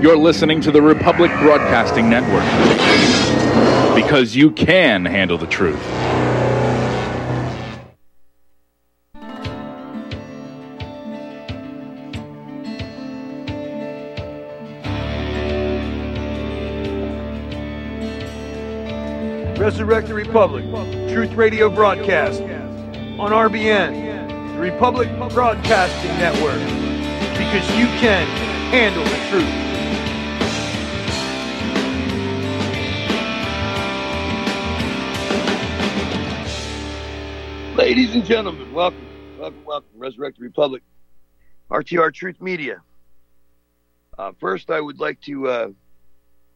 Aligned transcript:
You're 0.00 0.16
listening 0.16 0.60
to 0.60 0.70
the 0.70 0.80
Republic 0.80 1.28
Broadcasting 1.40 2.08
Network 2.08 2.44
because 3.96 4.36
you 4.36 4.52
can 4.52 5.04
handle 5.04 5.36
the 5.36 5.48
truth. 5.48 5.74
Resurrect 19.58 20.06
the 20.06 20.14
Republic, 20.14 20.64
Truth 21.12 21.32
Radio 21.32 21.68
broadcast 21.68 22.40
on 22.40 23.32
RBN, 23.32 24.54
the 24.54 24.60
Republic 24.60 25.08
Broadcasting 25.34 26.10
Network, 26.18 26.60
because 27.36 27.68
you 27.76 27.86
can 27.98 28.28
handle 28.70 29.02
the 29.02 29.28
truth. 29.28 29.67
Ladies 37.88 38.14
and 38.14 38.22
gentlemen, 38.22 38.70
welcome, 38.74 39.06
welcome, 39.38 39.64
welcome, 39.64 39.88
Resurrect 39.96 40.36
the 40.36 40.44
Republic, 40.44 40.82
RTR 41.70 42.12
Truth 42.12 42.38
Media. 42.38 42.82
Uh, 44.18 44.32
first, 44.38 44.70
I 44.70 44.78
would 44.78 45.00
like 45.00 45.18
to, 45.22 45.48
uh, 45.48 45.68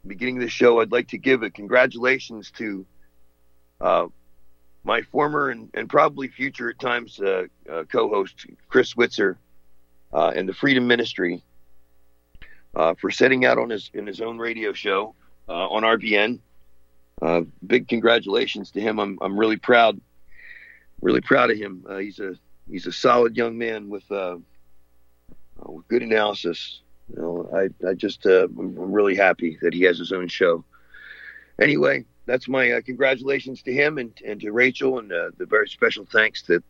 beginning 0.07 0.41
the 0.41 0.51
show, 0.51 0.83
I'd 0.83 0.93
like 0.93 1.09
to 1.09 1.17
give 1.17 1.43
a 1.43 1.49
congratulations 1.49 2.51
to 2.59 2.85
uh, 3.81 4.09
my 4.85 5.01
former 5.01 5.49
and, 5.49 5.71
and, 5.73 5.89
probably 5.89 6.29
future 6.29 6.69
at 6.69 6.79
times 6.79 7.19
uh, 7.19 7.45
uh, 7.67 7.85
co-host 7.85 8.47
Chris 8.69 8.91
Switzer 8.91 9.39
uh, 10.13 10.33
and 10.37 10.47
the 10.47 10.53
Freedom 10.53 10.87
Ministry 10.87 11.43
uh, 12.77 12.93
for 13.01 13.11
setting 13.11 13.47
out 13.47 13.57
on 13.57 13.71
his 13.71 13.91
in 13.95 14.07
his 14.07 14.21
own 14.21 14.37
radio 14.37 14.75
show 14.75 15.15
uh, 15.49 15.67
on 15.71 15.83
RBN. 15.83 16.41
big 17.67 17.89
congratulations 17.89 18.71
to 18.73 18.83
him. 18.83 19.01
I'm 19.01 19.19
I'm 19.23 19.39
really 19.39 19.57
proud, 19.57 19.99
really 21.03 21.21
proud 21.21 21.51
of 21.51 21.59
him. 21.59 21.85
he's 21.99 22.19
a 22.19 22.35
he's 22.71 22.87
a 22.87 22.93
solid 22.93 23.37
young 23.37 23.59
man 23.59 23.91
with 23.91 24.05
with 24.11 25.89
good 25.89 26.03
analysis. 26.03 26.81
You 27.15 27.21
know, 27.21 27.51
I 27.55 27.89
I 27.89 27.95
just 27.95 28.25
I'm 28.25 28.93
really 28.93 29.17
happy 29.17 29.59
that 29.61 29.75
he 29.75 29.83
has 29.83 29.99
his 29.99 30.13
own 30.13 30.29
show. 30.29 30.65
Anyway, 31.61 32.05
that's 32.27 32.49
my 32.49 32.73
uh, 32.73 32.81
congratulations 32.81 33.63
to 33.63 33.73
him 33.73 33.99
and, 33.99 34.13
and 34.27 34.41
to 34.41 34.53
Rachel 34.53 34.99
and 34.99 35.13
uh, 35.13 35.31
the 35.39 35.47
very 35.47 35.69
special 35.69 36.07
thanks 36.11 36.43
that 36.43 36.63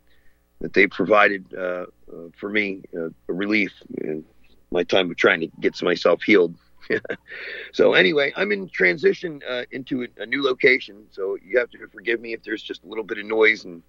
that 0.61 0.73
they 0.75 0.87
provided 0.87 1.53
uh, 1.55 1.87
uh 2.13 2.29
for 2.39 2.49
me 2.49 2.83
uh, 2.97 3.09
a 3.29 3.33
relief 3.33 3.73
in 3.99 4.25
my 4.71 4.85
time 4.85 5.11
of 5.11 5.17
trying 5.17 5.41
to 5.41 5.49
get 5.61 5.81
myself 5.83 6.23
healed. 6.23 6.55
so 7.73 7.95
anyway, 7.95 8.33
I'm 8.37 8.53
in 8.53 8.69
transition 8.69 9.41
uh, 9.49 9.65
into 9.71 10.03
a, 10.03 10.23
a, 10.23 10.27
new 10.27 10.43
location, 10.43 11.07
so 11.11 11.37
you 11.45 11.59
have 11.59 11.71
to 11.71 11.79
forgive 11.93 12.21
me 12.21 12.33
if 12.33 12.43
there's 12.43 12.63
just 12.63 12.83
a 12.85 12.87
little 12.87 13.05
bit 13.05 13.19
of 13.19 13.27
noise 13.27 13.65
in 13.65 13.83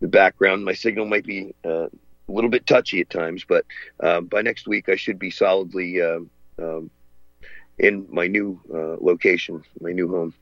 the 0.00 0.08
background. 0.08 0.64
My 0.64 0.74
signal 0.74 1.06
might 1.06 1.24
be 1.24 1.54
a 1.64 1.88
little 2.28 2.50
bit 2.50 2.66
touchy 2.66 3.00
at 3.00 3.10
times, 3.10 3.44
but 3.48 3.64
by 3.98 4.42
next 4.42 4.66
week 4.66 4.88
I 4.88 4.96
should 4.96 5.18
be 5.18 5.30
solidly. 5.30 6.00
Um, 6.02 6.90
in 7.80 8.06
my 8.10 8.26
new 8.26 8.60
uh, 8.72 8.96
location, 9.00 9.62
my 9.80 9.92
new 9.92 10.08
home, 10.08 10.34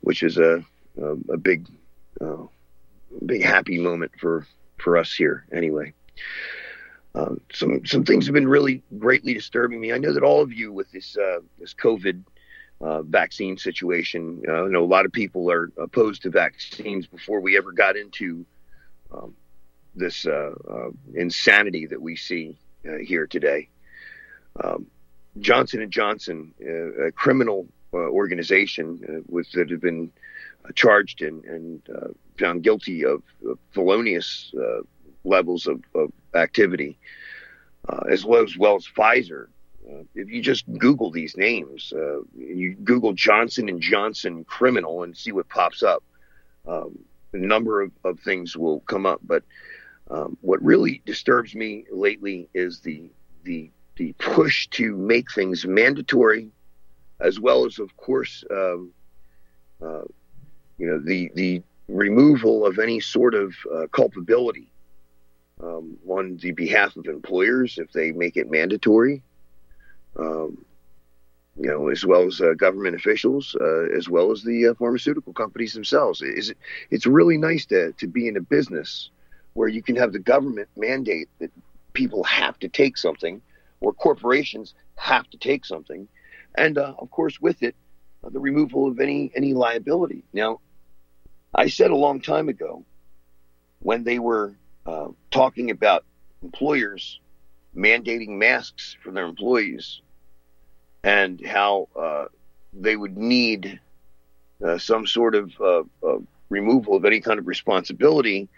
which 0.00 0.22
is 0.22 0.38
a 0.38 0.64
a, 1.00 1.12
a 1.32 1.36
big, 1.36 1.66
uh, 2.20 2.44
big 3.24 3.42
happy 3.42 3.78
moment 3.78 4.12
for 4.18 4.46
for 4.78 4.96
us 4.96 5.12
here. 5.12 5.44
Anyway, 5.52 5.92
uh, 7.14 7.34
some 7.52 7.84
some 7.86 8.04
things 8.04 8.26
have 8.26 8.34
been 8.34 8.48
really 8.48 8.82
greatly 8.98 9.34
disturbing 9.34 9.80
me. 9.80 9.92
I 9.92 9.98
know 9.98 10.12
that 10.12 10.22
all 10.22 10.42
of 10.42 10.52
you 10.52 10.72
with 10.72 10.90
this 10.90 11.16
uh, 11.16 11.40
this 11.58 11.74
COVID. 11.74 12.24
Uh, 12.80 13.00
vaccine 13.02 13.56
situation. 13.56 14.42
Uh, 14.48 14.64
I 14.64 14.66
know 14.66 14.82
a 14.82 14.84
lot 14.84 15.06
of 15.06 15.12
people 15.12 15.48
are 15.52 15.70
opposed 15.78 16.22
to 16.22 16.30
vaccines 16.30 17.06
before 17.06 17.38
we 17.38 17.56
ever 17.56 17.70
got 17.70 17.96
into 17.96 18.44
um, 19.12 19.34
this 19.94 20.26
insanity 21.14 21.86
that 21.86 22.00
we 22.00 22.16
see 22.16 22.56
here 23.04 23.26
today. 23.26 23.68
Um, 24.62 24.86
Johnson 25.38 25.80
and 25.80 25.90
Johnson, 25.90 26.54
uh, 26.62 27.06
a 27.06 27.12
criminal 27.12 27.66
uh, 27.94 27.96
organization 27.96 29.00
uh, 29.08 29.22
with 29.28 29.50
that 29.52 29.70
have 29.70 29.80
been 29.80 30.12
charged 30.74 31.22
and, 31.22 31.44
and 31.44 31.82
found 32.38 32.62
guilty 32.62 33.04
of, 33.04 33.22
of 33.48 33.58
felonious 33.72 34.52
levels 35.24 35.66
of, 35.66 35.82
of 35.94 36.12
activity, 36.34 36.98
as 38.10 38.24
well 38.24 38.42
as 38.42 38.56
well 38.56 38.76
as 38.76 38.86
Pfizer. 38.86 39.48
Uh, 39.88 40.04
if 40.14 40.30
you 40.30 40.40
just 40.40 40.64
Google 40.78 41.10
these 41.10 41.36
names, 41.36 41.92
uh, 41.92 42.20
you 42.36 42.74
Google 42.74 43.12
Johnson 43.12 43.68
and 43.68 43.80
Johnson 43.80 44.44
criminal 44.44 45.02
and 45.02 45.16
see 45.16 45.32
what 45.32 45.48
pops 45.48 45.82
up. 45.82 46.04
Um, 46.66 47.00
a 47.32 47.38
number 47.38 47.80
of, 47.80 47.92
of 48.04 48.20
things 48.20 48.56
will 48.56 48.80
come 48.80 49.06
up, 49.06 49.20
but 49.24 49.42
um, 50.10 50.36
what 50.40 50.62
really 50.62 51.02
disturbs 51.06 51.54
me 51.54 51.84
lately 51.90 52.48
is 52.54 52.80
the 52.80 53.10
the 53.44 53.70
the 53.96 54.12
push 54.18 54.66
to 54.68 54.96
make 54.96 55.32
things 55.32 55.66
mandatory, 55.66 56.50
as 57.20 57.38
well 57.38 57.66
as, 57.66 57.78
of 57.78 57.96
course, 57.96 58.44
um, 58.50 58.90
uh, 59.82 60.02
you 60.78 60.86
know, 60.86 60.98
the 60.98 61.30
the 61.34 61.62
removal 61.88 62.66
of 62.66 62.78
any 62.78 63.00
sort 63.00 63.34
of 63.34 63.54
uh, 63.72 63.86
culpability 63.92 64.72
um, 65.62 65.96
on 66.08 66.36
the 66.38 66.52
behalf 66.52 66.96
of 66.96 67.06
employers 67.06 67.78
if 67.78 67.92
they 67.92 68.12
make 68.12 68.36
it 68.36 68.50
mandatory. 68.50 69.22
Um, 70.18 70.64
you 71.56 71.68
know, 71.68 71.88
as 71.88 72.04
well 72.04 72.26
as 72.26 72.40
uh, 72.40 72.54
government 72.54 72.96
officials, 72.96 73.54
uh, 73.60 73.84
as 73.96 74.08
well 74.08 74.32
as 74.32 74.42
the 74.42 74.68
uh, 74.68 74.74
pharmaceutical 74.74 75.32
companies 75.32 75.74
themselves. 75.74 76.22
Is 76.22 76.50
it, 76.50 76.58
it's 76.90 77.06
really 77.06 77.36
nice 77.36 77.66
to, 77.66 77.92
to 77.92 78.06
be 78.06 78.26
in 78.28 78.36
a 78.36 78.40
business 78.40 79.10
where 79.52 79.68
you 79.68 79.82
can 79.82 79.96
have 79.96 80.12
the 80.12 80.18
government 80.18 80.68
mandate 80.76 81.28
that 81.40 81.50
people 81.92 82.24
have 82.24 82.58
to 82.60 82.68
take 82.68 82.96
something 82.96 83.42
or 83.80 83.92
corporations 83.92 84.74
have 84.96 85.28
to 85.30 85.36
take 85.36 85.66
something, 85.66 86.08
and 86.56 86.78
uh, 86.78 86.94
of 86.98 87.10
course 87.10 87.40
with 87.40 87.62
it, 87.62 87.74
uh, 88.24 88.30
the 88.30 88.38
removal 88.40 88.86
of 88.86 89.00
any 89.00 89.30
any 89.34 89.52
liability. 89.52 90.24
Now, 90.32 90.60
I 91.54 91.68
said 91.68 91.90
a 91.90 91.96
long 91.96 92.20
time 92.20 92.48
ago 92.48 92.84
when 93.80 94.04
they 94.04 94.18
were 94.18 94.56
uh, 94.86 95.08
talking 95.30 95.70
about 95.70 96.04
employers 96.42 97.20
mandating 97.76 98.38
masks 98.38 98.96
for 99.02 99.10
their 99.10 99.24
employees 99.24 100.00
and 101.04 101.44
how 101.44 101.88
uh, 101.96 102.26
they 102.72 102.96
would 102.96 103.16
need 103.16 103.80
uh, 104.64 104.78
some 104.78 105.06
sort 105.06 105.34
of 105.34 105.52
uh, 105.60 105.82
removal 106.48 106.96
of 106.96 107.04
any 107.04 107.20
kind 107.20 107.38
of 107.38 107.46
responsibility 107.46 108.48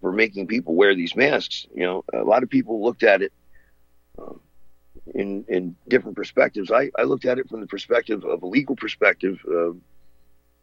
for 0.00 0.12
making 0.12 0.46
people 0.46 0.74
wear 0.74 0.94
these 0.94 1.16
masks. 1.16 1.66
You 1.74 1.84
know, 1.84 2.04
a 2.12 2.22
lot 2.22 2.42
of 2.42 2.50
people 2.50 2.84
looked 2.84 3.02
at 3.02 3.22
it 3.22 3.32
um, 4.18 4.40
in 5.14 5.44
in 5.48 5.76
different 5.88 6.16
perspectives. 6.16 6.70
I, 6.70 6.90
I 6.98 7.02
looked 7.02 7.24
at 7.24 7.38
it 7.38 7.48
from 7.48 7.60
the 7.60 7.66
perspective 7.66 8.24
of 8.24 8.42
a 8.42 8.46
legal 8.46 8.76
perspective. 8.76 9.40
Uh, 9.48 9.72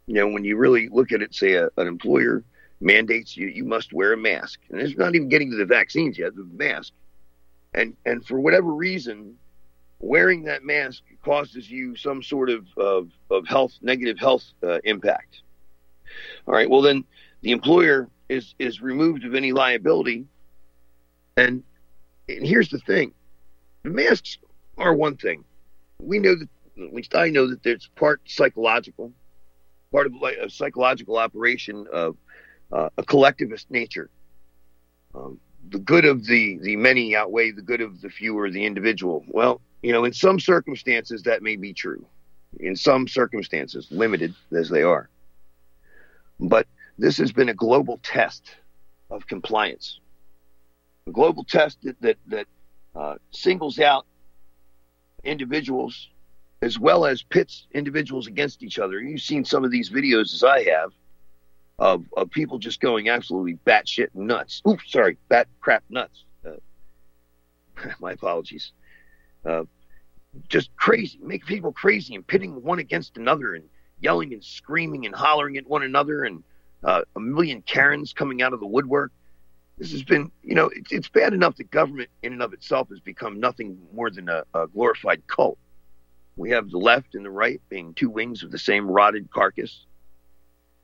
you 0.06 0.16
know, 0.16 0.28
when 0.28 0.44
you 0.44 0.58
really 0.58 0.90
look 0.90 1.12
at 1.12 1.22
it, 1.22 1.34
say 1.34 1.53
a, 1.53 1.69
an 1.78 1.88
employer 1.88 2.44
mandates 2.80 3.38
you 3.38 3.47
you 3.47 3.63
must 3.63 3.94
wear 3.94 4.13
a 4.13 4.18
mask, 4.18 4.59
and 4.69 4.81
it's 4.81 4.97
not 4.97 5.16
even 5.16 5.30
getting 5.30 5.52
to 5.52 5.58
the 5.58 5.66
vaccines 5.66 6.18
yet, 6.18 6.36
the 6.36 6.44
mask, 6.44 6.94
and 7.74 7.96
and 8.06 8.25
for 8.25 8.40
whatever 8.40 8.72
reason, 8.72 9.38
wearing 10.03 10.44
that 10.44 10.64
mask 10.64 11.02
causes 11.24 11.69
you 11.69 11.96
some 11.96 12.22
sort 12.22 12.50
of 12.50 12.68
of, 12.78 13.09
of 13.31 13.47
health 13.47 13.74
negative 13.81 14.19
health 14.19 14.44
uh, 14.62 14.80
impact. 14.84 15.41
All 16.46 16.53
right, 16.53 16.69
well 16.69 16.81
then 16.81 17.06
the 17.41 17.52
employer 17.52 18.09
is 18.30 18.53
is 18.59 18.81
removed 18.81 19.25
of 19.25 19.34
any 19.34 19.52
liability, 19.52 20.25
and, 21.38 21.63
and 22.28 22.46
here's 22.46 22.69
the 22.69 22.80
thing 22.80 23.13
masks 23.84 24.38
are 24.78 24.94
one 24.94 25.16
thing. 25.18 25.44
We 26.00 26.19
know 26.19 26.36
that, 26.36 26.50
at 26.81 26.94
least 26.94 27.16
I 27.16 27.30
know 27.30 27.50
that 27.50 27.66
it's 27.66 27.88
part 27.95 28.22
psychological, 28.25 29.13
part 29.92 30.07
of 30.07 30.13
a 30.22 30.50
psychological 30.50 31.18
operation 31.18 31.86
of 31.94 32.18
uh, 32.72 32.89
a 32.98 33.04
collectivist 33.04 33.72
nature. 33.72 34.10
Um, 35.16 35.39
the 35.69 35.80
good 35.80 36.06
of 36.06 36.25
the, 36.25 36.57
the 36.62 36.75
many 36.75 37.16
outweigh 37.16 37.51
the 37.51 37.62
good 37.62 37.81
of 37.81 38.01
the 38.01 38.10
few 38.10 38.38
or 38.38 38.50
the 38.50 38.66
individual. 38.66 39.24
Well, 39.28 39.62
you 39.83 39.91
know, 39.91 40.06
in 40.06 40.13
some 40.13 40.39
circumstances 40.39 41.24
that 41.24 41.44
may 41.44 41.57
be 41.57 41.74
true. 41.74 42.06
In 42.59 42.75
some 42.75 43.07
circumstances, 43.07 43.88
limited 43.91 44.33
as 44.51 44.69
they 44.69 44.81
are. 44.81 45.09
But 46.39 46.68
this 46.97 47.18
has 47.18 47.31
been 47.31 47.50
a 47.50 47.53
global 47.53 48.00
test 48.01 48.56
of 49.09 49.27
compliance. 49.27 50.00
A 51.07 51.12
global 51.12 51.44
test 51.44 51.80
that, 51.83 52.00
that, 52.01 52.18
that 52.27 52.47
uh, 52.95 53.15
singles 53.31 53.80
out 53.80 54.06
individuals 55.24 56.09
as 56.62 56.80
well 56.80 57.06
as 57.06 57.21
pits 57.21 57.68
individuals 57.74 58.27
against 58.27 58.63
each 58.63 58.80
other. 58.80 59.01
You've 59.01 59.21
seen 59.21 59.44
some 59.44 59.65
of 59.65 59.71
these 59.71 59.89
videos, 59.89 60.33
as 60.33 60.44
I 60.44 60.63
have, 60.63 60.91
of, 61.77 62.06
of 62.15 62.30
people 62.30 62.57
just 62.57 62.80
going 62.80 63.09
absolutely 63.09 63.57
batshit 63.68 64.07
nuts. 64.13 64.62
Oops, 64.65 64.89
sorry, 64.89 65.18
bat 65.27 65.47
crap 65.59 65.83
nuts. 65.89 66.24
Uh, 66.45 66.51
my 68.00 68.13
apologies. 68.13 68.71
Uh, 69.45 69.63
just 70.50 70.75
crazy, 70.75 71.19
making 71.22 71.48
people 71.48 71.72
crazy 71.72 72.16
and 72.16 72.25
pitting 72.25 72.62
one 72.63 72.80
against 72.80 73.18
another 73.18 73.54
and 73.54 73.66
yelling 74.00 74.34
and 74.34 74.44
screaming 74.44 75.06
and 75.06 75.13
hollering 75.13 75.57
at 75.57 75.68
one 75.68 75.84
another 75.84 76.24
and 76.24 76.44
uh, 76.84 77.01
a 77.16 77.19
million 77.19 77.62
Karens 77.62 78.13
coming 78.13 78.42
out 78.42 78.54
of 78.54 78.60
the 78.60 78.66
woodwork. 78.66 79.12
This 79.78 79.92
has 79.92 80.04
been, 80.04 80.31
you 80.44 80.56
know, 80.56 80.69
it's, 80.74 80.92
it's 80.92 81.10
bad 81.10 81.34
enough 81.34 81.56
that 81.57 81.72
government 81.72 82.10
in 82.22 82.34
and 82.34 82.42
of 82.42 82.54
itself 82.54 82.90
has 82.90 83.00
become 83.00 83.40
nothing 83.40 83.78
more 83.94 84.10
than 84.10 84.30
a, 84.30 84.44
a 84.54 84.68
glorified 84.68 85.25
cult. 85.28 85.57
We 86.36 86.50
have 86.51 86.69
the 86.69 86.78
left 86.78 87.16
and 87.16 87.25
the 87.25 87.30
right 87.30 87.62
being 87.69 87.94
two 87.94 88.10
wings 88.10 88.44
of 88.44 88.51
the 88.51 88.57
same 88.57 88.90
rotted 88.90 89.31
carcass. 89.31 89.86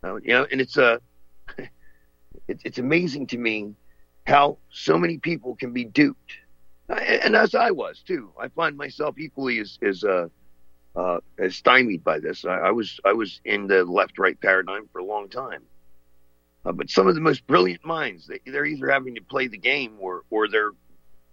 Uh, 0.04 0.16
you 0.18 0.30
know, 0.30 0.48
and 0.52 0.62
it's 0.62 0.78
a, 0.78 0.86
uh, 0.86 0.98
it, 2.48 2.62
it's 2.64 2.78
amazing 2.78 3.28
to 3.28 3.38
me 3.38 3.74
how 4.26 4.58
so 4.72 4.98
many 4.98 5.18
people 5.18 5.56
can 5.56 5.74
be 5.74 5.84
duped, 5.84 6.34
and 6.90 7.36
as 7.36 7.56
I 7.56 7.72
was 7.72 8.02
too. 8.06 8.32
I 8.40 8.48
find 8.50 8.76
myself 8.76 9.18
equally 9.18 9.60
as 9.60 9.78
as 9.82 10.04
uh, 10.04 10.28
uh, 10.96 11.20
as 11.38 11.56
stymied 11.56 12.04
by 12.04 12.20
this. 12.20 12.46
I, 12.46 12.56
I 12.56 12.72
was 12.72 13.00
I 13.06 13.14
was 13.14 13.42
in 13.46 13.68
the 13.68 13.84
left-right 13.84 14.40
paradigm 14.42 14.88
for 14.92 15.00
a 15.00 15.04
long 15.04 15.30
time, 15.30 15.64
uh, 16.66 16.72
but 16.72 16.90
some 16.90 17.08
of 17.08 17.16
the 17.16 17.22
most 17.22 17.46
brilliant 17.48 17.86
minds 17.86 18.28
they, 18.28 18.40
they're 18.46 18.66
either 18.66 18.90
having 18.90 19.16
to 19.16 19.22
play 19.22 19.48
the 19.48 19.58
game 19.58 19.98
or 20.00 20.24
or 20.30 20.48
they're 20.48 20.72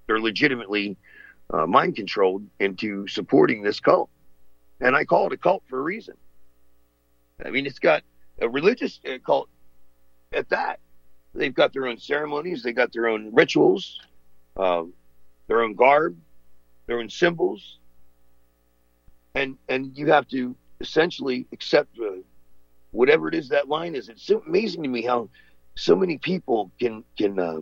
they're 0.06 0.20
legitimately 0.20 0.97
uh, 1.50 1.67
mind 1.67 1.97
controlled 1.97 2.44
into 2.61 3.06
supporting 3.09 3.62
this 3.62 3.81
cult, 3.81 4.11
and 4.81 4.94
I 4.94 5.05
call 5.05 5.26
it 5.26 5.32
a 5.32 5.38
cult 5.38 5.62
for 5.69 5.79
a 5.79 5.82
reason. 5.82 6.17
I 7.44 7.50
mean, 7.50 7.67
it's 7.67 7.79
got 7.79 8.02
a 8.41 8.49
religious 8.49 9.00
uh, 9.06 9.19
cult 9.25 9.49
at 10.32 10.49
that. 10.50 10.81
They've 11.35 11.55
got 11.55 11.73
their 11.75 11.87
own 11.87 11.99
ceremonies, 11.99 12.62
they've 12.62 12.75
got 12.75 12.93
their 12.93 13.09
own 13.09 13.35
rituals, 13.35 14.00
uh, 14.56 14.85
their 15.48 15.62
own 15.62 15.75
garb, 15.75 16.16
their 16.87 16.98
own 16.98 17.10
symbols, 17.10 17.78
and 19.34 19.56
and 19.69 19.96
you 19.96 20.06
have 20.08 20.26
to 20.28 20.56
essentially 20.81 21.46
accept 21.52 21.98
uh, 21.98 22.16
whatever 22.90 23.28
it 23.28 23.34
is 23.34 23.48
that 23.48 23.69
line 23.69 23.94
is. 23.94 24.08
It's 24.08 24.22
so 24.22 24.43
amazing 24.46 24.82
to 24.82 24.88
me 24.88 25.02
how 25.02 25.28
so 25.75 25.94
many 25.94 26.19
people 26.19 26.70
can 26.81 27.04
can 27.16 27.38
uh, 27.38 27.60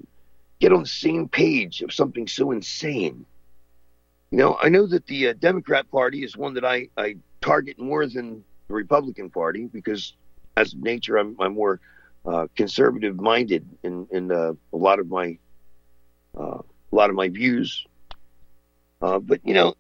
get 0.61 0.73
on 0.73 0.81
the 0.83 0.89
same 0.89 1.29
page 1.29 1.83
of 1.83 1.93
something 1.93 2.27
so 2.27 2.53
insane. 2.53 3.27
You 4.31 4.39
know, 4.39 4.59
I 4.61 4.69
know 4.69 4.87
that 4.87 5.07
the 5.07 5.29
uh, 5.29 5.33
Democrat 5.35 5.91
Party 5.91 6.25
is 6.25 6.37
one 6.37 6.55
that 6.55 6.65
I, 6.65 6.89
I 6.97 7.17
target 7.41 7.79
more 7.79 8.07
than 8.07 8.43
the 8.67 8.75
Republican 8.75 9.31
Party 9.31 9.67
because, 9.67 10.15
as 10.57 10.75
of 10.75 10.81
nature, 10.81 11.19
I'm, 11.19 11.37
I'm 11.39 11.55
more 11.55 11.81
uh, 12.25 12.49
conservative 12.57 13.21
minded 13.21 13.69
in 13.83 14.07
in 14.11 14.33
uh, 14.33 14.55
a 14.73 14.77
lot 14.77 14.99
of 14.99 15.09
my 15.09 15.39
uh, 16.37 16.59
a 16.95 16.97
lot 16.97 17.11
of 17.11 17.17
my 17.17 17.29
views. 17.29 17.85
Uh, 19.03 19.19
but 19.19 19.41
you 19.45 19.53
know, 19.53 19.75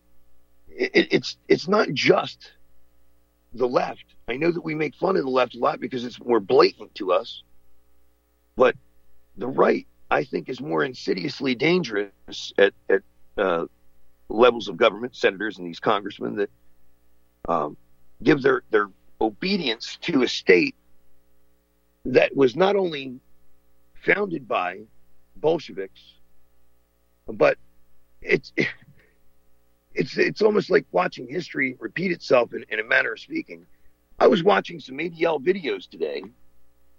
it, 0.69 1.08
it's 1.12 1.37
it's 1.49 1.69
not 1.69 1.88
just 1.93 2.52
the 3.52 3.69
left. 3.69 4.05
I 4.26 4.37
know 4.37 4.50
that 4.50 4.64
we 4.64 4.75
make 4.75 4.96
fun 4.96 5.16
of 5.16 5.22
the 5.22 5.31
left 5.31 5.55
a 5.55 5.58
lot 5.58 5.81
because 5.81 6.05
it's 6.05 6.19
more 6.20 6.40
blatant 6.40 6.94
to 6.96 7.12
us, 7.12 7.43
but 8.56 8.75
the 9.37 9.46
right, 9.46 9.87
I 10.11 10.25
think, 10.25 10.49
is 10.49 10.61
more 10.61 10.84
insidiously 10.84 11.55
dangerous 11.55 12.52
at 12.58 12.75
at 12.90 13.02
uh, 13.38 13.67
levels 14.28 14.69
of 14.69 14.76
government, 14.76 15.14
senators 15.14 15.58
and 15.58 15.67
these 15.67 15.81
congressmen 15.81 16.34
that 16.37 16.50
um, 17.49 17.76
give 18.25 18.43
their 18.43 18.62
their 18.70 18.90
obedience 19.20 19.99
to 20.02 20.25
a 20.25 20.28
state 20.28 20.75
that 22.06 22.34
was 22.37 22.56
not 22.56 22.75
only 22.75 23.20
founded 24.05 24.49
by 24.49 24.81
Bolsheviks, 25.37 26.13
but 27.26 27.58
it's 28.20 28.52
it's 29.94 30.16
it's 30.16 30.42
almost 30.42 30.70
like 30.70 30.86
watching 30.92 31.28
history 31.28 31.76
repeat 31.78 32.12
itself 32.12 32.52
in, 32.52 32.64
in 32.68 32.80
a 32.80 32.84
manner 32.84 33.12
of 33.12 33.20
speaking. 33.20 33.66
I 34.18 34.28
was 34.28 34.42
watching 34.42 34.80
some 34.80 34.96
ADL 34.96 35.44
videos 35.44 35.88
today, 35.88 36.22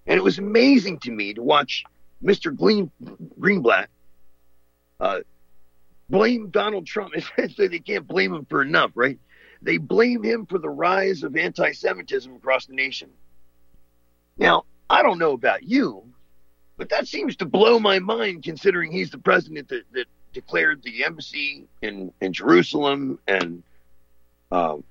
and 0.06 0.18
it 0.18 0.22
was 0.22 0.38
amazing 0.38 1.00
to 1.00 1.10
me 1.10 1.34
to 1.34 1.42
watch 1.42 1.84
Mr. 2.22 2.54
Green, 2.54 2.90
Greenblatt 3.38 3.86
uh, 5.00 5.20
blame 6.08 6.50
Donald 6.50 6.86
Trump. 6.86 7.14
they 7.56 7.78
can't 7.78 8.06
blame 8.06 8.34
him 8.34 8.46
for 8.46 8.62
enough, 8.62 8.92
right? 8.94 9.18
They 9.62 9.78
blame 9.78 10.22
him 10.22 10.46
for 10.46 10.58
the 10.58 10.68
rise 10.68 11.22
of 11.22 11.36
anti-Semitism 11.36 12.34
across 12.34 12.66
the 12.66 12.74
nation. 12.74 13.10
Now, 14.36 14.64
I 14.88 15.02
don't 15.02 15.18
know 15.18 15.32
about 15.32 15.62
you, 15.62 16.04
but 16.76 16.90
that 16.90 17.08
seems 17.08 17.36
to 17.36 17.46
blow 17.46 17.78
my 17.78 17.98
mind 17.98 18.44
considering 18.44 18.92
he's 18.92 19.10
the 19.10 19.18
president 19.18 19.68
that, 19.68 19.84
that 19.92 20.06
declared 20.36 20.82
the 20.82 21.02
embassy 21.02 21.64
in, 21.80 22.12
in 22.20 22.30
Jerusalem. 22.34 23.18
And 23.26 23.62
um, 24.52 24.84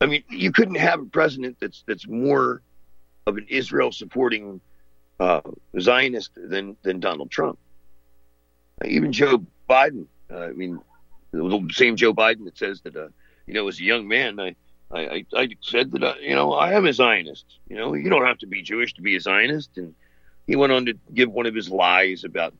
I 0.00 0.06
mean, 0.06 0.24
you 0.30 0.50
couldn't 0.50 0.76
have 0.76 0.98
a 1.00 1.04
president 1.04 1.58
that's 1.60 1.84
that's 1.86 2.08
more 2.08 2.62
of 3.26 3.36
an 3.36 3.46
Israel 3.48 3.92
supporting 3.92 4.62
uh, 5.20 5.42
Zionist 5.78 6.30
than, 6.34 6.74
than 6.82 7.00
Donald 7.00 7.30
Trump. 7.30 7.58
Even 8.82 9.12
Joe 9.12 9.44
Biden, 9.68 10.06
uh, 10.32 10.38
I 10.38 10.52
mean, 10.52 10.80
the 11.32 11.68
same 11.72 11.96
Joe 11.96 12.14
Biden 12.14 12.46
that 12.46 12.56
says 12.56 12.80
that, 12.80 12.96
uh, 12.96 13.08
you 13.46 13.52
know, 13.52 13.68
as 13.68 13.78
a 13.78 13.84
young 13.84 14.08
man, 14.08 14.40
I, 14.40 14.56
I, 14.90 15.26
I 15.36 15.48
said 15.60 15.92
that, 15.92 16.02
uh, 16.02 16.14
you 16.18 16.34
know, 16.34 16.54
I 16.54 16.72
am 16.72 16.86
a 16.86 16.94
Zionist. 16.94 17.44
You 17.68 17.76
know, 17.76 17.92
you 17.92 18.08
don't 18.08 18.24
have 18.24 18.38
to 18.38 18.46
be 18.46 18.62
Jewish 18.62 18.94
to 18.94 19.02
be 19.02 19.16
a 19.16 19.20
Zionist. 19.20 19.76
And 19.76 19.94
he 20.46 20.56
went 20.56 20.72
on 20.72 20.86
to 20.86 20.94
give 21.12 21.30
one 21.30 21.44
of 21.44 21.54
his 21.54 21.68
lies 21.68 22.24
about 22.24 22.54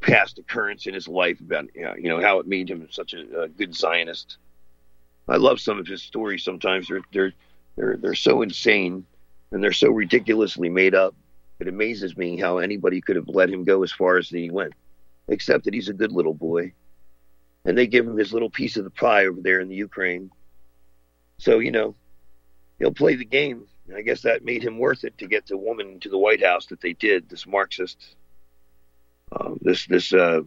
past 0.00 0.38
occurrence 0.38 0.86
in 0.86 0.94
his 0.94 1.08
life 1.08 1.40
about, 1.40 1.68
you 1.74 2.08
know, 2.08 2.20
how 2.20 2.38
it 2.38 2.46
made 2.46 2.70
him 2.70 2.86
such 2.90 3.14
a, 3.14 3.42
a 3.42 3.48
good 3.48 3.74
Zionist. 3.74 4.38
I 5.28 5.36
love 5.36 5.60
some 5.60 5.78
of 5.78 5.86
his 5.86 6.02
stories. 6.02 6.42
Sometimes 6.42 6.88
they're 6.88 7.02
they're 7.12 7.32
they're 7.76 7.96
they're 7.96 8.14
so 8.14 8.42
insane 8.42 9.06
and 9.50 9.62
they're 9.62 9.72
so 9.72 9.90
ridiculously 9.90 10.68
made 10.68 10.94
up. 10.94 11.14
It 11.60 11.68
amazes 11.68 12.16
me 12.16 12.38
how 12.38 12.58
anybody 12.58 13.00
could 13.00 13.16
have 13.16 13.28
let 13.28 13.50
him 13.50 13.64
go 13.64 13.82
as 13.82 13.92
far 13.92 14.16
as 14.16 14.28
he 14.28 14.50
went, 14.50 14.72
except 15.28 15.64
that 15.64 15.74
he's 15.74 15.88
a 15.88 15.92
good 15.94 16.10
little 16.10 16.34
boy, 16.34 16.72
and 17.64 17.78
they 17.78 17.86
give 17.86 18.06
him 18.06 18.16
his 18.16 18.32
little 18.32 18.50
piece 18.50 18.76
of 18.76 18.84
the 18.84 18.90
pie 18.90 19.26
over 19.26 19.40
there 19.40 19.60
in 19.60 19.68
the 19.68 19.76
Ukraine 19.76 20.30
so, 21.42 21.58
you 21.58 21.72
know, 21.72 21.96
he'll 22.78 22.92
play 22.92 23.16
the 23.16 23.24
game. 23.24 23.66
I 23.92 24.02
guess 24.02 24.22
that 24.22 24.44
made 24.44 24.62
him 24.62 24.78
worth 24.78 25.02
it 25.02 25.18
to 25.18 25.26
get 25.26 25.44
the 25.44 25.56
woman 25.56 25.98
to 25.98 26.08
the 26.08 26.16
White 26.16 26.40
House 26.40 26.66
that 26.66 26.80
they 26.80 26.92
did, 26.92 27.28
this 27.28 27.48
Marxist, 27.48 28.14
uh, 29.34 29.50
this, 29.60 29.86
this, 29.86 30.12
uh, 30.12 30.40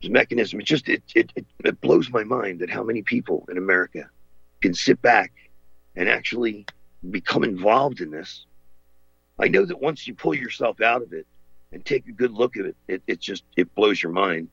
this 0.00 0.10
mechanism. 0.10 0.60
It 0.60 0.66
just, 0.66 0.88
it, 0.88 1.02
it, 1.14 1.32
it 1.64 1.80
blows 1.80 2.10
my 2.10 2.24
mind 2.24 2.60
that 2.60 2.70
how 2.70 2.82
many 2.82 3.02
people 3.02 3.46
in 3.50 3.58
America 3.58 4.08
can 4.60 4.74
sit 4.74 5.00
back 5.00 5.32
and 5.96 6.08
actually 6.08 6.66
become 7.10 7.44
involved 7.44 8.00
in 8.00 8.10
this. 8.10 8.46
I 9.38 9.48
know 9.48 9.64
that 9.64 9.80
once 9.80 10.06
you 10.06 10.14
pull 10.14 10.34
yourself 10.34 10.80
out 10.80 11.02
of 11.02 11.12
it 11.12 11.26
and 11.72 11.84
take 11.84 12.06
a 12.08 12.12
good 12.12 12.32
look 12.32 12.56
at 12.56 12.66
it, 12.66 12.76
it, 12.88 13.02
it 13.06 13.20
just, 13.20 13.44
it 13.56 13.74
blows 13.74 14.02
your 14.02 14.12
mind. 14.12 14.48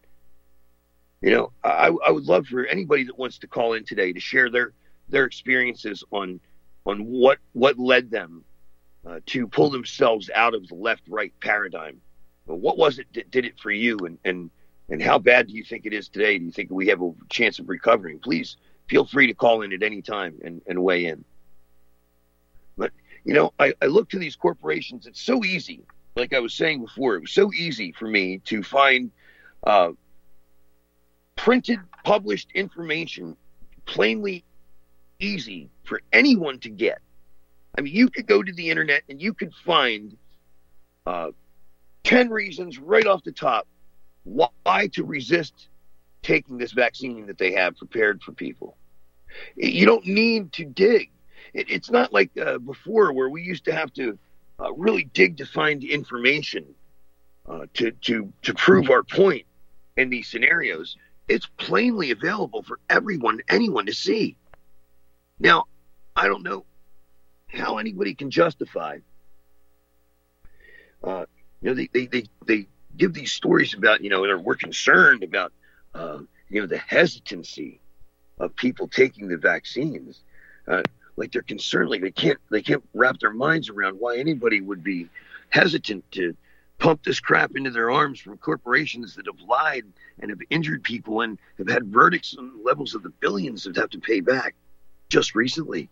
You 1.22 1.32
know, 1.32 1.52
I, 1.64 1.88
I 1.88 2.12
would 2.12 2.26
love 2.26 2.48
for 2.48 2.66
anybody 2.66 3.04
that 3.06 3.18
wants 3.18 3.40
to 3.40 3.48
call 3.48 3.74
in 3.74 3.84
today 3.84 4.14
to 4.14 4.20
share 4.20 4.50
their, 4.50 4.74
their 5.10 5.26
experiences 5.26 6.04
on 6.12 6.40
on 6.86 7.06
what 7.06 7.38
what 7.54 7.78
led 7.78 8.10
them 8.10 8.44
uh, 9.06 9.20
to 9.26 9.48
pull 9.48 9.70
themselves 9.70 10.30
out 10.34 10.56
of 10.56 10.68
the 10.68 10.76
left 10.76 11.04
right 11.08 11.34
paradigm. 11.42 12.02
What 12.56 12.78
was 12.78 13.00
it 13.00 13.08
that 13.14 13.32
did 13.32 13.46
it 13.46 13.60
for 13.60 13.72
you, 13.72 13.98
and 14.00 14.18
and 14.24 14.50
and 14.90 15.02
how 15.02 15.20
bad 15.20 15.48
do 15.48 15.54
you 15.54 15.64
think 15.64 15.86
it 15.86 15.94
is 15.94 16.08
today? 16.08 16.38
Do 16.38 16.46
you 16.46 16.52
think 16.52 16.72
we 16.72 16.88
have 16.88 17.02
a 17.02 17.12
chance 17.30 17.60
of 17.60 17.68
recovering? 17.70 18.20
Please 18.20 18.58
feel 18.88 19.06
free 19.06 19.28
to 19.28 19.34
call 19.34 19.62
in 19.62 19.74
at 19.74 19.84
any 19.84 20.02
time 20.02 20.36
and, 20.44 20.62
and 20.66 20.82
weigh 20.82 21.06
in. 21.06 21.26
But 22.78 22.92
you 23.24 23.34
know, 23.34 23.54
I, 23.60 23.74
I 23.82 23.88
look 23.88 24.10
to 24.10 24.20
these 24.20 24.36
corporations. 24.36 25.06
It's 25.06 25.22
so 25.22 25.44
easy. 25.44 25.84
Like 26.16 26.34
I 26.34 26.40
was 26.40 26.54
saying 26.54 26.82
before, 26.82 27.16
it 27.16 27.22
was 27.22 27.32
so 27.32 27.52
easy 27.54 27.92
for 27.92 28.08
me 28.08 28.40
to 28.46 28.64
find 28.64 29.12
uh, 29.64 29.92
printed, 31.36 31.80
published 32.04 32.50
information 32.54 33.36
plainly 33.86 34.44
easy 35.20 35.70
for 35.84 36.02
anyone 36.14 36.60
to 36.60 36.70
get. 36.70 37.00
I 37.78 37.82
mean, 37.82 37.94
you 37.94 38.10
could 38.10 38.26
go 38.26 38.42
to 38.42 38.52
the 38.52 38.70
internet 38.70 39.04
and 39.10 39.22
you 39.22 39.34
could 39.34 39.54
find 39.54 40.18
uh, 41.06 41.32
10 42.08 42.30
reasons 42.30 42.80
right 42.80 43.06
off 43.06 43.22
the 43.26 43.34
top 43.34 43.68
why 44.24 44.88
to 44.94 45.04
resist 45.04 45.68
taking 46.22 46.58
this 46.58 46.72
vaccine 46.72 47.26
that 47.26 47.38
they 47.38 47.52
have 47.52 47.76
prepared 47.76 48.24
for 48.24 48.32
people. 48.32 48.78
You 49.58 49.86
don't 49.86 50.06
need 50.06 50.54
to 50.54 50.64
dig. 50.64 51.12
It, 51.54 51.70
it's 51.70 51.92
not 51.92 52.14
like 52.14 52.32
uh, 52.38 52.60
before 52.60 53.12
where 53.12 53.30
we 53.30 53.42
used 53.42 53.66
to 53.66 53.74
have 53.74 53.92
to 53.96 54.18
uh, 54.58 54.72
really 54.74 55.04
dig 55.14 55.38
to 55.38 55.46
find 55.46 55.84
information 55.84 56.66
uh, 57.46 57.66
to, 57.74 57.92
to, 57.92 58.32
to 58.44 58.54
prove 58.54 58.90
our 58.90 59.04
point 59.04 59.46
in 59.98 60.10
these 60.10 60.30
scenarios. 60.30 60.96
It's 61.28 61.48
plainly 61.58 62.12
available 62.12 62.64
for 62.64 62.80
everyone, 62.90 63.42
anyone 63.50 63.86
to 63.86 63.94
see. 63.94 64.38
Now, 65.40 65.66
I 66.16 66.28
don't 66.30 66.44
know 66.44 66.64
how 67.48 67.80
anybody 67.80 68.16
can 68.16 68.32
justify. 68.32 69.00
You 71.62 71.70
know, 71.70 71.74
they, 71.76 71.90
they, 71.94 72.06
they, 72.08 72.24
they 72.46 72.68
give 72.96 73.14
these 73.14 73.32
stories 73.32 73.74
about, 73.74 74.02
you 74.02 74.10
know, 74.10 74.22
we're 74.38 74.56
concerned 74.56 75.24
about, 75.24 75.52
uh, 75.94 76.20
you 76.50 76.62
know, 76.62 76.68
the 76.68 76.78
hesitancy 76.78 77.82
of 78.40 78.56
people 78.56 78.88
taking 78.88 79.28
the 79.28 79.38
vaccines. 79.38 80.22
Uh, 80.68 80.84
like 81.16 81.32
they're 81.32 81.42
concerned, 81.42 81.90
like 81.90 82.02
they 82.02 82.12
can't 82.12 82.38
they 82.52 82.62
can't 82.62 82.84
wrap 82.94 83.20
their 83.20 83.34
minds 83.34 83.70
around 83.70 84.00
why 84.00 84.18
anybody 84.18 84.62
would 84.62 84.84
be 84.84 85.10
hesitant 85.50 86.10
to 86.12 86.36
pump 86.78 87.04
this 87.04 87.20
crap 87.20 87.56
into 87.56 87.72
their 87.72 87.90
arms 87.90 88.20
from 88.20 88.38
corporations 88.38 89.16
that 89.16 89.26
have 89.26 89.40
lied 89.48 89.84
and 90.20 90.30
have 90.30 90.40
injured 90.50 90.84
people 90.84 91.22
and 91.22 91.40
have 91.58 91.68
had 91.68 91.86
verdicts 91.86 92.36
on 92.38 92.64
levels 92.64 92.94
of 92.94 93.02
the 93.02 93.10
billions 93.10 93.64
that 93.64 93.76
have 93.76 93.90
to 93.90 94.00
pay 94.00 94.20
back 94.20 94.54
just 95.10 95.34
recently. 95.34 95.90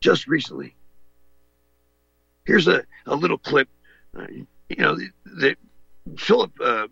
Just 0.00 0.26
recently. 0.26 0.74
Here's 2.44 2.66
a, 2.66 2.84
a 3.06 3.14
little 3.14 3.38
clip. 3.38 3.68
Uh, 4.16 4.26
you 4.68 4.76
know, 4.76 4.96
that 5.24 5.56
Philip 6.16 6.52
uh, 6.62 6.86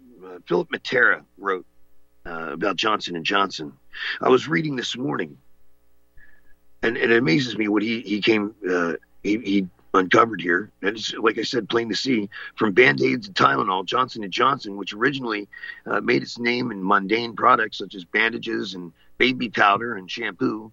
Philip 0.46 0.70
Mattera 0.70 1.24
wrote 1.36 1.66
uh, 2.26 2.52
about 2.52 2.76
Johnson 2.76 3.16
and 3.16 3.24
Johnson. 3.24 3.72
I 4.20 4.28
was 4.28 4.48
reading 4.48 4.76
this 4.76 4.96
morning, 4.96 5.38
and, 6.82 6.96
and 6.96 7.12
it 7.12 7.18
amazes 7.18 7.56
me 7.56 7.68
what 7.68 7.82
he 7.82 8.00
he 8.00 8.20
came 8.20 8.54
uh, 8.70 8.94
he, 9.22 9.38
he 9.38 9.68
uncovered 9.94 10.40
here. 10.40 10.70
And 10.82 10.96
it's, 10.96 11.14
like 11.14 11.38
I 11.38 11.42
said, 11.42 11.68
plain 11.68 11.88
to 11.88 11.96
see 11.96 12.28
from 12.56 12.72
Band-Aids 12.72 13.28
to 13.28 13.32
Tylenol, 13.32 13.84
Johnson 13.86 14.28
& 14.28 14.30
Johnson, 14.30 14.76
which 14.76 14.92
originally 14.92 15.48
uh, 15.86 16.00
made 16.00 16.22
its 16.22 16.38
name 16.38 16.70
in 16.70 16.84
mundane 16.84 17.34
products 17.34 17.78
such 17.78 17.94
as 17.94 18.04
bandages 18.04 18.74
and 18.74 18.92
baby 19.16 19.48
powder 19.48 19.94
and 19.94 20.10
shampoo, 20.10 20.70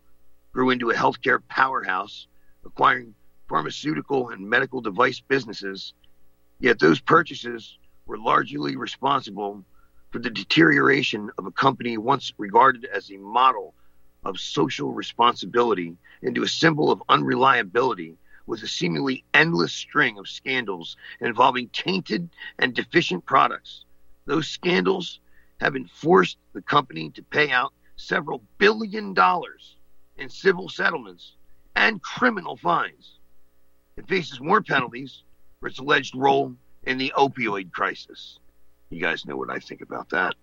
grew 0.53 0.69
into 0.69 0.91
a 0.91 0.93
healthcare 0.93 1.39
powerhouse, 1.49 2.27
acquiring 2.65 3.15
pharmaceutical 3.47 4.29
and 4.29 4.47
medical 4.47 4.81
device 4.81 5.19
businesses. 5.19 5.93
Yet 6.59 6.79
those 6.79 7.01
purchases 7.01 7.77
were 8.05 8.17
largely 8.17 8.75
responsible 8.77 9.65
for 10.11 10.19
the 10.19 10.29
deterioration 10.29 11.29
of 11.37 11.45
a 11.45 11.51
company 11.51 11.97
once 11.97 12.31
regarded 12.37 12.85
as 12.85 13.11
a 13.11 13.17
model 13.17 13.73
of 14.23 14.39
social 14.39 14.93
responsibility 14.93 15.97
into 16.21 16.43
a 16.43 16.47
symbol 16.47 16.91
of 16.91 17.03
unreliability 17.09 18.17
with 18.47 18.63
a 18.63 18.67
seemingly 18.67 19.23
endless 19.33 19.73
string 19.73 20.17
of 20.17 20.29
scandals 20.29 20.95
involving 21.19 21.67
tainted 21.69 22.29
and 22.57 22.73
deficient 22.73 23.25
products. 23.25 23.83
Those 24.25 24.47
scandals 24.47 25.19
have 25.59 25.75
enforced 25.75 26.37
the 26.53 26.61
company 26.61 27.09
to 27.11 27.23
pay 27.23 27.51
out 27.51 27.73
several 27.97 28.41
billion 28.57 29.13
dollars 29.13 29.75
in 30.17 30.29
civil 30.29 30.69
settlements 30.69 31.33
and 31.75 32.01
criminal 32.01 32.55
fines. 32.55 33.19
It 33.97 34.07
faces 34.07 34.39
more 34.39 34.61
penalties 34.61 35.23
for 35.65 35.69
its 35.69 35.79
alleged 35.79 36.13
role 36.13 36.53
in 36.83 36.99
the 36.99 37.11
opioid 37.17 37.71
crisis. 37.71 38.37
You 38.91 39.01
guys 39.01 39.25
know 39.25 39.35
what 39.35 39.49
I 39.49 39.57
think 39.57 39.81
about 39.81 40.11
that. 40.11 40.35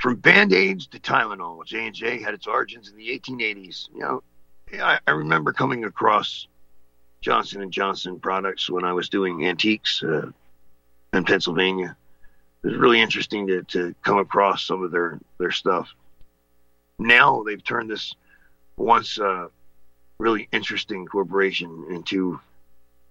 From 0.00 0.16
Band-Aids 0.16 0.86
to 0.86 0.98
Tylenol, 0.98 1.62
J&J 1.66 2.22
had 2.22 2.32
its 2.32 2.46
origins 2.46 2.88
in 2.88 2.96
the 2.96 3.08
1880s. 3.08 3.90
You 3.92 4.00
know, 4.00 4.22
I, 4.82 4.98
I 5.06 5.10
remember 5.10 5.52
coming 5.52 5.84
across 5.84 6.48
Johnson 7.20 7.70
Johnson 7.70 8.18
products 8.18 8.70
when 8.70 8.84
I 8.84 8.94
was 8.94 9.10
doing 9.10 9.44
antiques 9.44 10.02
uh, 10.02 10.30
in 11.12 11.24
Pennsylvania. 11.24 11.94
It 12.64 12.68
was 12.68 12.78
really 12.78 13.02
interesting 13.02 13.46
to, 13.48 13.62
to 13.64 13.94
come 14.02 14.16
across 14.16 14.64
some 14.64 14.82
of 14.82 14.90
their, 14.90 15.20
their 15.36 15.50
stuff. 15.50 15.90
Now 16.98 17.42
they've 17.42 17.62
turned 17.62 17.90
this 17.90 18.14
once 18.78 19.18
uh, 19.18 19.48
really 20.16 20.48
interesting 20.50 21.04
corporation 21.04 21.88
into 21.90 22.40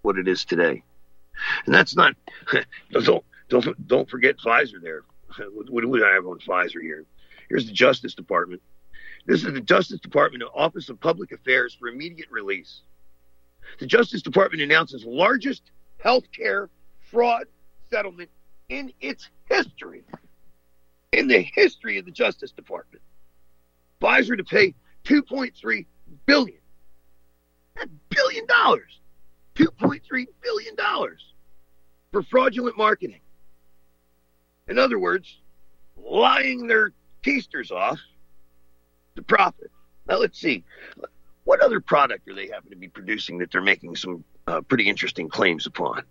what 0.08 0.18
it 0.18 0.28
is 0.30 0.46
today. 0.46 0.82
And 1.66 1.76
that's 1.76 1.96
not 1.96 2.16
don't 2.92 3.24
don't 3.50 3.88
don't 3.88 4.10
forget 4.10 4.38
Pfizer 4.38 4.82
there. 4.82 5.04
What 5.70 5.82
do 5.82 6.04
I 6.06 6.14
have 6.14 6.26
on 6.26 6.40
Pfizer 6.40 6.82
here? 6.82 7.04
Here's 7.50 7.68
the 7.68 7.74
Justice 7.74 8.16
Department. 8.16 8.62
This 9.26 9.44
is 9.44 9.54
the 9.54 9.60
Justice 9.60 10.00
Department 10.00 10.46
Office 10.56 10.88
of 10.88 11.00
Public 11.02 11.34
Affairs 11.34 11.76
for 11.78 11.90
immediate 11.90 12.32
release. 12.32 12.82
The 13.80 13.86
Justice 13.86 14.22
Department 14.22 14.64
announces 14.64 15.04
largest 15.04 15.64
healthcare 16.04 16.70
fraud 17.12 17.44
settlement 17.90 18.30
in 18.70 18.94
its 19.02 19.30
history. 19.50 20.04
In 21.12 21.28
the 21.28 21.42
history 21.42 21.98
of 21.98 22.06
the 22.06 22.12
Justice 22.12 22.52
Department. 22.52 23.04
Pfizer 24.02 24.38
to 24.38 24.44
pay 24.46 24.74
2.3 25.04 25.86
billion. 26.26 26.60
That 27.76 27.90
billion 28.10 28.46
dollars. 28.46 29.02
2.3 29.58 30.26
billion 30.44 30.76
dollars 30.76 31.34
for 32.12 32.22
fraudulent 32.24 32.78
marketing. 32.78 33.22
In 34.68 34.78
other 34.78 35.00
words, 35.00 35.40
lying 35.96 36.68
their 36.68 36.92
keisters 37.24 37.72
off 37.72 38.00
to 39.16 39.24
profit. 39.24 39.72
Now 40.08 40.20
let's 40.20 40.40
see. 40.40 40.64
What 41.44 41.62
other 41.62 41.80
product 41.80 42.28
are 42.30 42.36
they 42.36 42.48
happen 42.48 42.70
to 42.70 42.76
be 42.76 42.88
producing 42.88 43.38
that 43.40 43.52
they're 43.52 43.62
making 43.62 43.96
some 43.96 44.24
uh, 44.48 44.62
pretty 44.62 44.88
interesting 44.88 45.30
claims 45.30 45.66
upon? 45.66 46.04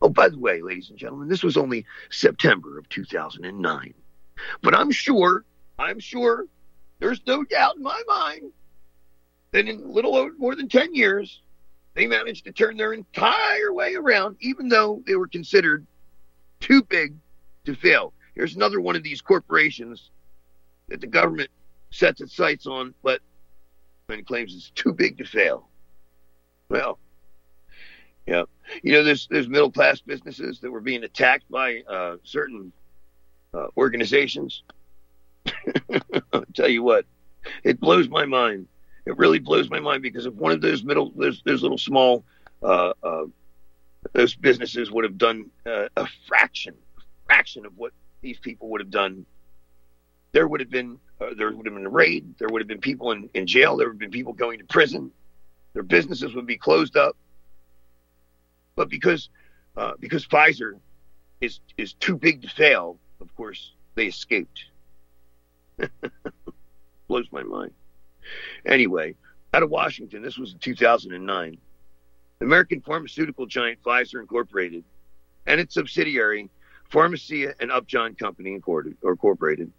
Oh, 0.00 0.08
by 0.08 0.28
the 0.28 0.38
way, 0.38 0.62
ladies 0.62 0.90
and 0.90 0.98
gentlemen, 0.98 1.28
this 1.28 1.42
was 1.42 1.56
only 1.56 1.84
September 2.10 2.78
of 2.78 2.88
2009. 2.88 3.94
But 4.62 4.74
I'm 4.74 4.92
sure, 4.92 5.44
I'm 5.78 5.98
sure, 5.98 6.46
there's 7.00 7.20
no 7.26 7.42
doubt 7.42 7.76
in 7.76 7.82
my 7.82 8.00
mind 8.06 8.52
that 9.50 9.66
in 9.66 9.80
a 9.80 9.88
little 9.88 10.30
more 10.38 10.54
than 10.54 10.68
10 10.68 10.94
years, 10.94 11.42
they 11.98 12.06
managed 12.06 12.44
to 12.44 12.52
turn 12.52 12.76
their 12.76 12.92
entire 12.92 13.72
way 13.72 13.96
around, 13.96 14.36
even 14.38 14.68
though 14.68 15.02
they 15.04 15.16
were 15.16 15.26
considered 15.26 15.84
too 16.60 16.84
big 16.84 17.16
to 17.64 17.74
fail. 17.74 18.12
Here's 18.36 18.54
another 18.54 18.80
one 18.80 18.94
of 18.94 19.02
these 19.02 19.20
corporations 19.20 20.12
that 20.86 21.00
the 21.00 21.08
government 21.08 21.50
sets 21.90 22.20
its 22.20 22.36
sights 22.36 22.68
on, 22.68 22.94
but 23.02 23.20
and 24.10 24.24
claims 24.24 24.54
it's 24.54 24.70
too 24.70 24.92
big 24.92 25.18
to 25.18 25.24
fail. 25.24 25.68
Well, 26.68 27.00
yeah, 28.28 28.44
you 28.84 28.92
know, 28.92 29.02
there's 29.02 29.26
there's 29.26 29.48
middle 29.48 29.72
class 29.72 30.00
businesses 30.00 30.60
that 30.60 30.70
were 30.70 30.80
being 30.80 31.02
attacked 31.02 31.50
by 31.50 31.80
uh, 31.90 32.18
certain 32.22 32.72
uh, 33.52 33.66
organizations. 33.76 34.62
I'll 36.32 36.44
tell 36.54 36.68
you 36.68 36.84
what, 36.84 37.06
it 37.64 37.80
blows 37.80 38.08
my 38.08 38.24
mind. 38.24 38.68
It 39.08 39.16
really 39.16 39.38
blows 39.38 39.70
my 39.70 39.80
mind 39.80 40.02
because 40.02 40.26
if 40.26 40.34
one 40.34 40.52
of 40.52 40.60
those 40.60 40.84
middle, 40.84 41.12
those, 41.16 41.42
those 41.44 41.62
little 41.62 41.78
small, 41.78 42.24
uh, 42.62 42.92
uh 43.02 43.24
those 44.12 44.34
businesses 44.36 44.90
would 44.90 45.04
have 45.04 45.18
done 45.18 45.50
uh, 45.66 45.88
a 45.96 46.06
fraction, 46.28 46.74
a 46.98 47.02
fraction 47.26 47.66
of 47.66 47.76
what 47.76 47.92
these 48.20 48.38
people 48.38 48.68
would 48.68 48.80
have 48.80 48.90
done 48.90 49.26
there 50.32 50.46
would 50.46 50.60
have 50.60 50.70
been 50.70 50.98
uh, 51.20 51.30
there 51.36 51.50
would 51.52 51.66
have 51.66 51.74
been 51.74 51.86
a 51.86 51.90
raid. 51.90 52.34
There 52.38 52.48
would 52.48 52.60
have 52.60 52.68
been 52.68 52.80
people 52.80 53.10
in, 53.12 53.28
in 53.34 53.46
jail. 53.46 53.76
There 53.76 53.88
would 53.88 53.94
have 53.94 53.98
been 53.98 54.10
people 54.10 54.32
going 54.32 54.58
to 54.58 54.64
prison. 54.64 55.10
Their 55.72 55.82
businesses 55.82 56.34
would 56.34 56.46
be 56.46 56.56
closed 56.56 56.96
up. 56.96 57.16
But 58.76 58.88
because 58.88 59.28
uh, 59.76 59.92
because 59.98 60.26
Pfizer 60.26 60.78
is 61.40 61.60
is 61.76 61.94
too 61.94 62.16
big 62.16 62.42
to 62.42 62.48
fail, 62.48 62.98
of 63.20 63.34
course 63.36 63.72
they 63.94 64.06
escaped. 64.06 64.66
Blows 67.08 67.26
my 67.32 67.42
mind. 67.42 67.72
Anyway, 68.66 69.14
out 69.54 69.62
of 69.62 69.70
Washington, 69.70 70.22
this 70.22 70.38
was 70.38 70.52
in 70.52 70.58
2009. 70.58 71.58
The 72.38 72.44
American 72.44 72.80
pharmaceutical 72.80 73.46
giant 73.46 73.82
Pfizer 73.82 74.20
Incorporated 74.20 74.84
and 75.46 75.60
its 75.60 75.74
subsidiary 75.74 76.50
Pharmacia 76.90 77.54
and 77.60 77.70
Upjohn 77.70 78.14
Company 78.14 78.54
Incorporated 78.54 79.72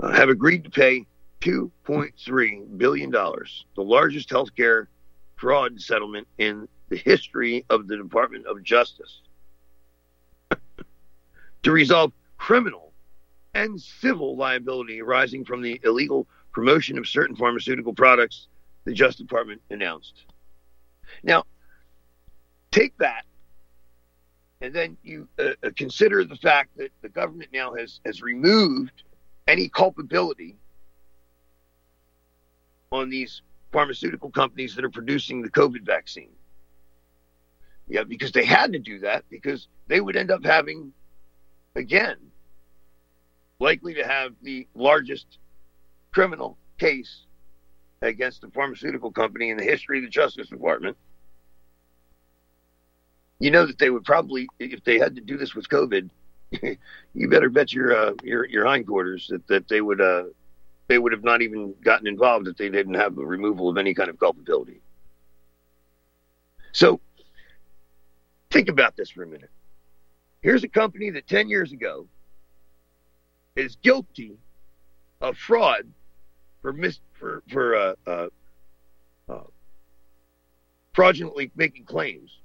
uh, 0.00 0.12
have 0.12 0.28
agreed 0.28 0.64
to 0.64 0.70
pay 0.70 1.06
$2.3 1.40 2.78
billion, 2.78 3.10
the 3.10 3.82
largest 3.82 4.30
healthcare 4.30 4.86
fraud 5.36 5.80
settlement 5.80 6.26
in 6.38 6.68
the 6.88 6.96
history 6.96 7.64
of 7.68 7.86
the 7.88 7.96
Department 7.96 8.46
of 8.46 8.62
Justice, 8.62 9.20
to 11.62 11.72
resolve 11.72 12.12
criminal 12.38 12.92
and 13.54 13.80
civil 13.80 14.36
liability 14.36 15.00
arising 15.00 15.44
from 15.44 15.62
the 15.62 15.80
illegal 15.84 16.26
promotion 16.56 16.96
of 16.96 17.06
certain 17.06 17.36
pharmaceutical 17.36 17.92
products, 17.92 18.48
the 18.86 18.92
Justice 18.94 19.20
Department 19.20 19.60
announced. 19.68 20.24
Now, 21.22 21.44
take 22.70 22.96
that 22.96 23.26
and 24.62 24.72
then 24.72 24.96
you 25.02 25.28
uh, 25.38 25.50
uh 25.62 25.70
consider 25.76 26.24
the 26.24 26.36
fact 26.36 26.70
that 26.78 26.90
the 27.02 27.10
government 27.10 27.50
now 27.52 27.74
has, 27.74 28.00
has 28.06 28.22
removed 28.22 29.02
any 29.46 29.68
culpability 29.68 30.56
on 32.90 33.10
these 33.10 33.42
pharmaceutical 33.70 34.30
companies 34.30 34.74
that 34.76 34.84
are 34.84 34.90
producing 34.90 35.42
the 35.42 35.50
COVID 35.50 35.84
vaccine. 35.84 36.30
Yeah, 37.86 38.04
because 38.04 38.32
they 38.32 38.46
had 38.46 38.72
to 38.72 38.78
do 38.78 39.00
that 39.00 39.24
because 39.28 39.68
they 39.88 40.00
would 40.00 40.16
end 40.16 40.30
up 40.30 40.42
having, 40.42 40.94
again, 41.74 42.16
likely 43.60 43.92
to 43.92 44.06
have 44.06 44.32
the 44.40 44.66
largest 44.74 45.38
criminal 46.16 46.56
case 46.78 47.26
against 48.00 48.40
the 48.40 48.48
pharmaceutical 48.48 49.12
company 49.12 49.50
in 49.50 49.58
the 49.58 49.62
history 49.62 49.98
of 49.98 50.04
the 50.04 50.08
Justice 50.08 50.48
Department. 50.48 50.96
You 53.38 53.50
know 53.50 53.66
that 53.66 53.78
they 53.78 53.90
would 53.90 54.04
probably, 54.04 54.48
if 54.58 54.82
they 54.82 54.98
had 54.98 55.14
to 55.16 55.20
do 55.20 55.36
this 55.36 55.54
with 55.54 55.68
COVID, 55.68 56.08
you 57.12 57.28
better 57.28 57.50
bet 57.50 57.70
your 57.70 57.94
uh, 57.94 58.12
your 58.22 58.46
your 58.46 58.64
hindquarters 58.64 59.28
that 59.28 59.46
that 59.48 59.68
they 59.68 59.82
would 59.82 60.00
uh, 60.00 60.24
they 60.88 60.98
would 60.98 61.12
have 61.12 61.22
not 61.22 61.42
even 61.42 61.74
gotten 61.84 62.06
involved 62.06 62.48
if 62.48 62.56
they 62.56 62.70
didn't 62.70 62.94
have 62.94 63.14
the 63.14 63.26
removal 63.26 63.68
of 63.68 63.76
any 63.76 63.92
kind 63.92 64.08
of 64.08 64.18
culpability. 64.18 64.80
So 66.72 66.98
think 68.50 68.70
about 68.70 68.96
this 68.96 69.10
for 69.10 69.22
a 69.22 69.26
minute. 69.26 69.50
Here's 70.40 70.64
a 70.64 70.68
company 70.68 71.10
that 71.10 71.26
10 71.26 71.50
years 71.50 71.72
ago 71.72 72.06
is 73.54 73.76
guilty 73.82 74.38
of 75.20 75.36
fraud 75.36 75.92
for 76.62 76.72
mis- 76.72 77.00
for 77.14 77.42
for 77.50 77.76
uh, 77.76 77.94
uh, 78.06 78.28
uh, 79.28 79.40
fraudulently 80.94 81.50
making 81.56 81.84
claims. 81.84 82.38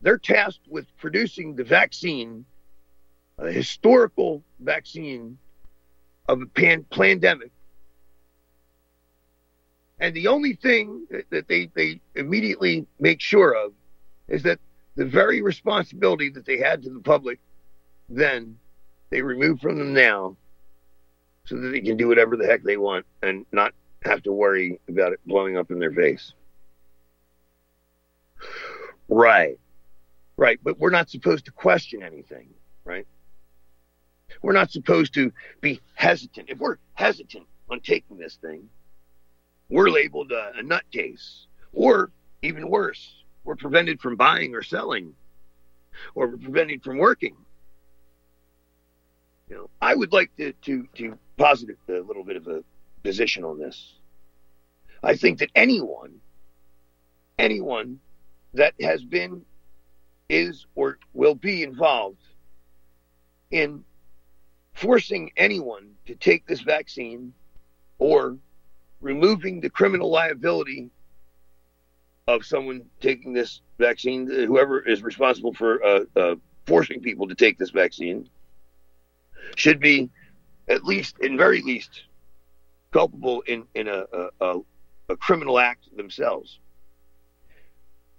They're 0.00 0.18
tasked 0.18 0.66
with 0.68 0.86
producing 0.98 1.54
the 1.54 1.64
vaccine, 1.64 2.44
a 3.38 3.50
historical 3.50 4.42
vaccine 4.60 5.38
of 6.28 6.42
a 6.42 6.46
pan- 6.46 6.84
pandemic. 6.90 7.50
And 10.00 10.14
the 10.14 10.26
only 10.26 10.54
thing 10.54 11.06
that 11.30 11.46
they, 11.46 11.70
they 11.74 12.00
immediately 12.16 12.86
make 12.98 13.20
sure 13.20 13.54
of 13.54 13.72
is 14.26 14.42
that 14.42 14.58
the 14.96 15.04
very 15.04 15.40
responsibility 15.42 16.28
that 16.30 16.44
they 16.44 16.58
had 16.58 16.82
to 16.82 16.90
the 16.90 17.00
public 17.00 17.38
then, 18.08 18.58
they 19.10 19.22
remove 19.22 19.60
from 19.60 19.78
them 19.78 19.94
now 19.94 20.36
so 21.44 21.56
that 21.56 21.68
they 21.68 21.80
can 21.80 21.96
do 21.96 22.08
whatever 22.08 22.36
the 22.36 22.46
heck 22.46 22.62
they 22.62 22.76
want 22.76 23.04
and 23.22 23.46
not 23.52 23.72
have 24.02 24.22
to 24.22 24.32
worry 24.32 24.80
about 24.88 25.12
it 25.12 25.20
blowing 25.26 25.56
up 25.56 25.70
in 25.70 25.78
their 25.78 25.92
face. 25.92 26.32
Right. 29.08 29.58
Right. 30.36 30.58
But 30.62 30.78
we're 30.78 30.90
not 30.90 31.10
supposed 31.10 31.44
to 31.46 31.52
question 31.52 32.02
anything, 32.02 32.48
right? 32.84 33.06
We're 34.40 34.52
not 34.52 34.70
supposed 34.70 35.14
to 35.14 35.32
be 35.60 35.80
hesitant. 35.94 36.48
If 36.48 36.58
we're 36.58 36.78
hesitant 36.94 37.46
on 37.70 37.80
taking 37.80 38.16
this 38.18 38.36
thing, 38.36 38.68
we're 39.68 39.90
labeled 39.90 40.32
a, 40.32 40.52
a 40.58 40.62
nutcase. 40.62 41.46
Or 41.72 42.10
even 42.42 42.68
worse, 42.68 43.14
we're 43.44 43.56
prevented 43.56 44.00
from 44.00 44.16
buying 44.16 44.54
or 44.54 44.62
selling, 44.62 45.14
or 46.14 46.28
we're 46.28 46.38
prevented 46.38 46.82
from 46.82 46.98
working. 46.98 47.36
You 49.48 49.56
know, 49.56 49.70
I 49.80 49.94
would 49.94 50.12
like 50.12 50.34
to, 50.36 50.52
to, 50.52 50.88
to 50.96 51.18
posit 51.36 51.70
a 51.88 51.92
little 51.92 52.24
bit 52.24 52.36
of 52.36 52.46
a 52.46 52.62
position 53.02 53.44
on 53.44 53.58
this. 53.58 53.94
I 55.02 55.16
think 55.16 55.38
that 55.38 55.50
anyone, 55.54 56.20
anyone 57.38 58.00
that 58.54 58.74
has 58.80 59.02
been, 59.02 59.44
is, 60.28 60.66
or 60.74 60.98
will 61.12 61.34
be 61.34 61.62
involved 61.62 62.22
in 63.50 63.84
forcing 64.74 65.30
anyone 65.36 65.90
to 66.06 66.14
take 66.14 66.46
this 66.46 66.60
vaccine 66.60 67.34
or 67.98 68.38
removing 69.00 69.60
the 69.60 69.68
criminal 69.68 70.10
liability 70.10 70.90
of 72.26 72.44
someone 72.44 72.82
taking 73.00 73.32
this 73.32 73.60
vaccine, 73.78 74.26
whoever 74.26 74.80
is 74.80 75.02
responsible 75.02 75.52
for 75.52 75.84
uh, 75.84 76.00
uh, 76.16 76.34
forcing 76.66 77.00
people 77.00 77.28
to 77.28 77.34
take 77.34 77.58
this 77.58 77.70
vaccine, 77.70 78.28
should 79.56 79.80
be 79.80 80.08
at 80.68 80.84
least, 80.84 81.18
in 81.20 81.36
very 81.36 81.62
least, 81.62 82.04
culpable 82.92 83.42
in, 83.42 83.64
in 83.74 83.88
a, 83.88 84.04
a, 84.40 84.58
a 85.08 85.16
criminal 85.16 85.58
act 85.58 85.94
themselves. 85.96 86.58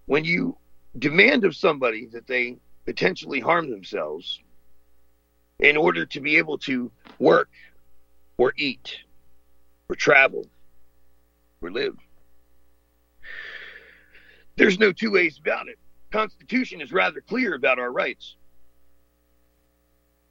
When 0.05 0.25
you 0.25 0.57
demand 0.97 1.45
of 1.45 1.55
somebody 1.55 2.07
that 2.07 2.27
they 2.27 2.57
potentially 2.85 3.39
harm 3.39 3.69
themselves 3.69 4.41
in 5.59 5.77
order 5.77 6.05
to 6.05 6.19
be 6.19 6.37
able 6.37 6.57
to 6.57 6.91
work 7.19 7.49
or 8.37 8.53
eat 8.57 8.97
or 9.89 9.95
travel 9.95 10.45
or 11.61 11.71
live. 11.71 11.95
There's 14.55 14.77
no 14.77 14.91
two 14.91 15.11
ways 15.11 15.39
about 15.39 15.67
it. 15.67 15.79
Constitution 16.11 16.81
is 16.81 16.91
rather 16.91 17.21
clear 17.21 17.55
about 17.55 17.79
our 17.79 17.91
rights. 17.91 18.35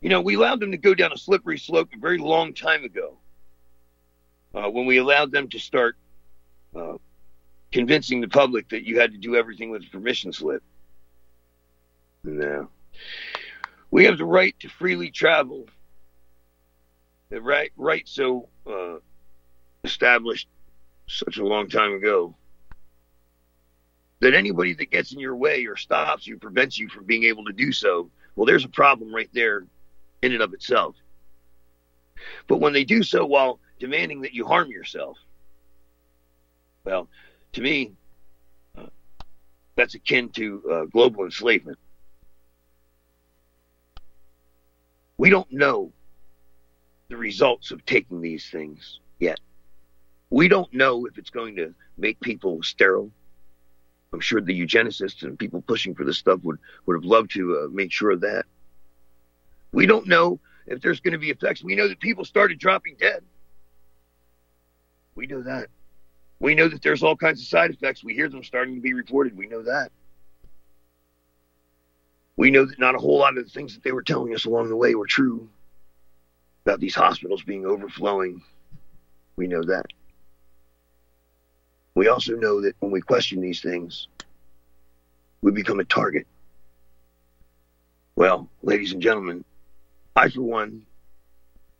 You 0.02 0.08
know, 0.08 0.20
we 0.20 0.34
allowed 0.34 0.58
them 0.58 0.72
to 0.72 0.76
go 0.76 0.94
down 0.94 1.12
a 1.12 1.16
slippery 1.16 1.58
slope 1.58 1.90
a 1.94 1.98
very 1.98 2.18
long 2.18 2.54
time 2.54 2.82
ago 2.82 3.16
uh, 4.52 4.68
when 4.68 4.84
we 4.84 4.98
allowed 4.98 5.30
them 5.30 5.48
to 5.50 5.60
start 5.60 5.96
uh, 6.76 6.94
convincing 7.70 8.20
the 8.20 8.28
public 8.28 8.68
that 8.70 8.84
you 8.84 8.98
had 8.98 9.12
to 9.12 9.18
do 9.18 9.36
everything 9.36 9.70
with 9.70 9.84
a 9.84 9.90
permission 9.90 10.32
slip. 10.32 10.62
No. 12.24 12.68
We 13.92 14.04
have 14.06 14.18
the 14.18 14.24
right 14.24 14.58
to 14.58 14.68
freely 14.68 15.12
travel. 15.12 15.68
The 17.30 17.40
right, 17.40 17.70
right 17.76 18.06
so 18.08 18.48
uh, 18.66 18.96
established 19.84 20.48
such 21.06 21.36
a 21.36 21.46
long 21.46 21.68
time 21.68 21.92
ago 21.92 22.34
that 24.18 24.34
anybody 24.34 24.74
that 24.74 24.90
gets 24.90 25.12
in 25.12 25.20
your 25.20 25.36
way 25.36 25.64
or 25.66 25.76
stops 25.76 26.26
you, 26.26 26.38
prevents 26.38 26.76
you 26.76 26.88
from 26.88 27.04
being 27.04 27.22
able 27.24 27.44
to 27.44 27.52
do 27.52 27.70
so, 27.70 28.10
well, 28.34 28.46
there's 28.46 28.64
a 28.64 28.68
problem 28.68 29.14
right 29.14 29.30
there 29.32 29.64
in 30.22 30.32
and 30.32 30.42
of 30.42 30.54
itself. 30.54 30.94
But 32.46 32.58
when 32.58 32.72
they 32.72 32.85
do 32.85 33.02
so 33.02 33.26
while 33.26 33.58
demanding 33.78 34.22
that 34.22 34.32
you 34.32 34.46
harm 34.46 34.70
yourself, 34.70 35.18
well, 36.85 37.08
to 37.52 37.61
me, 37.61 37.92
uh, 38.76 38.87
that's 39.76 39.94
akin 39.94 40.30
to 40.30 40.62
uh, 40.70 40.85
global 40.87 41.24
enslavement. 41.24 41.78
We 45.18 45.30
don't 45.30 45.52
know 45.52 45.92
the 47.08 47.16
results 47.16 47.70
of 47.70 47.85
taking 47.85 48.20
these 48.20 48.48
things 48.50 49.00
yet. 49.18 49.38
We 50.30 50.48
don't 50.48 50.72
know 50.72 51.06
if 51.06 51.18
it's 51.18 51.30
going 51.30 51.56
to 51.56 51.74
make 51.98 52.18
people 52.20 52.62
sterile 52.62 53.12
I'm 54.12 54.20
sure 54.20 54.40
the 54.40 54.58
eugenicists 54.58 55.22
and 55.22 55.38
people 55.38 55.62
pushing 55.62 55.94
for 55.94 56.04
this 56.04 56.18
stuff 56.18 56.40
would, 56.42 56.58
would 56.87 56.96
have 56.96 57.04
loved 57.04 57.32
to 57.32 57.58
uh, 57.58 57.68
make 57.72 57.90
sure 57.90 58.11
of 58.11 58.20
that. 58.20 58.44
We 59.72 59.87
don't 59.87 60.06
know 60.06 60.38
if 60.66 60.80
there's 60.80 61.00
going 61.00 61.12
to 61.12 61.18
be 61.18 61.30
effects. 61.30 61.64
We 61.64 61.74
know 61.74 61.88
that 61.88 62.00
people 62.00 62.24
started 62.24 62.58
dropping 62.58 62.96
dead. 62.96 63.22
We 65.14 65.26
know 65.26 65.42
that. 65.42 65.68
We 66.40 66.54
know 66.54 66.68
that 66.68 66.82
there's 66.82 67.02
all 67.02 67.16
kinds 67.16 67.40
of 67.40 67.46
side 67.46 67.70
effects. 67.70 68.04
We 68.04 68.14
hear 68.14 68.28
them 68.28 68.44
starting 68.44 68.74
to 68.74 68.80
be 68.80 68.94
reported. 68.94 69.37
We 69.37 69.46
know 69.46 69.62
that. 69.62 69.92
We 72.37 72.50
know 72.50 72.64
that 72.64 72.78
not 72.78 72.94
a 72.94 72.98
whole 72.98 73.18
lot 73.18 73.37
of 73.37 73.44
the 73.44 73.50
things 73.50 73.74
that 73.74 73.85
they 73.85 73.92
were 73.92 74.02
telling 74.02 74.35
us 74.35 74.44
along 74.44 74.68
the 74.68 74.76
way 74.76 74.94
were 74.94 75.06
true 75.06 75.48
about 76.64 76.80
these 76.80 76.94
hospitals 76.94 77.42
being 77.42 77.66
overflowing. 77.66 78.42
We 79.37 79.46
know 79.46 79.62
that. 79.62 79.87
We 81.94 82.08
also 82.08 82.35
know 82.35 82.61
that 82.62 82.74
when 82.80 82.90
we 82.90 83.00
question 83.00 83.40
these 83.40 83.61
things, 83.61 84.08
we 85.42 85.52
become 85.52 85.80
a 85.80 85.85
target. 85.85 86.26
Well, 88.16 88.48
ladies 88.62 88.92
and 88.92 89.02
gentlemen, 89.02 89.44
I, 90.14 90.29
for 90.29 90.42
one, 90.42 90.85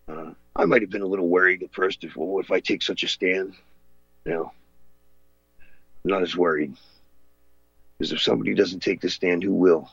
uh, 0.09 0.33
I 0.57 0.65
might 0.65 0.83
have 0.83 0.91
been 0.91 1.03
a 1.03 1.07
little 1.07 1.29
worried 1.29 1.63
at 1.63 1.75
first 1.75 2.05
if, 2.05 2.17
well, 2.17 2.41
if 2.41 2.51
I 2.51 2.61
take 2.61 2.83
such 2.83 3.03
a 3.03 3.09
stand. 3.09 3.55
You 4.25 4.33
know, 4.33 4.53
I'm 6.05 6.11
not 6.11 6.23
as 6.23 6.37
worried. 6.37 6.77
Because 7.99 8.13
if 8.13 8.23
somebody 8.23 8.55
doesn't 8.55 8.81
take 8.81 9.01
this 9.01 9.15
stand, 9.15 9.43
who 9.43 9.55
will? 9.55 9.91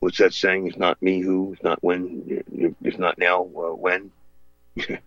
What's 0.00 0.18
that 0.18 0.34
saying? 0.34 0.66
If 0.66 0.76
not 0.76 1.00
me, 1.02 1.20
who? 1.20 1.54
If 1.54 1.62
not 1.62 1.82
when? 1.82 2.42
If 2.82 2.98
not 2.98 3.18
now, 3.18 3.42
uh, 3.42 3.74
when? 3.74 4.10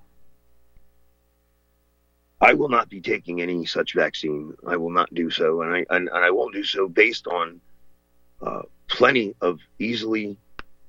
I 2.41 2.53
will 2.53 2.69
not 2.69 2.89
be 2.89 3.01
taking 3.01 3.41
any 3.41 3.65
such 3.65 3.93
vaccine. 3.93 4.55
I 4.65 4.77
will 4.77 4.89
not 4.89 5.13
do 5.13 5.29
so, 5.29 5.61
and 5.61 5.73
I 5.73 5.85
and, 5.89 6.09
and 6.09 6.25
I 6.25 6.31
won't 6.31 6.53
do 6.53 6.63
so 6.63 6.87
based 6.87 7.27
on 7.27 7.61
uh, 8.41 8.63
plenty 8.87 9.35
of 9.41 9.59
easily 9.79 10.37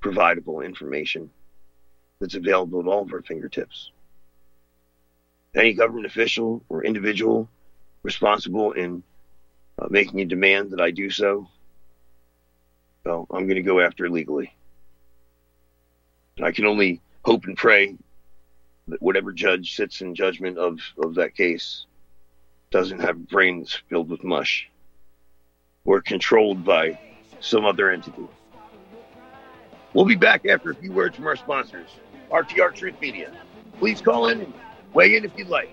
providable 0.02 0.64
information 0.64 1.30
that's 2.20 2.34
available 2.34 2.80
at 2.80 2.86
all 2.86 3.02
of 3.02 3.12
our 3.12 3.22
fingertips. 3.22 3.90
Any 5.54 5.72
government 5.72 6.06
official 6.06 6.62
or 6.68 6.84
individual 6.84 7.48
responsible 8.02 8.72
in 8.72 9.02
uh, 9.78 9.86
making 9.90 10.20
a 10.20 10.24
demand 10.24 10.70
that 10.70 10.80
I 10.80 10.90
do 10.90 11.10
so, 11.10 11.48
well, 13.04 13.26
I'm 13.30 13.46
going 13.46 13.56
to 13.56 13.62
go 13.62 13.80
after 13.80 14.08
legally. 14.08 14.54
And 16.36 16.46
I 16.46 16.52
can 16.52 16.66
only 16.66 17.00
hope 17.24 17.44
and 17.44 17.56
pray 17.56 17.96
that 18.88 19.02
whatever 19.02 19.32
judge 19.32 19.74
sits 19.74 20.00
in 20.00 20.14
judgment 20.14 20.58
of, 20.58 20.78
of 21.02 21.14
that 21.14 21.34
case 21.34 21.86
doesn't 22.70 23.00
have 23.00 23.28
brains 23.28 23.80
filled 23.88 24.10
with 24.10 24.24
mush 24.24 24.68
or 25.84 26.00
controlled 26.02 26.64
by 26.64 26.98
some 27.40 27.64
other 27.64 27.90
entity. 27.90 28.28
We'll 29.98 30.06
be 30.06 30.14
back 30.14 30.46
after 30.46 30.70
a 30.70 30.76
few 30.76 30.92
words 30.92 31.16
from 31.16 31.26
our 31.26 31.34
sponsors, 31.34 31.88
RTR 32.30 32.72
Truth 32.72 33.00
Media. 33.00 33.32
Please 33.80 34.00
call 34.00 34.28
in 34.28 34.42
and 34.42 34.54
weigh 34.94 35.16
in 35.16 35.24
if 35.24 35.36
you'd 35.36 35.48
like. 35.48 35.70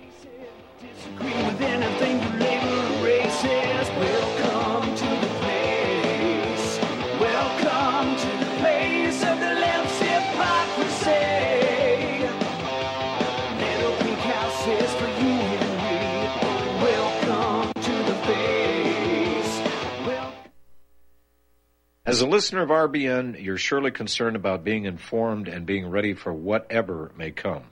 As 22.16 22.22
a 22.22 22.28
listener 22.28 22.62
of 22.62 22.70
RBN, 22.70 23.44
you're 23.44 23.58
surely 23.58 23.92
concerned 23.92 24.38
about 24.38 24.64
being 24.64 24.86
informed 24.86 25.50
and 25.50 25.66
being 25.66 25.90
ready 25.90 26.14
for 26.14 26.32
whatever 26.32 27.12
may 27.18 27.32
come. 27.32 27.64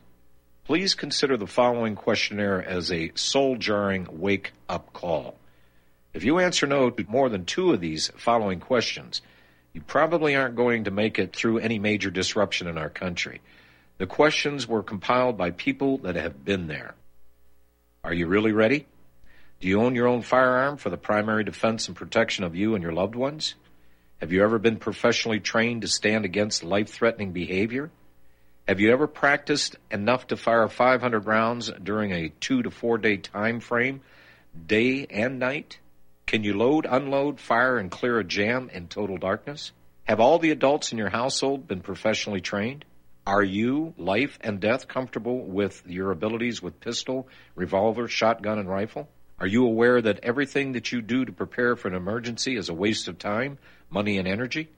Please 0.66 0.96
consider 0.96 1.38
the 1.38 1.48
following 1.48 1.96
questionnaire 1.96 2.62
as 2.62 2.92
a 2.92 3.14
soul 3.16 3.56
jarring 3.56 4.06
wake 4.12 4.52
up 4.68 4.92
call. 4.92 5.38
If 6.14 6.26
you 6.26 6.40
answer 6.40 6.68
no 6.68 6.90
to 6.90 7.06
more 7.08 7.30
than 7.30 7.46
two 7.46 7.72
of 7.72 7.80
these 7.80 8.12
following 8.18 8.60
questions, 8.60 9.22
you 9.72 9.80
probably 9.80 10.36
aren't 10.36 10.58
going 10.58 10.84
to 10.84 10.92
make 10.92 11.20
it 11.20 11.34
through 11.34 11.60
any 11.60 11.80
major 11.80 12.12
disruption 12.12 12.68
in 12.68 12.78
our 12.78 12.90
country. 12.90 13.40
The 13.98 14.08
questions 14.08 14.68
were 14.68 14.84
compiled 14.84 15.38
by 15.38 15.52
people 15.52 16.00
that 16.00 16.18
have 16.18 16.44
been 16.44 16.68
there. 16.68 16.96
Are 18.04 18.14
you 18.14 18.28
really 18.28 18.52
ready? 18.52 18.88
Do 19.62 19.70
you 19.70 19.82
own 19.82 19.96
your 19.96 20.08
own 20.08 20.22
firearm 20.22 20.76
for 20.76 20.90
the 20.90 20.98
primary 20.98 21.46
defense 21.46 21.88
and 21.88 21.96
protection 21.96 22.44
of 22.44 22.58
you 22.58 22.76
and 22.76 22.84
your 22.84 22.92
loved 22.92 23.16
ones? 23.16 23.56
Have 24.24 24.32
you 24.32 24.42
ever 24.42 24.58
been 24.58 24.78
professionally 24.78 25.42
trained 25.42 25.82
to 25.82 25.90
stand 25.90 26.24
against 26.24 26.64
life 26.64 26.88
threatening 26.88 27.34
behavior? 27.34 27.92
Have 28.70 28.80
you 28.80 28.94
ever 28.94 29.06
practiced 29.06 29.76
enough 29.92 30.28
to 30.28 30.38
fire 30.38 30.66
500 30.70 31.26
rounds 31.26 31.70
during 31.70 32.14
a 32.14 32.30
two 32.30 32.64
to 32.64 32.72
four 32.72 32.98
day 32.98 33.18
time 33.18 33.60
frame, 33.60 34.00
day 34.66 35.08
and 35.10 35.40
night? 35.40 35.78
Can 36.26 36.46
you 36.46 36.54
load, 36.54 36.88
unload, 36.90 37.42
fire, 37.42 37.78
and 37.78 37.92
clear 37.92 38.18
a 38.18 38.24
jam 38.24 38.70
in 38.72 38.88
total 38.88 39.18
darkness? 39.18 39.74
Have 40.06 40.22
all 40.22 40.40
the 40.40 40.52
adults 40.52 40.94
in 40.94 40.98
your 40.98 41.10
household 41.10 41.68
been 41.68 41.82
professionally 41.82 42.40
trained? 42.40 42.86
Are 43.28 43.44
you, 43.44 43.94
life 43.98 44.40
and 44.40 44.62
death, 44.62 44.88
comfortable 44.88 45.42
with 45.46 45.84
your 45.86 46.12
abilities 46.12 46.62
with 46.62 46.80
pistol, 46.80 47.28
revolver, 47.56 48.08
shotgun, 48.08 48.58
and 48.58 48.70
rifle? 48.70 49.10
Are 49.44 49.48
you 49.48 49.66
aware 49.66 50.02
that 50.02 50.22
everything 50.24 50.72
that 50.72 50.94
you 50.94 51.02
do 51.02 51.26
to 51.26 51.34
prepare 51.34 51.76
for 51.76 51.90
an 51.90 51.96
emergency 51.96 52.56
is 52.56 52.70
a 52.70 52.74
waste 52.74 53.10
of 53.10 53.20
time, 53.20 53.58
money, 53.94 54.18
and 54.18 54.28
energy? 54.28 54.70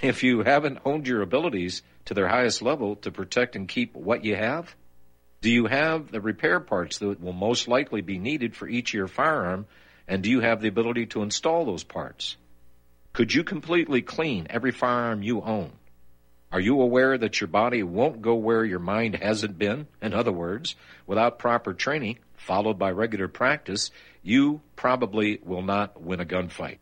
If 0.00 0.22
you 0.22 0.42
haven't 0.42 0.78
honed 0.78 1.06
your 1.06 1.22
abilities 1.22 1.82
to 2.06 2.14
their 2.14 2.28
highest 2.28 2.62
level 2.62 2.96
to 2.96 3.10
protect 3.10 3.54
and 3.54 3.68
keep 3.68 3.94
what 3.94 4.24
you 4.24 4.34
have, 4.34 4.74
do 5.42 5.50
you 5.50 5.66
have 5.66 6.10
the 6.10 6.20
repair 6.20 6.60
parts 6.60 6.98
that 6.98 7.20
will 7.20 7.32
most 7.32 7.68
likely 7.68 8.00
be 8.00 8.18
needed 8.18 8.56
for 8.56 8.68
each 8.68 8.90
of 8.90 8.94
your 8.94 9.08
firearm, 9.08 9.66
and 10.08 10.22
do 10.22 10.30
you 10.30 10.40
have 10.40 10.60
the 10.60 10.68
ability 10.68 11.06
to 11.06 11.22
install 11.22 11.64
those 11.64 11.84
parts? 11.84 12.36
Could 13.12 13.34
you 13.34 13.44
completely 13.44 14.02
clean 14.02 14.46
every 14.48 14.70
firearm 14.70 15.22
you 15.22 15.42
own? 15.42 15.72
Are 16.50 16.60
you 16.60 16.80
aware 16.80 17.16
that 17.16 17.40
your 17.40 17.48
body 17.48 17.82
won't 17.82 18.22
go 18.22 18.34
where 18.34 18.64
your 18.64 18.78
mind 18.78 19.16
hasn't 19.16 19.58
been? 19.58 19.86
In 20.00 20.14
other 20.14 20.32
words, 20.32 20.76
without 21.06 21.38
proper 21.38 21.74
training, 21.74 22.18
followed 22.36 22.78
by 22.78 22.90
regular 22.90 23.28
practice, 23.28 23.90
you 24.22 24.60
probably 24.76 25.40
will 25.42 25.62
not 25.62 26.00
win 26.00 26.20
a 26.20 26.24
gunfight. 26.24 26.78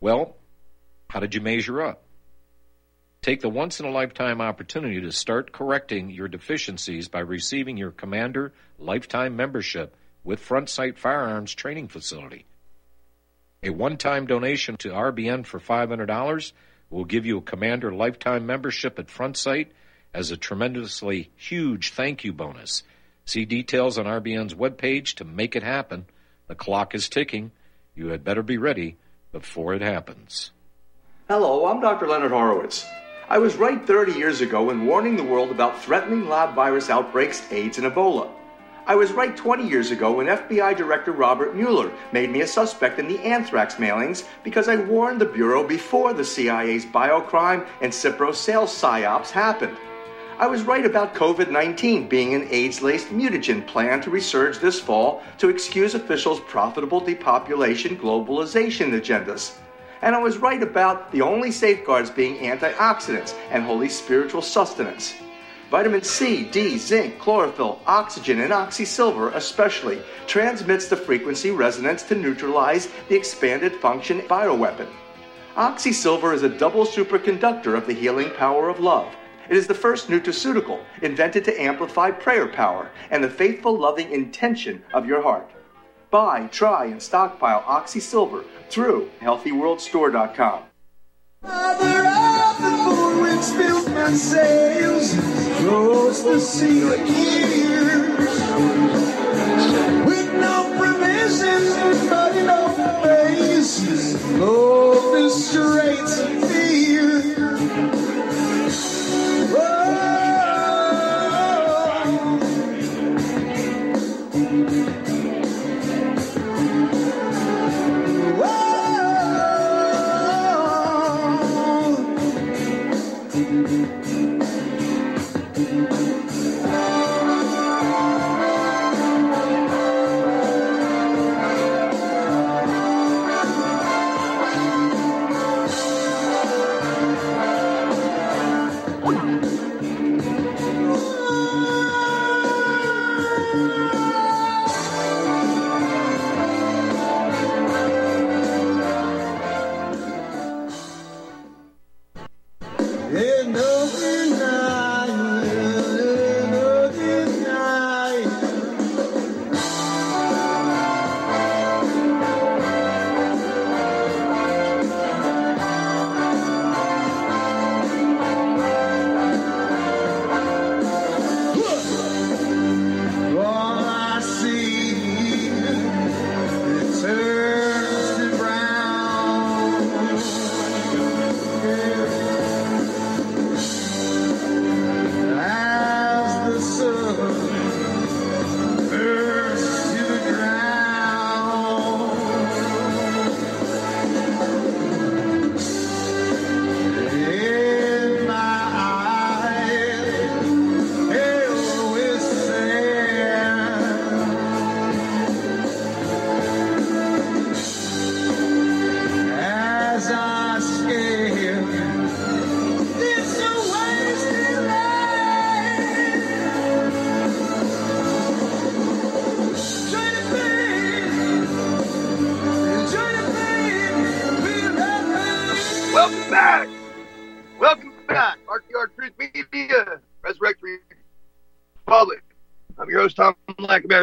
Well, 0.00 0.36
how 1.14 1.20
did 1.20 1.32
you 1.32 1.40
measure 1.40 1.80
up? 1.80 2.02
Take 3.22 3.40
the 3.40 3.48
once 3.48 3.78
in 3.78 3.86
a 3.86 3.90
lifetime 3.90 4.40
opportunity 4.40 5.00
to 5.00 5.12
start 5.12 5.52
correcting 5.52 6.10
your 6.10 6.26
deficiencies 6.26 7.06
by 7.06 7.20
receiving 7.20 7.76
your 7.76 7.92
Commander 7.92 8.52
Lifetime 8.80 9.36
Membership 9.36 9.94
with 10.24 10.40
Front 10.40 10.68
Sight 10.70 10.98
Firearms 10.98 11.54
Training 11.54 11.86
Facility. 11.86 12.46
A 13.62 13.70
one 13.70 13.96
time 13.96 14.26
donation 14.26 14.76
to 14.78 14.88
RBN 14.88 15.46
for 15.46 15.60
$500 15.60 16.52
will 16.90 17.04
give 17.04 17.24
you 17.24 17.38
a 17.38 17.42
Commander 17.42 17.94
Lifetime 17.94 18.44
Membership 18.44 18.98
at 18.98 19.08
Front 19.08 19.36
Sight 19.36 19.70
as 20.12 20.32
a 20.32 20.36
tremendously 20.36 21.30
huge 21.36 21.92
thank 21.92 22.24
you 22.24 22.32
bonus. 22.32 22.82
See 23.24 23.44
details 23.44 23.98
on 23.98 24.06
RBN's 24.06 24.54
webpage 24.54 25.14
to 25.14 25.24
make 25.24 25.54
it 25.54 25.62
happen. 25.62 26.06
The 26.48 26.56
clock 26.56 26.92
is 26.92 27.08
ticking. 27.08 27.52
You 27.94 28.08
had 28.08 28.24
better 28.24 28.42
be 28.42 28.58
ready 28.58 28.96
before 29.30 29.74
it 29.74 29.80
happens. 29.80 30.50
Hello, 31.26 31.64
I'm 31.64 31.80
Dr. 31.80 32.06
Leonard 32.06 32.32
Horowitz. 32.32 32.84
I 33.30 33.38
was 33.38 33.56
right 33.56 33.82
30 33.82 34.12
years 34.12 34.42
ago 34.42 34.68
in 34.68 34.84
warning 34.84 35.16
the 35.16 35.24
world 35.24 35.50
about 35.50 35.82
threatening 35.82 36.28
lab 36.28 36.54
virus 36.54 36.90
outbreaks, 36.90 37.50
AIDS, 37.50 37.78
and 37.78 37.90
Ebola. 37.90 38.28
I 38.86 38.94
was 38.94 39.10
right 39.10 39.34
20 39.34 39.66
years 39.66 39.90
ago 39.90 40.12
when 40.12 40.26
FBI 40.26 40.76
Director 40.76 41.12
Robert 41.12 41.56
Mueller 41.56 41.90
made 42.12 42.28
me 42.28 42.42
a 42.42 42.46
suspect 42.46 42.98
in 42.98 43.08
the 43.08 43.18
anthrax 43.20 43.76
mailings 43.76 44.26
because 44.42 44.68
I 44.68 44.76
warned 44.76 45.18
the 45.18 45.24
Bureau 45.24 45.66
before 45.66 46.12
the 46.12 46.26
CIA's 46.26 46.84
biocrime 46.84 47.66
and 47.80 47.90
Cipro 47.90 48.34
sales 48.34 48.78
psyops 48.78 49.30
happened. 49.30 49.78
I 50.38 50.46
was 50.46 50.64
right 50.64 50.84
about 50.84 51.14
COVID 51.14 51.50
19 51.50 52.06
being 52.06 52.34
an 52.34 52.46
AIDS 52.50 52.82
laced 52.82 53.08
mutagen 53.08 53.66
plan 53.66 54.02
to 54.02 54.10
resurge 54.10 54.60
this 54.60 54.78
fall 54.78 55.22
to 55.38 55.48
excuse 55.48 55.94
officials' 55.94 56.40
profitable 56.40 57.00
depopulation 57.00 57.96
globalization 57.96 58.90
agendas. 58.92 59.54
And 60.02 60.14
I 60.14 60.18
was 60.18 60.38
right 60.38 60.62
about 60.62 61.12
the 61.12 61.22
only 61.22 61.50
safeguards 61.50 62.10
being 62.10 62.36
antioxidants 62.38 63.34
and 63.50 63.64
holy 63.64 63.88
spiritual 63.88 64.42
sustenance. 64.42 65.14
Vitamin 65.70 66.02
C, 66.02 66.44
D, 66.44 66.76
zinc, 66.78 67.18
chlorophyll, 67.18 67.80
oxygen, 67.86 68.40
and 68.40 68.52
oxysilver 68.52 69.34
especially 69.34 70.02
transmits 70.26 70.88
the 70.88 70.96
frequency 70.96 71.50
resonance 71.50 72.02
to 72.04 72.14
neutralize 72.14 72.88
the 73.08 73.16
expanded 73.16 73.74
function 73.76 74.20
bioweapon. 74.22 74.88
Oxysilver 75.56 76.34
is 76.34 76.42
a 76.42 76.48
double 76.48 76.84
superconductor 76.84 77.76
of 77.76 77.86
the 77.86 77.94
healing 77.94 78.30
power 78.30 78.68
of 78.68 78.80
love 78.80 79.14
it 79.48 79.56
is 79.56 79.66
the 79.66 79.74
first 79.74 80.08
nutraceutical 80.08 80.80
invented 81.02 81.44
to 81.44 81.62
amplify 81.62 82.10
prayer 82.10 82.46
power 82.46 82.90
and 83.10 83.22
the 83.22 83.28
faithful, 83.28 83.76
loving 83.76 84.10
intention 84.10 84.82
of 84.94 85.06
your 85.06 85.22
heart. 85.22 85.50
Buy, 86.14 86.46
try, 86.52 86.84
and 86.84 87.02
stockpile 87.02 87.64
Oxy 87.66 87.98
Silver 87.98 88.44
through 88.70 89.10
HealthyWorldStore.com. 89.20 90.62
Mother 91.42 92.06
of 92.06 92.54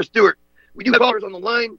Lackbear 0.01 0.05
Stewart. 0.05 0.39
We 0.73 0.83
do 0.83 0.91
have 0.91 1.01
callers 1.01 1.23
on 1.23 1.31
the 1.31 1.39
line. 1.39 1.77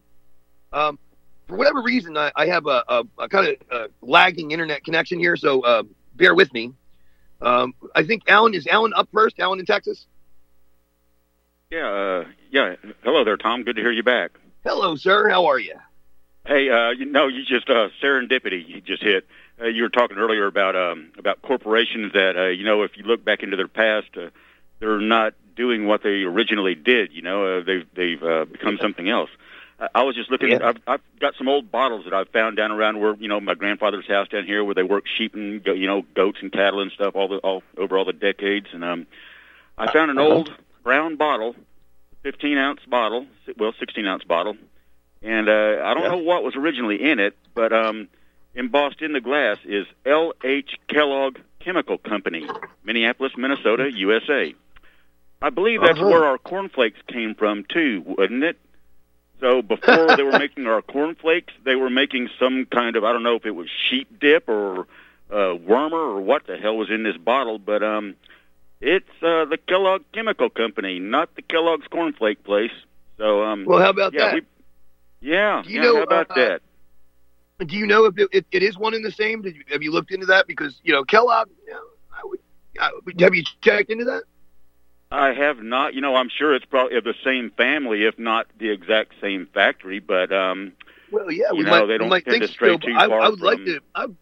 Um, 0.73 0.99
for 1.47 1.57
whatever 1.57 1.83
reason, 1.83 2.17
I, 2.17 2.33
I 2.35 2.47
have 2.47 2.67
a, 2.67 2.85
a, 2.89 3.05
a 3.19 3.29
kind 3.29 3.57
of 3.71 3.91
lagging 4.01 4.51
internet 4.53 4.85
connection 4.85 5.19
here, 5.19 5.37
so 5.37 5.61
uh, 5.63 5.83
bear 6.15 6.35
with 6.35 6.53
me. 6.53 6.73
Um, 7.41 7.75
I 7.95 8.05
think 8.05 8.23
Alan 8.29 8.55
is 8.55 8.67
Alan 8.67 8.93
up 8.95 9.09
first. 9.13 9.41
Alan 9.41 9.59
in 9.59 9.67
Texas. 9.67 10.07
Yeah, 11.71 11.89
uh, 11.89 12.25
yeah. 12.51 12.77
Hello 13.03 13.25
there, 13.25 13.37
Tom. 13.37 13.65
Good 13.65 13.77
to 13.77 13.83
hear 13.83 13.93
you 13.93 14.03
back. 14.03 14.33
Hello, 14.65 14.95
sir. 14.95 15.29
How 15.29 15.47
are 15.47 15.59
you? 15.59 15.75
Hey, 16.47 16.69
uh, 16.71 16.91
you 16.91 17.07
know, 17.07 17.29
you 17.29 17.45
just 17.45 17.69
uh, 17.69 17.89
serendipity. 18.03 18.67
You 18.67 18.81
just 18.81 19.03
hit. 19.03 19.27
Uh, 19.61 19.67
you 19.67 19.83
were 19.83 19.89
talking 19.89 20.19
earlier 20.19 20.47
about 20.47 20.77
um, 20.77 21.13
about 21.19 21.43
corporations 21.43 22.13
that 22.13 22.37
uh, 22.37 22.49
you 22.49 22.65
know, 22.65 22.83
if 22.83 22.97
you 22.97 23.05
look 23.05 23.25
back 23.25 23.43
into 23.43 23.57
their 23.57 23.69
past, 23.69 24.09
uh, 24.17 24.29
they're 24.79 25.01
not 25.01 25.35
doing 25.55 25.87
what 25.87 26.03
they 26.03 26.23
originally 26.23 26.75
did. 26.75 27.13
You 27.13 27.23
know, 27.23 27.59
uh, 27.59 27.63
they've 27.65 27.87
they've 27.95 28.23
uh, 28.23 28.45
become 28.47 28.79
something 28.81 29.09
else. 29.09 29.31
I, 29.79 29.89
I 29.97 30.03
was 30.03 30.15
just 30.17 30.31
looking. 30.31 30.51
Yeah. 30.51 30.69
I've, 30.69 30.77
I've 30.87 31.01
got 31.21 31.35
some 31.37 31.49
old 31.49 31.71
bottles 31.71 32.05
that 32.05 32.15
I've 32.15 32.29
found 32.29 32.57
down 32.57 32.71
around 32.73 33.01
where 33.01 33.15
you 33.17 33.29
know 33.29 33.41
my 33.41 33.55
grandfather's 33.55 34.07
house 34.07 34.29
down 34.29 34.45
here, 34.45 34.63
where 34.65 34.75
they 34.75 34.83
work 34.83 35.05
sheep 35.19 35.35
and 35.35 35.63
go- 35.63 35.73
you 35.75 35.87
know 35.87 36.03
goats 36.15 36.39
and 36.43 36.53
cattle 36.53 36.81
and 36.81 36.91
stuff 36.93 37.15
all 37.17 37.29
the 37.29 37.37
all 37.39 37.63
over 37.77 37.97
all 37.99 38.05
the 38.05 38.13
decades. 38.13 38.67
And 38.73 38.85
um, 38.85 39.07
I 39.79 39.93
found 39.93 40.11
an 40.11 40.19
Uh-huh. 40.19 40.29
old 40.29 40.53
brown 40.83 41.17
bottle, 41.17 41.55
15 42.23 42.59
ounce 42.59 42.81
bottle, 42.89 43.27
well 43.59 43.73
16 43.79 44.07
ounce 44.07 44.25
bottle, 44.25 44.57
and 45.23 45.49
uh, 45.49 45.81
I 45.85 45.95
don't 45.95 46.03
Yeah. 46.05 46.09
know 46.11 46.19
what 46.19 46.43
was 46.43 46.57
originally 46.57 47.03
in 47.11 47.19
it, 47.21 47.37
but 47.55 47.73
um, 47.73 48.09
embossed 48.55 49.01
in 49.01 49.13
the 49.13 49.21
glass 49.21 49.59
is 49.65 49.87
L. 50.05 50.33
H. 50.45 50.71
Kellogg 50.89 51.39
Chemical 51.61 51.97
Company, 51.99 52.47
Minneapolis, 52.85 53.33
Minnesota, 53.37 53.91
USA. 53.95 54.55
I 55.43 55.51
believe 55.51 55.81
that's 55.83 55.99
Uh-huh. 55.99 56.09
where 56.09 56.25
our 56.25 56.39
cornflakes 56.39 57.01
came 57.09 57.35
from 57.35 57.65
too, 57.65 58.03
wouldn't 58.07 58.45
it? 58.45 58.59
So 59.41 59.61
before 59.63 60.17
they 60.17 60.23
were 60.23 60.39
making 60.39 60.67
our 60.67 60.83
cornflakes, 60.83 61.53
they 61.65 61.75
were 61.75 61.91
making 61.91 62.29
some 62.39 62.67
kind 62.67 62.97
of 62.97 63.05
I 63.05 63.13
don't 63.13 63.23
know 63.25 63.35
if 63.37 63.45
it 63.47 63.51
was 63.55 63.69
sheep 63.91 64.21
dip 64.21 64.49
or 64.49 64.87
uh, 65.31 65.57
wormer 65.57 65.93
or 66.17 66.21
what 66.21 66.47
the 66.47 66.57
hell 66.57 66.77
was 66.77 66.91
in 66.91 67.03
this 67.03 67.17
bottle, 67.17 67.59
but 67.59 67.83
um, 67.83 68.15
it's 68.81 69.09
uh, 69.23 69.45
the 69.47 69.59
Kellogg 69.67 70.03
Chemical 70.13 70.49
Company, 70.51 70.99
not 70.99 71.35
the 71.35 71.43
Kellogg's 71.43 71.87
cornflake 71.89 72.45
place. 72.45 72.73
So 73.19 73.43
um, 73.43 73.65
Well, 73.65 73.81
how 73.81 73.91
about 73.91 74.13
yeah, 74.13 74.27
that? 74.27 74.35
we, 74.35 74.43
yeah, 75.21 75.63
Do 75.65 75.71
you 75.71 75.77
yeah. 75.77 75.83
know, 75.83 75.97
how 75.97 76.03
about 76.03 76.31
uh, 76.31 76.35
that? 76.35 76.61
Do 77.67 77.77
you 77.77 77.87
know 77.87 78.07
if 78.07 78.19
it, 78.19 78.29
it, 78.33 78.47
it 78.51 78.63
is 78.63 78.77
one 78.77 78.95
and 78.95 79.05
the 79.05 79.13
same? 79.13 79.43
Did 79.43 79.55
you, 79.57 79.63
have 79.71 79.83
you 79.83 79.93
looked 79.93 80.11
into 80.11 80.27
that? 80.27 80.47
Because 80.47 80.81
you 80.83 80.93
know 80.93 81.05
Kellogg. 81.05 81.49
You 81.67 81.73
know, 81.73 81.81
I 82.13 82.21
would, 82.25 82.41
I 82.81 82.91
have 83.25 83.35
you 83.35 83.45
checked 83.61 83.91
into 83.91 84.05
that? 84.05 84.23
I 85.13 85.33
have 85.35 85.59
not. 85.63 85.95
You 85.95 86.01
know, 86.01 86.17
I'm 86.17 86.29
sure 86.29 86.55
it's 86.55 86.65
probably 86.65 86.97
of 86.97 87.05
the 87.05 87.15
same 87.25 87.51
family, 87.57 88.05
if 88.05 88.19
not 88.19 88.47
the 88.59 88.71
exact 88.71 89.13
same 89.21 89.47
factory. 89.53 90.01
But 90.01 90.33
um, 90.33 90.73
Well, 91.11 91.31
yeah, 91.31 91.47
You 91.53 91.59
we 91.59 91.65
know, 91.65 91.71
might, 91.71 91.87
they 91.87 91.99
don't 91.99 92.09
might 92.09 92.25
tend 92.25 92.35
think 92.41 92.45
to 92.47 92.49
stray 92.53 92.73
so. 92.73 92.79
too 92.79 92.95
I, 92.97 93.07
far 93.09 93.21
I 93.21 93.29
would 93.29 93.41
like 93.41 93.59
to. 93.65 93.81
I'd, 93.95 94.17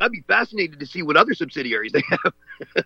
I'd 0.00 0.12
be 0.12 0.22
fascinated 0.26 0.80
to 0.80 0.86
see 0.86 1.02
what 1.02 1.16
other 1.16 1.34
subsidiaries 1.34 1.92
they 1.92 2.02
have. 2.10 2.32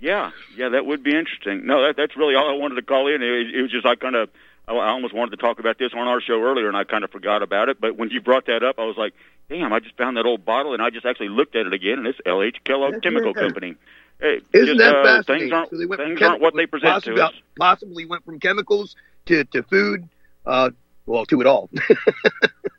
yeah, 0.00 0.30
yeah, 0.56 0.68
that 0.70 0.86
would 0.86 1.02
be 1.02 1.14
interesting. 1.16 1.66
No, 1.66 1.86
that, 1.86 1.96
that's 1.96 2.16
really 2.16 2.34
all 2.34 2.48
I 2.48 2.54
wanted 2.54 2.76
to 2.76 2.82
call 2.82 3.08
in. 3.08 3.22
It, 3.22 3.54
it 3.54 3.62
was 3.62 3.70
just 3.70 3.86
I 3.86 3.94
kind 3.96 4.14
of, 4.14 4.28
I 4.68 4.72
I 4.74 4.88
almost 4.90 5.14
wanted 5.14 5.30
to 5.32 5.36
talk 5.38 5.58
about 5.58 5.78
this 5.78 5.92
on 5.94 6.06
our 6.06 6.20
show 6.20 6.40
earlier, 6.42 6.68
and 6.68 6.76
I 6.76 6.84
kind 6.84 7.04
of 7.04 7.10
forgot 7.10 7.42
about 7.42 7.68
it. 7.68 7.80
But 7.80 7.96
when 7.96 8.10
you 8.10 8.20
brought 8.20 8.46
that 8.46 8.62
up, 8.62 8.78
I 8.78 8.84
was 8.84 8.96
like, 8.96 9.12
damn, 9.48 9.72
I 9.72 9.80
just 9.80 9.96
found 9.96 10.16
that 10.16 10.24
old 10.26 10.44
bottle, 10.44 10.72
and 10.72 10.82
I 10.82 10.90
just 10.90 11.04
actually 11.06 11.28
looked 11.30 11.56
at 11.56 11.66
it 11.66 11.72
again, 11.72 11.98
and 11.98 12.06
it's 12.06 12.18
L.H. 12.24 12.58
Kellogg 12.64 13.02
Chemical. 13.02 13.34
Company. 13.34 13.74
Hey, 14.20 14.40
Isn't 14.52 14.66
just, 14.66 14.78
that 14.78 14.94
uh, 14.96 15.04
fascinating? 15.04 15.48
Things 15.48 15.52
aren't, 15.52 15.70
So 15.70 15.76
they 15.78 15.86
went 15.86 16.00
from 16.00 16.10
things 16.10 16.22
aren't 16.22 16.40
what 16.40 16.54
they 16.54 16.66
present 16.66 16.92
possibly, 16.92 17.16
to 17.16 17.26
us. 17.26 17.32
Possibly 17.58 18.06
went 18.06 18.24
from 18.24 18.40
chemicals 18.40 18.96
to, 19.26 19.44
to 19.44 19.62
food. 19.64 20.08
Uh, 20.46 20.70
well, 21.06 21.26
to 21.26 21.40
it 21.40 21.46
all. 21.46 21.68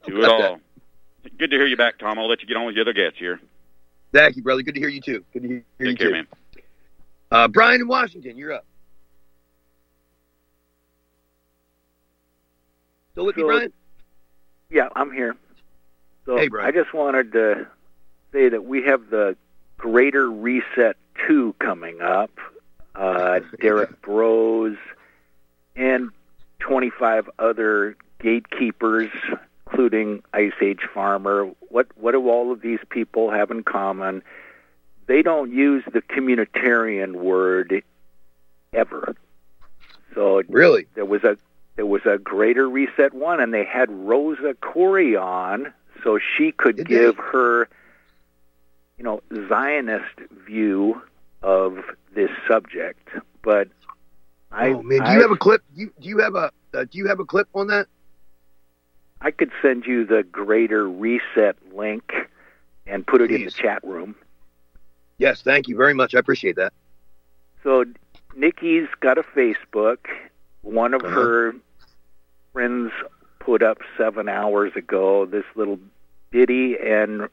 Do 0.08 0.22
it 0.22 0.30
all. 0.30 0.60
Good 1.38 1.52
to 1.52 1.58
hear 1.58 1.68
you 1.68 1.78
back, 1.78 1.98
Tom. 2.00 2.18
I'll 2.18 2.30
let 2.30 2.42
you 2.42 2.48
get 2.48 2.58
on 2.58 2.66
with 2.66 2.76
the 2.76 2.82
other 2.82 2.94
guests 2.94 3.20
here. 3.20 3.40
Thank 4.14 4.38
you, 4.38 4.44
brother. 4.44 4.62
Good 4.62 4.76
to 4.76 4.80
hear 4.80 4.90
you 4.90 5.02
too. 5.02 5.24
Good 5.34 5.42
to 5.44 5.48
hear 5.48 5.64
you 5.80 5.96
care, 5.96 6.08
too. 6.08 6.14
man. 6.14 6.28
Uh, 7.32 7.48
Brian 7.48 7.82
in 7.82 7.88
Washington, 7.88 8.38
you're 8.38 8.54
up. 8.54 8.66
Still 13.12 13.26
with 13.26 13.38
me, 13.38 13.44
Brian? 13.44 13.74
Yeah, 14.70 14.90
I'm 14.96 15.12
here. 15.12 15.36
So 16.26 16.38
Hey, 16.38 16.48
Brian. 16.48 16.68
I 16.68 16.72
just 16.72 16.94
wanted 16.94 17.32
to 17.34 17.68
say 18.32 18.50
that 18.50 18.66
we 18.66 18.84
have 18.84 19.10
the 19.10 19.36
Greater 19.78 20.30
Reset 20.30 20.98
2 21.28 21.56
coming 21.60 22.02
up. 22.02 22.32
Uh, 22.96 23.40
Derrick 23.60 24.02
Broze 24.02 24.78
and 25.76 26.10
25 26.60 27.30
other 27.40 27.96
gatekeepers, 28.20 29.10
including 29.68 30.24
Ice 30.34 30.54
Age 30.62 30.82
Farmer. 30.94 31.52
What 31.70 31.88
what 31.96 32.14
do 32.14 32.30
all 32.30 32.52
of 32.52 32.62
these 32.62 32.80
people 32.90 33.30
have 33.32 33.52
in 33.52 33.64
common? 33.64 34.24
They 35.08 35.22
don't 35.22 35.52
use 35.52 35.84
the 35.92 36.02
communitarian 36.02 37.16
word 37.16 37.84
ever. 38.74 39.16
So 40.16 40.42
Really? 40.48 40.88
there 40.96 41.06
was 41.06 41.24
a 41.24 41.38
there 41.76 41.86
was 41.86 42.02
a 42.06 42.18
greater 42.18 42.70
reset 42.70 43.14
one 43.14 43.42
and 43.42 43.54
they 43.54 43.66
had 43.66 43.92
Rosa 43.92 44.56
Koire 44.62 45.22
on 45.22 45.74
so 46.04 46.18
she 46.38 46.54
could 46.54 46.78
Did 46.78 46.88
give 46.88 47.18
they? 47.18 47.22
her 47.24 47.68
you 48.98 49.04
know 49.04 49.22
Zionist 49.50 50.20
view 50.46 51.02
of 51.42 51.78
this 52.14 52.30
subject 52.48 53.10
but 53.44 53.68
I 54.52 54.70
oh 54.70 54.82
man, 54.82 55.00
do 55.00 55.06
I, 55.06 55.16
you 55.16 55.22
have 55.22 55.32
a 55.32 55.38
clip? 55.38 55.62
Do 55.76 55.82
you, 55.82 55.94
do 56.00 56.08
you 56.08 56.20
have 56.20 56.36
a 56.36 56.52
uh, 56.74 56.86
do 56.86 56.98
you 56.98 57.08
have 57.08 57.20
a 57.20 57.26
clip 57.26 57.48
on 57.54 57.68
that? 57.68 57.88
I 59.22 59.32
could 59.32 59.52
send 59.62 59.86
you 59.86 60.06
the 60.06 60.24
greater 60.24 60.88
reset 60.88 61.58
link 61.74 62.12
and 62.86 63.06
put 63.06 63.22
it 63.22 63.32
in 63.32 63.46
the 63.46 63.52
chat 63.52 63.84
room 63.84 64.16
Yes, 65.18 65.42
thank 65.42 65.68
you 65.68 65.76
very 65.78 65.94
much. 65.94 66.14
I 66.14 66.20
appreciate 66.20 66.58
that. 66.58 66.74
So 67.64 67.86
Nikki's 68.36 68.88
got 69.00 69.18
a 69.18 69.24
Facebook. 69.24 70.08
One 70.62 70.94
of 70.94 71.04
Uh-huh. 71.04 71.14
her 71.14 71.56
friends 72.54 72.92
put 73.40 73.64
up 73.64 73.80
seven 73.98 74.28
hours 74.28 74.76
ago 74.76 75.26
this 75.26 75.46
little 75.56 75.80
ditty, 76.32 76.78
and 76.78 77.30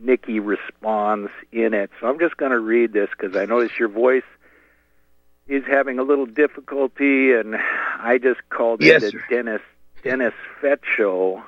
Nikki 0.00 0.40
responds 0.40 1.30
in 1.52 1.74
it. 1.74 1.90
So 2.00 2.08
I'm 2.08 2.18
just 2.18 2.36
going 2.36 2.52
to 2.52 2.58
read 2.58 2.92
this 2.92 3.08
because 3.10 3.36
I 3.36 3.44
notice 3.44 3.78
your 3.78 3.88
voice 3.88 4.24
is 5.46 5.64
having 5.68 5.98
a 5.98 6.02
little 6.02 6.26
difficulty, 6.26 7.32
and 7.32 7.56
I 7.56 8.18
just 8.18 8.40
called 8.48 8.82
Yes, 8.82 9.02
into. 9.04 9.20
Dennis 9.28 9.60
Dennis 10.02 10.34
Fett 10.60 10.80
show 10.96 11.42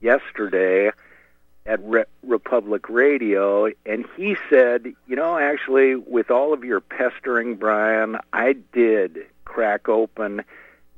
yesterday 0.00 0.90
at 1.64 1.82
Re- 1.82 2.04
Republic 2.22 2.88
Radio, 2.88 3.68
and 3.84 4.04
he 4.16 4.36
said, 4.50 4.92
you 5.06 5.16
know, 5.16 5.36
actually, 5.38 5.96
with 5.96 6.30
all 6.30 6.52
of 6.52 6.62
your 6.64 6.80
pestering, 6.80 7.56
Brian, 7.56 8.18
I 8.32 8.54
did 8.72 9.26
crack 9.44 9.88
open 9.88 10.44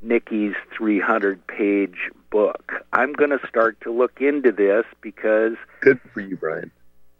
Nikki's 0.02 0.54
300 0.76 1.46
page 1.46 2.10
book. 2.30 2.72
I'm 2.92 3.12
going 3.12 3.30
to 3.30 3.40
start 3.48 3.80
to 3.82 3.92
look 3.92 4.20
into 4.20 4.52
this 4.52 4.84
because 5.00 5.54
Good 5.80 6.00
for 6.12 6.20
you, 6.20 6.36
Brian. 6.36 6.70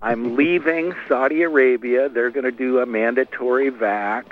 I'm 0.00 0.36
leaving 0.36 0.94
Saudi 1.08 1.42
Arabia. 1.42 2.08
They're 2.08 2.30
going 2.30 2.44
to 2.44 2.52
do 2.52 2.78
a 2.78 2.86
mandatory 2.86 3.70
vax, 3.70 4.26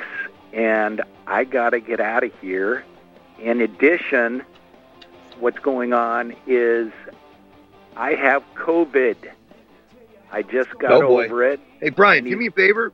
and 0.52 1.02
I 1.26 1.42
got 1.44 1.70
to 1.70 1.80
get 1.80 1.98
out 2.00 2.22
of 2.22 2.32
here. 2.40 2.84
In 3.40 3.60
addition, 3.60 4.44
what's 5.40 5.58
going 5.58 5.92
on 5.92 6.36
is 6.46 6.92
I 7.96 8.14
have 8.14 8.44
COVID. 8.54 9.16
I 10.30 10.42
just 10.42 10.70
got 10.78 10.92
Oh, 10.92 11.20
over 11.20 11.42
it. 11.44 11.60
Hey, 11.80 11.90
Brian, 11.90 12.24
do 12.24 12.36
me 12.36 12.46
a 12.46 12.50
favor. 12.52 12.92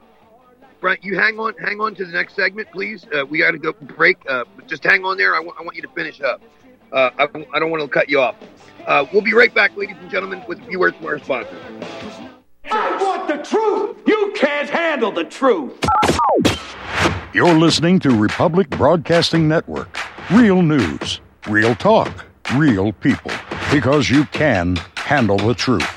Brian, 0.81 0.99
you 1.03 1.17
hang 1.19 1.39
on, 1.39 1.55
hang 1.59 1.81
on 1.81 1.95
to 1.95 2.05
the 2.07 2.13
next 2.13 2.35
segment, 2.35 2.69
please. 2.73 3.07
Uh, 3.15 3.25
we 3.27 3.39
got 3.39 3.51
to 3.53 3.59
go 3.59 3.73
break. 3.73 4.17
Uh, 4.29 4.45
just 4.67 4.83
hang 4.83 5.05
on 5.05 5.19
there. 5.19 5.37
I 5.37 5.41
want, 5.41 5.77
you 5.77 5.83
to 5.83 5.89
finish 5.89 6.21
up. 6.23 6.41
Uh, 6.91 7.11
I, 7.19 7.29
I 7.53 7.59
don't 7.59 7.71
want 7.71 7.83
to 7.83 7.89
cut 7.89 8.09
you 8.09 8.21
off. 8.21 8.35
Uh, 8.87 9.05
we'll 9.13 9.23
be 9.23 9.35
right 9.35 9.55
back, 9.55 9.77
ladies 9.77 9.97
and 10.01 10.11
gentlemen, 10.11 10.43
with 10.49 10.59
a 10.61 10.65
few 10.65 10.81
words 10.81 10.97
from 10.97 11.07
our 11.07 11.19
sponsors. 11.19 11.59
I 12.71 12.97
want 13.03 13.29
the 13.29 13.43
truth. 13.43 13.97
You 14.07 14.33
can't 14.37 14.69
handle 14.71 15.13
the 15.13 15.25
truth. 15.25 15.79
You're 17.35 17.55
listening 17.55 17.99
to 18.01 18.11
Republic 18.11 18.69
Broadcasting 18.71 19.49
Network. 19.49 19.99
Real 20.31 20.63
news, 20.63 21.21
real 21.49 21.75
talk, 21.75 22.27
real 22.55 22.93
people. 22.93 23.33
Because 23.73 24.11
you 24.11 24.25
can 24.27 24.77
handle 24.97 25.39
the 25.39 25.55
truth. 25.55 25.89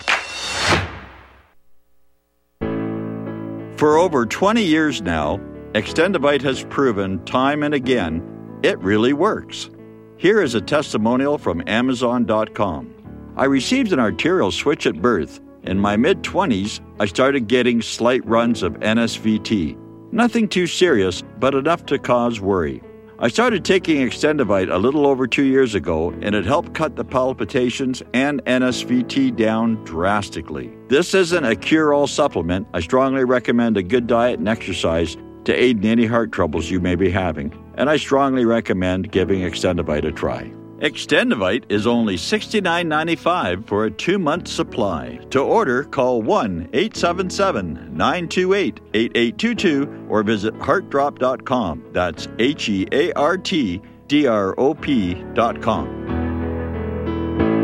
For 3.78 3.98
over 3.98 4.26
20 4.26 4.64
years 4.64 5.02
now, 5.02 5.38
Extendovite 5.74 6.42
has 6.42 6.64
proven 6.64 7.24
time 7.26 7.62
and 7.64 7.74
again 7.74 8.24
it 8.64 8.80
really 8.80 9.14
works. 9.14 9.70
Here 10.18 10.42
is 10.42 10.56
a 10.56 10.62
testimonial 10.62 11.38
from 11.38 11.62
Amazon.com. 11.68 12.94
I 13.36 13.46
received 13.46 13.92
an 13.92 14.00
arterial 14.00 14.52
switch 14.52 14.88
at 14.88 15.02
birth. 15.02 15.42
In 15.68 15.80
my 15.80 15.98
mid 15.98 16.22
20s, 16.22 16.80
I 17.00 17.06
started 17.06 17.48
getting 17.48 17.82
slight 17.82 18.24
runs 18.26 18.62
of 18.62 18.74
NSVT. 18.82 19.76
Nothing 20.12 20.48
too 20.48 20.68
serious, 20.68 21.24
but 21.40 21.56
enough 21.56 21.86
to 21.88 21.98
cause 21.98 22.40
worry. 22.40 22.84
I 23.18 23.30
started 23.30 23.66
taking 23.66 23.98
Extendovite 23.98 24.72
a 24.72 24.78
little 24.78 25.08
over 25.08 25.26
two 25.26 25.44
years 25.44 25.74
ago, 25.74 26.12
and 26.22 26.36
it 26.36 26.46
helped 26.46 26.74
cut 26.76 26.96
the 26.96 27.04
palpitations 27.04 28.04
and 28.14 28.44
NSVT 28.46 29.36
down 29.36 29.84
drastically. 29.86 30.72
This 30.90 31.16
isn't 31.16 31.46
a 31.46 31.56
cure 31.56 31.94
all 31.94 32.08
supplement. 32.08 32.68
I 32.74 32.82
strongly 32.82 33.24
recommend 33.24 33.78
a 33.78 33.84
good 33.84 34.06
diet 34.06 34.38
and 34.38 34.48
exercise 34.48 35.18
to 35.46 35.54
aid 35.54 35.78
in 35.78 35.90
any 35.90 36.06
heart 36.06 36.32
troubles 36.32 36.70
you 36.70 36.80
may 36.80 36.96
be 36.96 37.10
having, 37.10 37.54
and 37.76 37.90
I 37.90 37.98
strongly 37.98 38.46
recommend 38.46 39.12
giving 39.12 39.42
Extendovite 39.42 40.06
a 40.06 40.12
try. 40.12 40.52
Extendovite 40.80 41.64
is 41.70 41.88
only 41.88 42.16
$69.95 42.18 43.66
for 43.66 43.86
a 43.86 43.92
two 43.92 44.20
month 44.20 44.50
supply. 44.50 45.20
To 45.30 45.40
order, 45.40 45.86
call 45.86 46.22
1 46.22 46.70
877 46.74 47.96
928 47.96 48.82
8822 48.94 50.08
or 50.10 50.24
visit 50.24 50.54
heartdrop.com. 50.56 51.86
That's 51.94 52.28
H 52.40 52.68
E 52.68 52.88
A 52.92 53.14
R 53.14 53.38
T 53.38 53.82
D 54.08 54.28
R 54.28 54.54
O 54.60 54.74
P.com. 54.74 55.88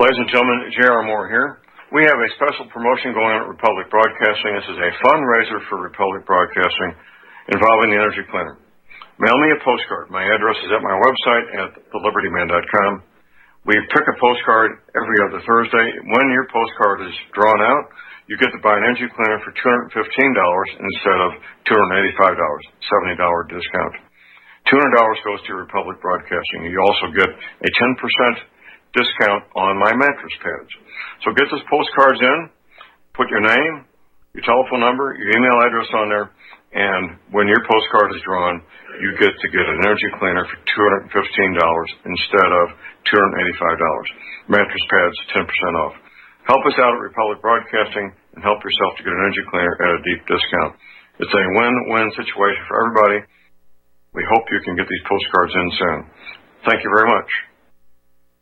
Ladies 0.00 0.18
and 0.18 0.28
gentlemen, 0.28 0.72
J.R. 0.76 1.02
Moore 1.04 1.28
here. 1.28 1.63
We 1.94 2.02
have 2.10 2.18
a 2.18 2.30
special 2.34 2.66
promotion 2.74 3.14
going 3.14 3.38
on 3.38 3.46
at 3.46 3.54
Republic 3.54 3.86
Broadcasting. 3.86 4.50
This 4.58 4.66
is 4.66 4.82
a 4.82 4.90
fundraiser 5.06 5.62
for 5.70 5.78
Republic 5.78 6.26
Broadcasting 6.26 6.90
involving 7.54 7.94
the 7.94 8.02
Energy 8.02 8.26
Cleaner. 8.34 8.58
Mail 9.22 9.38
me 9.38 9.54
a 9.54 9.62
postcard. 9.62 10.10
My 10.10 10.26
address 10.26 10.58
is 10.66 10.74
at 10.74 10.82
my 10.82 10.90
website 10.90 11.46
at 11.54 11.70
thelibertyman.com. 11.94 12.98
We 13.70 13.78
pick 13.94 14.10
a 14.10 14.16
postcard 14.18 14.82
every 14.98 15.18
other 15.22 15.38
Thursday. 15.46 15.86
When 16.18 16.34
your 16.34 16.50
postcard 16.50 17.06
is 17.06 17.14
drawn 17.30 17.62
out, 17.62 17.86
you 18.26 18.42
get 18.42 18.50
to 18.50 18.58
buy 18.58 18.74
an 18.74 18.90
energy 18.90 19.06
cleaner 19.14 19.38
for 19.46 19.54
$215 19.54 19.94
instead 19.94 21.18
of 21.30 21.30
$285, 21.62 22.34
$70 22.90 23.54
discount. 23.54 23.94
$200 24.66 24.82
goes 25.30 25.46
to 25.46 25.62
Republic 25.62 26.02
Broadcasting. 26.02 26.74
You 26.74 26.82
also 26.90 27.14
get 27.14 27.30
a 27.30 27.70
10% 27.70 28.50
discount 28.94 29.44
on 29.58 29.78
my 29.78 29.92
mattress 29.92 30.36
pads. 30.40 30.72
So 31.26 31.34
get 31.34 31.50
those 31.50 31.66
postcards 31.68 32.22
in, 32.22 32.38
put 33.14 33.28
your 33.28 33.42
name, 33.42 33.84
your 34.34 34.46
telephone 34.46 34.82
number, 34.82 35.14
your 35.14 35.30
email 35.34 35.58
address 35.62 35.90
on 35.94 36.06
there, 36.10 36.26
and 36.74 37.18
when 37.30 37.46
your 37.46 37.62
postcard 37.70 38.10
is 38.14 38.22
drawn, 38.26 38.58
you 38.98 39.14
get 39.18 39.30
to 39.30 39.48
get 39.54 39.62
an 39.62 39.78
energy 39.86 40.10
cleaner 40.18 40.42
for 40.42 40.58
$215 40.74 41.10
instead 41.10 42.50
of 42.50 42.66
$285. 43.06 44.50
Mattress 44.50 44.86
pads, 44.90 45.16
10% 45.38 45.46
off. 45.86 45.94
Help 46.50 46.62
us 46.66 46.76
out 46.82 46.98
at 46.98 47.00
Republic 47.00 47.38
Broadcasting 47.40 48.10
and 48.34 48.42
help 48.42 48.58
yourself 48.66 48.98
to 48.98 49.02
get 49.06 49.14
an 49.14 49.22
energy 49.22 49.44
cleaner 49.54 49.74
at 49.78 49.90
a 49.96 50.00
deep 50.02 50.20
discount. 50.26 50.74
It's 51.22 51.30
a 51.30 51.44
win-win 51.54 52.10
situation 52.18 52.62
for 52.66 52.76
everybody. 52.82 53.18
We 54.14 54.26
hope 54.26 54.44
you 54.50 54.60
can 54.66 54.74
get 54.74 54.90
these 54.90 55.06
postcards 55.06 55.54
in 55.54 55.68
soon. 55.78 55.98
Thank 56.66 56.82
you 56.82 56.90
very 56.90 57.06
much. 57.06 57.30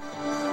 Broken 0.00 0.47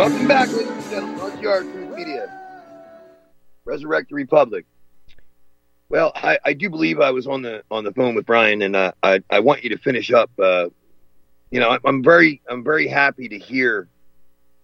Welcome 0.00 0.28
back, 0.28 0.48
ladies 0.48 0.70
and 0.70 0.84
gentlemen, 0.84 1.20
on 1.20 1.42
your 1.42 1.62
Truth 1.62 1.94
Media. 1.94 2.26
Resurrect 3.66 4.08
the 4.08 4.14
Republic. 4.14 4.64
Well, 5.90 6.12
I, 6.14 6.38
I 6.42 6.54
do 6.54 6.70
believe 6.70 7.00
I 7.00 7.10
was 7.10 7.26
on 7.26 7.42
the 7.42 7.62
on 7.70 7.84
the 7.84 7.92
phone 7.92 8.14
with 8.14 8.24
Brian, 8.24 8.62
and 8.62 8.74
uh, 8.74 8.92
I 9.02 9.22
I 9.28 9.40
want 9.40 9.62
you 9.62 9.68
to 9.68 9.76
finish 9.76 10.10
up. 10.10 10.30
Uh, 10.38 10.70
you 11.50 11.60
know, 11.60 11.68
I'm, 11.68 11.80
I'm 11.84 12.02
very 12.02 12.40
I'm 12.48 12.64
very 12.64 12.88
happy 12.88 13.28
to 13.28 13.38
hear 13.38 13.88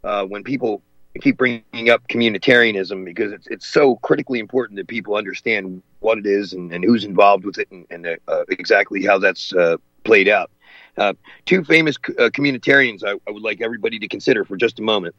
uh, 0.05 0.25
when 0.25 0.43
people 0.43 0.81
keep 1.21 1.37
bringing 1.37 1.91
up 1.91 2.09
communitarianism 2.09 3.05
because 3.05 3.31
it's 3.31 3.47
it's 3.49 3.67
so 3.67 3.97
critically 3.97 4.39
important 4.39 4.79
that 4.79 4.89
people 4.89 5.17
understand 5.17 5.83
what 6.01 6.17
it 6.17 6.25
is 6.25 6.55
and, 6.55 6.73
and 6.73 6.83
who's 6.83 7.05
involved 7.05 7.45
with 7.45 7.59
it 7.59 7.71
and, 7.71 7.87
and 7.91 8.19
uh, 8.27 8.45
exactly 8.49 9.05
how 9.05 9.19
that's 9.19 9.53
uh, 9.53 9.77
played 10.03 10.29
out. 10.29 10.51
Uh, 10.97 11.13
two 11.45 11.63
famous 11.63 11.97
uh, 12.19 12.31
communitarians 12.31 13.05
I, 13.05 13.19
I 13.29 13.31
would 13.31 13.43
like 13.43 13.61
everybody 13.61 13.99
to 13.99 14.09
consider 14.09 14.43
for 14.43 14.57
just 14.57 14.79
a 14.79 14.83
moment: 14.83 15.15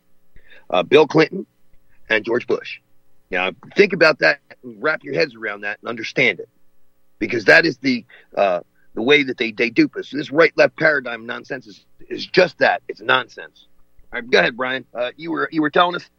uh, 0.69 0.83
Bill 0.83 1.07
Clinton 1.07 1.45
and 2.09 2.23
George 2.25 2.47
Bush. 2.47 2.79
Now, 3.29 3.51
think 3.75 3.93
about 3.93 4.19
that, 4.19 4.39
and 4.63 4.81
wrap 4.81 5.03
your 5.03 5.13
heads 5.13 5.35
around 5.35 5.61
that, 5.61 5.79
and 5.81 5.89
understand 5.89 6.39
it, 6.39 6.49
because 7.19 7.45
that 7.45 7.65
is 7.65 7.77
the 7.77 8.05
uh, 8.35 8.61
the 8.93 9.01
way 9.01 9.23
that 9.23 9.37
they 9.37 9.51
they 9.51 9.69
dupe 9.69 9.95
us. 9.95 10.09
This 10.11 10.31
right 10.31 10.53
left 10.55 10.77
paradigm 10.77 11.25
nonsense 11.25 11.67
is 11.67 11.85
is 12.09 12.25
just 12.25 12.59
that. 12.59 12.81
It's 12.87 13.01
nonsense. 13.01 13.67
All 14.13 14.21
right, 14.21 14.29
go 14.29 14.39
ahead, 14.39 14.55
Brian. 14.55 14.85
Uh, 14.93 15.11
you 15.17 15.31
were 15.31 15.49
you 15.51 15.61
were 15.61 15.69
telling 15.69 15.95
us. 15.95 16.09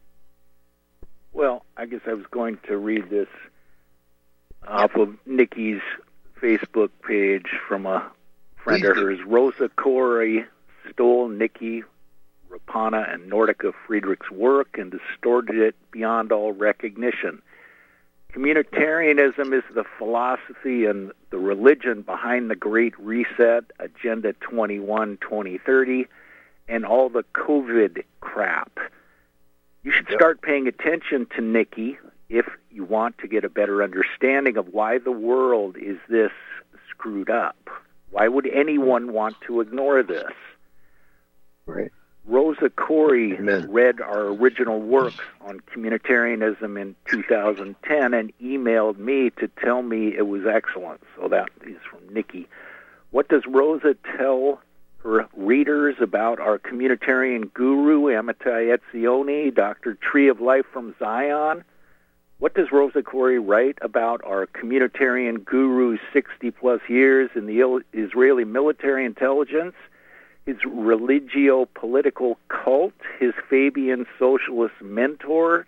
Well, 1.33 1.65
I 1.77 1.87
guess 1.87 2.01
I 2.07 2.15
was 2.15 2.27
going 2.31 2.59
to 2.69 2.77
read 2.77 3.09
this 3.09 3.29
off 4.67 4.95
of 4.97 5.15
Nikki's 5.25 5.81
Facebook 6.43 6.91
page 7.07 7.47
from 7.69 7.87
a 7.87 8.11
friend 8.57 8.83
Please 8.83 8.89
of 8.91 8.97
do. 8.97 9.03
hers. 9.07 9.19
Rosa 9.27 9.69
Koire 9.69 10.47
stole 10.91 11.29
Nikki 11.29 11.85
Raapana 12.51 13.13
and 13.13 13.31
Nordica 13.31 13.73
Friedrich's 13.87 14.31
work 14.31 14.79
and 14.79 14.91
distorted 14.91 15.57
it 15.57 15.75
beyond 15.91 16.33
all 16.33 16.53
recognition. 16.53 17.43
Communitarianism 18.33 19.57
is 19.57 19.65
the 19.75 19.85
philosophy 19.99 20.85
and 20.85 21.13
the 21.31 21.39
religion 21.39 22.03
behind 22.03 22.51
the 22.51 22.57
Great 22.57 22.99
Reset, 22.99 23.65
Agenda 23.79 24.35
21 24.35 25.19
2030, 25.21 26.07
and 26.69 26.85
all 26.85 27.09
the 27.09 27.25
COVID 27.35 28.05
crap. 28.21 28.79
You 29.83 29.93
should 29.93 30.09
start 30.11 30.43
paying 30.43 30.69
attention 30.69 31.27
to 31.37 31.41
Nikki 31.41 31.99
if 32.29 32.47
you 32.71 32.85
want 32.85 33.19
to 33.19 33.29
get 33.29 33.45
a 33.45 33.49
better 33.49 33.83
understanding 33.83 34.59
of 34.59 34.69
why 34.69 34.99
the 34.99 35.13
world 35.13 35.77
is 35.79 35.97
this 36.11 36.33
screwed 36.91 37.31
up. 37.31 37.57
Why 38.11 38.29
would 38.29 38.47
anyone 38.47 39.13
want 39.13 39.37
to 39.47 39.61
ignore 39.61 40.03
this? 40.03 40.33
Right. 41.65 41.93
Rosa 42.29 42.69
Koire 42.69 43.39
Amen. 43.39 43.71
read 43.71 44.01
our 44.01 44.27
original 44.27 44.81
work 44.81 45.15
on 45.41 45.61
communitarianism 45.75 46.81
in 46.81 46.95
2010 47.11 48.15
and 48.15 48.33
emailed 48.39 48.99
me 48.99 49.31
to 49.39 49.49
tell 49.65 49.83
me 49.83 50.15
it 50.15 50.27
was 50.27 50.43
excellent. 50.47 51.01
So 51.17 51.29
that 51.29 51.49
is 51.67 51.79
from 51.91 52.13
Nikki. 52.13 52.47
What 53.11 53.29
does 53.29 53.43
Rosa 53.49 53.97
tell 54.17 54.61
her 55.03 55.27
readers 55.37 55.97
about 56.01 56.41
our 56.41 56.59
communitarian 56.59 57.53
guru, 57.53 58.07
Amitai 58.07 58.77
Etzioni, 58.77 59.55
Dr. 59.55 59.95
Tree 59.95 60.29
of 60.29 60.41
Life 60.41 60.67
from 60.73 60.95
Zion. 60.99 61.65
What 62.39 62.55
does 62.55 62.71
Rosa 62.73 63.03
Koire 63.03 63.41
write 63.45 63.79
about 63.81 64.21
our 64.25 64.47
communitarian 64.47 65.45
guru's 65.45 66.01
60 66.13 66.51
plus 66.53 66.81
years 66.89 67.31
in 67.35 67.47
the 67.47 67.83
Israeli 67.93 68.45
military 68.45 69.05
intelligence, 69.05 69.75
his 70.49 70.57
religio 70.65 71.69
political 71.75 72.39
cult, 72.49 72.95
his 73.21 73.35
Fabian 73.51 74.07
socialist 74.19 74.73
mentor, 74.81 75.67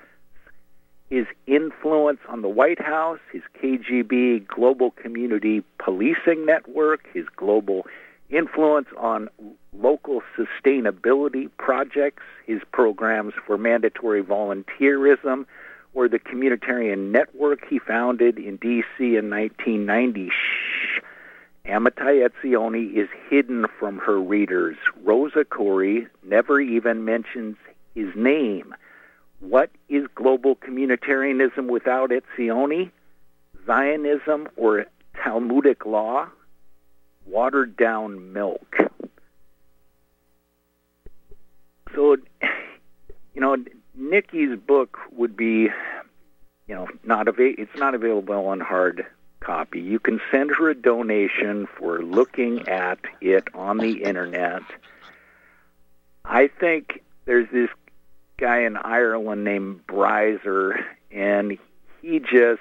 his 1.11 1.27
influence 1.47 2.21
on 2.31 2.41
the 2.41 2.49
White 2.49 2.81
House, 2.81 3.19
his 3.31 3.43
KGB 3.63 4.47
global 4.47 4.93
community 4.93 5.63
policing 5.79 6.47
network, 6.47 7.07
his 7.13 7.27
global 7.37 7.87
influence 8.31 8.89
on 8.97 9.29
local 9.75 10.23
sustainability 10.35 11.51
projects, 11.59 12.23
his 12.47 12.63
programs 12.73 13.35
for 13.47 13.59
mandatory 13.59 14.23
volunteerism, 14.23 15.45
or 15.93 16.09
the 16.09 16.19
communitarian 16.19 17.11
network 17.11 17.67
he 17.69 17.79
founded 17.79 18.39
in 18.39 18.57
D.C. 18.57 19.17
in 19.17 19.29
1990. 19.29 20.31
Amitai 21.67 22.29
Etzioni 22.29 22.95
is 22.95 23.09
hidden 23.29 23.67
from 23.79 23.99
her 23.99 24.21
readers. 24.21 24.77
Rosa 25.05 25.45
Koire 25.45 26.09
never 26.25 26.61
even 26.61 27.05
mentions 27.05 27.57
his 27.95 28.09
name. 28.17 28.75
What 29.41 29.71
is 29.89 30.07
global 30.15 30.57
communitarianism 30.57 31.69
without 31.69 32.11
Etzioni? 32.11 32.91
Zionism 33.67 34.49
or 34.57 34.87
Talmudic 35.23 35.87
law? 35.87 36.29
Watered 37.27 37.77
down 37.77 38.33
milk. 38.33 38.77
So, 41.95 42.17
you 43.35 43.41
know, 43.41 43.57
Nikki's 43.95 44.59
book 44.59 44.99
would 45.13 45.37
be, 45.37 45.69
you 46.67 46.75
know, 46.75 46.89
not 47.05 47.29
av- 47.29 47.39
it's 47.39 47.77
not 47.77 47.95
available 47.95 48.47
on 48.47 48.61
hard 48.61 49.05
copy. 49.51 49.81
You 49.81 49.99
can 49.99 50.21
send 50.31 50.53
her 50.57 50.71
a 50.71 50.77
donation 50.77 51.67
for 51.77 52.03
looking 52.03 52.69
at 52.69 53.01
it 53.21 53.49
on 53.53 53.79
the 53.79 54.05
internet. 54.05 54.63
I 56.25 56.47
think 56.47 57.03
there's 57.25 57.49
this 57.53 57.69
guy 58.39 58.61
in 58.61 58.77
Ireland 58.77 59.43
named 59.43 59.81
Bryzer, 59.89 60.81
and 61.11 61.59
he 62.01 62.21
just 62.21 62.61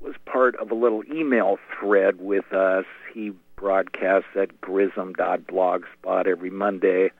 was 0.00 0.14
part 0.24 0.54
of 0.56 0.70
a 0.70 0.74
little 0.74 1.02
email 1.12 1.58
thread 1.80 2.20
with 2.20 2.52
us. 2.52 2.84
He 3.12 3.32
broadcasts 3.56 4.28
at 4.36 4.60
grism.blogspot 4.60 6.26
every 6.28 6.50
Monday. 6.50 7.10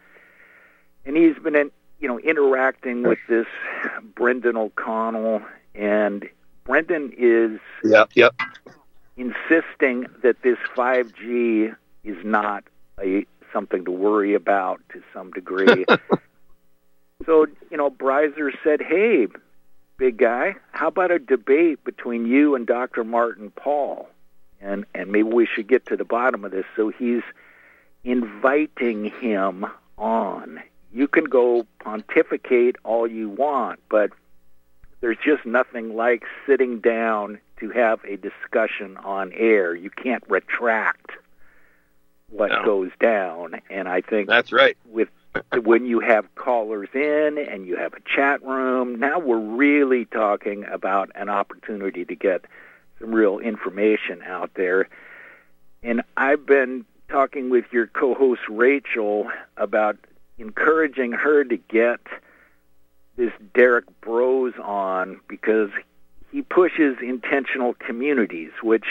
And 1.04 1.16
he's 1.16 1.36
been 1.42 1.56
in, 1.56 1.72
you 1.98 2.06
know, 2.06 2.20
interacting 2.20 3.02
with 3.02 3.18
this 3.28 3.46
Brendan 4.14 4.56
O'Connell, 4.56 5.42
and 5.74 6.28
Brendan 6.64 7.12
is 7.18 7.58
yep, 7.82 8.10
yep. 8.14 8.34
Insisting 9.20 10.06
that 10.22 10.36
this 10.42 10.58
5G 10.74 11.74
is 12.04 12.16
not 12.24 12.64
a 12.98 13.26
something 13.52 13.84
to 13.84 13.90
worry 13.90 14.34
about 14.34 14.80
to 14.92 15.02
some 15.12 15.30
degree. 15.32 15.84
so, 17.26 17.46
you 17.70 17.76
know, 17.76 17.90
Bryzer 17.90 18.50
said, 18.64 18.80
"Hey, 18.80 19.26
big 19.98 20.16
guy, 20.16 20.54
how 20.72 20.88
about 20.88 21.10
a 21.10 21.18
debate 21.18 21.84
between 21.84 22.26
you 22.26 22.54
and 22.54 22.66
Dr. 22.66 23.04
Martin 23.04 23.50
Pall?" 23.50 24.08
And 24.60 24.86
and 24.94 25.12
maybe 25.12 25.28
we 25.28 25.46
should 25.46 25.68
get 25.68 25.86
to 25.86 25.96
the 25.96 26.04
bottom 26.04 26.44
of 26.44 26.52
this. 26.52 26.64
So 26.74 26.88
he's 26.88 27.22
inviting 28.04 29.04
him 29.20 29.66
on 29.98 30.60
you 30.92 31.08
can 31.08 31.24
go 31.24 31.66
pontificate 31.78 32.76
all 32.84 33.06
you 33.06 33.28
want, 33.28 33.80
but 33.88 34.10
there's 35.00 35.18
just 35.24 35.46
nothing 35.46 35.94
like 35.94 36.24
sitting 36.46 36.80
down 36.80 37.40
to 37.60 37.70
have 37.70 38.00
a 38.04 38.16
discussion 38.16 38.96
on 38.98 39.32
air. 39.34 39.74
You 39.74 39.90
can't 39.90 40.24
retract 40.28 41.12
what 42.28 42.50
No. 42.50 42.64
goes 42.64 42.90
down, 43.00 43.60
and 43.70 43.88
I 43.88 44.00
think 44.00 44.28
That's 44.28 44.52
right. 44.52 44.76
with 44.86 45.08
when 45.62 45.86
you 45.86 46.00
have 46.00 46.32
callers 46.34 46.88
in 46.94 47.38
and 47.38 47.66
you 47.66 47.76
have 47.76 47.94
a 47.94 48.00
chat 48.00 48.42
room, 48.42 48.98
now 48.98 49.18
we're 49.18 49.38
really 49.38 50.04
talking 50.06 50.64
about 50.64 51.10
an 51.14 51.28
opportunity 51.28 52.04
to 52.04 52.16
get 52.16 52.44
some 52.98 53.14
real 53.14 53.38
information 53.38 54.22
out 54.22 54.50
there. 54.54 54.88
And 55.82 56.02
I've 56.16 56.46
been 56.46 56.84
talking 57.08 57.48
with 57.48 57.64
your 57.72 57.86
co-host 57.86 58.42
Rachel 58.48 59.30
about 59.56 59.96
encouraging 60.38 61.12
her 61.12 61.44
to 61.44 61.56
get 61.56 62.00
this 63.16 63.32
Derrick 63.54 63.84
Broze 64.00 64.54
on 64.62 65.20
because 65.28 65.70
he 66.30 66.42
pushes 66.42 66.96
intentional 67.02 67.74
communities, 67.74 68.50
which 68.62 68.84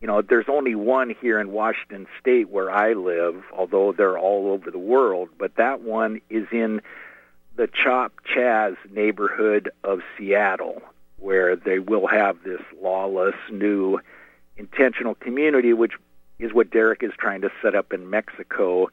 you 0.00 0.06
know, 0.06 0.22
there's 0.22 0.48
only 0.48 0.74
one 0.76 1.14
here 1.20 1.40
in 1.40 1.50
Washington 1.50 2.06
State 2.20 2.48
where 2.48 2.70
I 2.70 2.92
live, 2.92 3.42
although 3.52 3.92
they're 3.92 4.18
all 4.18 4.52
over 4.52 4.70
the 4.70 4.78
world. 4.78 5.28
But 5.38 5.56
that 5.56 5.80
one 5.80 6.20
is 6.30 6.46
in 6.52 6.80
the 7.56 7.66
Chop 7.66 8.12
Chaz 8.24 8.76
neighborhood 8.90 9.70
of 9.82 10.00
Seattle, 10.16 10.82
where 11.16 11.56
they 11.56 11.80
will 11.80 12.06
have 12.06 12.44
this 12.44 12.60
lawless 12.80 13.34
new 13.50 13.98
intentional 14.56 15.16
community, 15.16 15.72
which 15.72 15.94
is 16.38 16.52
what 16.52 16.70
Derrick 16.70 17.02
is 17.02 17.12
trying 17.18 17.40
to 17.40 17.50
set 17.60 17.74
up 17.74 17.92
in 17.92 18.08
Mexico 18.08 18.90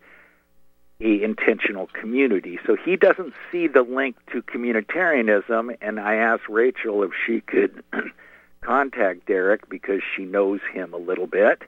a 1.02 1.22
intentional 1.24 1.88
community. 1.88 2.58
So 2.66 2.76
he 2.76 2.96
doesn't 2.96 3.34
see 3.52 3.68
the 3.68 3.82
link 3.84 4.16
to 4.32 4.42
communitarianism, 4.42 5.76
and 5.82 6.00
I 6.00 6.16
asked 6.16 6.48
Rachel 6.50 7.04
if 7.04 7.12
she 7.26 7.42
could 7.42 7.84
contact 8.62 9.26
Derrick 9.28 9.70
because 9.70 10.02
she 10.16 10.24
knows 10.26 10.60
him 10.74 10.94
a 10.94 10.98
little 10.98 11.28
bit. 11.28 11.62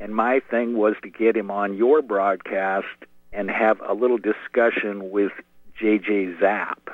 And 0.00 0.14
my 0.14 0.40
thing 0.40 0.76
was 0.76 0.94
to 1.02 1.08
get 1.10 1.36
him 1.36 1.50
on 1.50 1.74
your 1.76 2.02
broadcast 2.02 2.86
and 3.32 3.50
have 3.50 3.80
a 3.86 3.94
little 3.94 4.18
discussion 4.18 5.10
with 5.10 5.32
JJ 5.80 6.38
Zapp, 6.40 6.88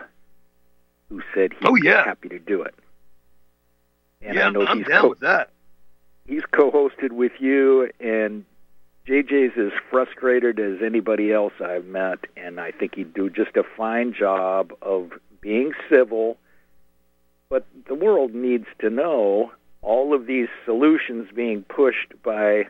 who 1.08 1.20
said 1.34 1.52
he'd 1.52 1.68
Oh, 1.68 1.74
be 1.74 1.82
yeah. 1.84 2.04
happy 2.04 2.28
to 2.28 2.38
do 2.38 2.62
it. 2.62 2.74
And 4.20 4.36
yeah, 4.36 4.46
I 4.46 4.50
know 4.50 4.66
I'm 4.66 4.78
he's 4.78 4.86
down 4.88 5.02
co- 5.02 5.08
with 5.10 5.20
that. 5.20 5.50
he's 6.26 6.42
co-hosted 6.52 7.10
with 7.12 7.32
you 7.40 7.90
and 8.00 8.44
JJ's 9.06 9.58
as 9.58 9.72
frustrated 9.90 10.60
as 10.60 10.80
anybody 10.84 11.32
else 11.32 11.54
I've 11.60 11.86
met 11.86 12.20
and 12.36 12.60
I 12.60 12.70
think 12.70 12.94
he'd 12.94 13.12
do 13.14 13.28
just 13.28 13.56
a 13.56 13.64
fine 13.76 14.14
job 14.16 14.72
of 14.80 15.10
being 15.40 15.72
civil. 15.90 16.38
But 17.48 17.66
the 17.88 17.94
world 17.94 18.32
needs 18.32 18.66
to 18.80 18.90
know 18.90 19.50
all 19.82 20.14
of 20.14 20.26
these 20.26 20.48
solutions 20.64 21.28
being 21.34 21.64
pushed 21.64 22.14
by 22.22 22.66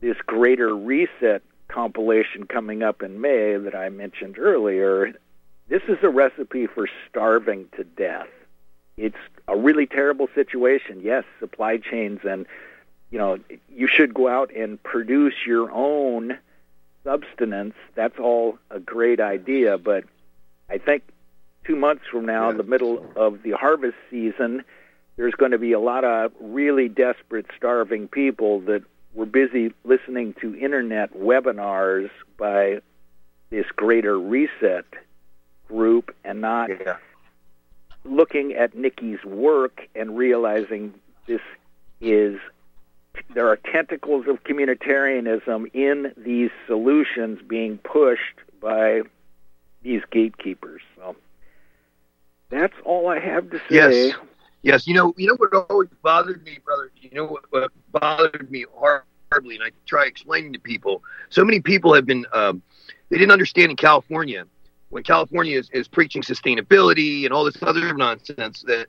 this 0.00 0.16
greater 0.26 0.74
reset 0.76 1.42
compilation 1.66 2.46
coming 2.46 2.82
up 2.82 3.02
in 3.02 3.20
May 3.20 3.56
that 3.56 3.74
I 3.74 3.88
mentioned 3.88 4.38
earlier. 4.38 5.12
This 5.68 5.82
is 5.88 5.98
a 6.02 6.08
recipe 6.08 6.66
for 6.66 6.88
starving 7.08 7.66
to 7.76 7.82
death. 7.84 8.28
It's 8.96 9.16
a 9.48 9.56
really 9.56 9.86
terrible 9.86 10.28
situation. 10.34 11.00
Yes 11.02 11.24
supply 11.40 11.78
chains 11.78 12.20
and 12.22 12.46
you 13.10 13.18
know, 13.18 13.38
you 13.74 13.86
should 13.86 14.12
go 14.14 14.28
out 14.28 14.54
and 14.54 14.82
produce 14.82 15.34
your 15.46 15.70
own 15.70 16.38
substance. 17.04 17.74
That's 17.94 18.18
all 18.18 18.58
a 18.70 18.80
great 18.80 19.20
idea, 19.20 19.78
but 19.78 20.04
I 20.68 20.78
think 20.78 21.02
two 21.64 21.76
months 21.76 22.04
from 22.10 22.26
now, 22.26 22.52
the 22.52 22.62
middle 22.62 23.04
of 23.16 23.42
the 23.42 23.52
harvest 23.52 23.96
season, 24.10 24.64
there's 25.16 25.34
going 25.34 25.52
to 25.52 25.58
be 25.58 25.72
a 25.72 25.80
lot 25.80 26.04
of 26.04 26.32
really 26.40 26.88
desperate, 26.88 27.46
starving 27.56 28.08
people 28.08 28.60
that 28.60 28.82
were 29.14 29.26
busy 29.26 29.72
listening 29.84 30.34
to 30.40 30.54
internet 30.56 31.12
webinars 31.14 32.10
by 32.36 32.80
this 33.50 33.66
greater 33.74 34.18
reset 34.18 34.84
group 35.66 36.14
and 36.24 36.40
not 36.40 36.70
looking 38.04 38.52
at 38.54 38.76
Nikki's 38.76 39.22
work 39.24 39.82
and 39.94 40.16
realizing 40.16 40.94
this 41.26 41.40
is 42.00 42.38
there 43.34 43.48
are 43.48 43.56
tentacles 43.56 44.26
of 44.28 44.42
communitarianism 44.44 45.74
in 45.74 46.12
these 46.16 46.50
solutions 46.66 47.40
being 47.46 47.78
pushed 47.78 48.22
by 48.60 49.02
these 49.82 50.02
gatekeepers. 50.10 50.82
So 50.96 51.16
that's 52.50 52.74
all 52.84 53.08
I 53.08 53.18
have 53.20 53.50
to 53.50 53.58
say. 53.58 54.08
Yes. 54.08 54.14
Yes, 54.62 54.88
you 54.88 54.94
know, 54.94 55.14
you 55.16 55.28
know 55.28 55.36
what 55.36 55.54
always 55.70 55.88
bothered 56.02 56.44
me, 56.44 56.58
brother. 56.64 56.90
You 56.96 57.10
know 57.12 57.26
what, 57.26 57.44
what 57.50 57.70
bothered 57.92 58.50
me 58.50 58.66
horribly, 58.72 59.54
and 59.54 59.62
I 59.62 59.70
try 59.86 60.06
explaining 60.06 60.52
to 60.54 60.58
people. 60.58 61.04
So 61.30 61.44
many 61.44 61.60
people 61.60 61.94
have 61.94 62.04
been, 62.06 62.26
um, 62.32 62.60
they 63.08 63.18
didn't 63.18 63.30
understand 63.30 63.70
in 63.70 63.76
California 63.76 64.46
when 64.90 65.02
California 65.02 65.58
is, 65.58 65.70
is 65.70 65.88
preaching 65.88 66.22
sustainability 66.22 67.24
and 67.24 67.32
all 67.32 67.44
this 67.44 67.62
other 67.62 67.92
nonsense 67.94 68.62
that 68.66 68.86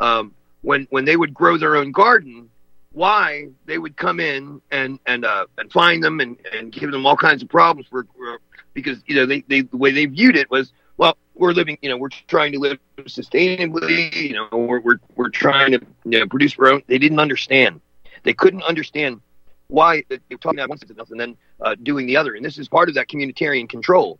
um, 0.00 0.32
when 0.62 0.86
when 0.90 1.04
they 1.04 1.16
would 1.16 1.34
grow 1.34 1.58
their 1.58 1.76
own 1.76 1.92
garden, 1.92 2.48
why 2.94 3.48
they 3.66 3.76
would 3.76 3.96
come 3.96 4.20
in 4.20 4.62
and 4.70 4.98
and 5.04 5.24
uh, 5.24 5.46
and 5.58 5.70
find 5.70 6.02
them 6.02 6.20
and, 6.20 6.38
and 6.52 6.72
give 6.72 6.90
them 6.90 7.04
all 7.04 7.16
kinds 7.16 7.42
of 7.42 7.48
problems 7.48 7.88
for, 7.88 8.06
for 8.16 8.38
because 8.72 9.02
you 9.06 9.16
know 9.16 9.26
they, 9.26 9.40
they 9.48 9.62
the 9.62 9.76
way 9.76 9.90
they 9.90 10.06
viewed 10.06 10.36
it 10.36 10.50
was 10.50 10.72
well 10.96 11.16
we're 11.34 11.52
living 11.52 11.76
you 11.82 11.88
know 11.88 11.96
we're 11.96 12.08
trying 12.28 12.52
to 12.52 12.58
live 12.58 12.78
sustainably 13.00 14.14
you 14.14 14.32
know 14.32 14.48
we're 14.52 14.80
we're, 14.80 15.00
we're 15.16 15.28
trying 15.28 15.72
to 15.72 15.80
you 16.04 16.20
know 16.20 16.26
produce 16.26 16.56
our 16.58 16.72
own. 16.72 16.82
They 16.86 16.98
didn't 16.98 17.18
understand. 17.18 17.80
They 18.22 18.32
couldn't 18.32 18.62
understand 18.62 19.20
why 19.68 20.04
they 20.08 20.20
were 20.30 20.38
talking 20.38 20.60
about 20.60 20.70
one 20.70 20.78
sense 20.78 21.10
and 21.10 21.20
then 21.20 21.36
uh, 21.60 21.74
doing 21.82 22.06
the 22.06 22.16
other. 22.16 22.34
And 22.34 22.44
this 22.44 22.58
is 22.58 22.68
part 22.68 22.88
of 22.88 22.94
that 22.94 23.08
communitarian 23.08 23.68
control. 23.68 24.18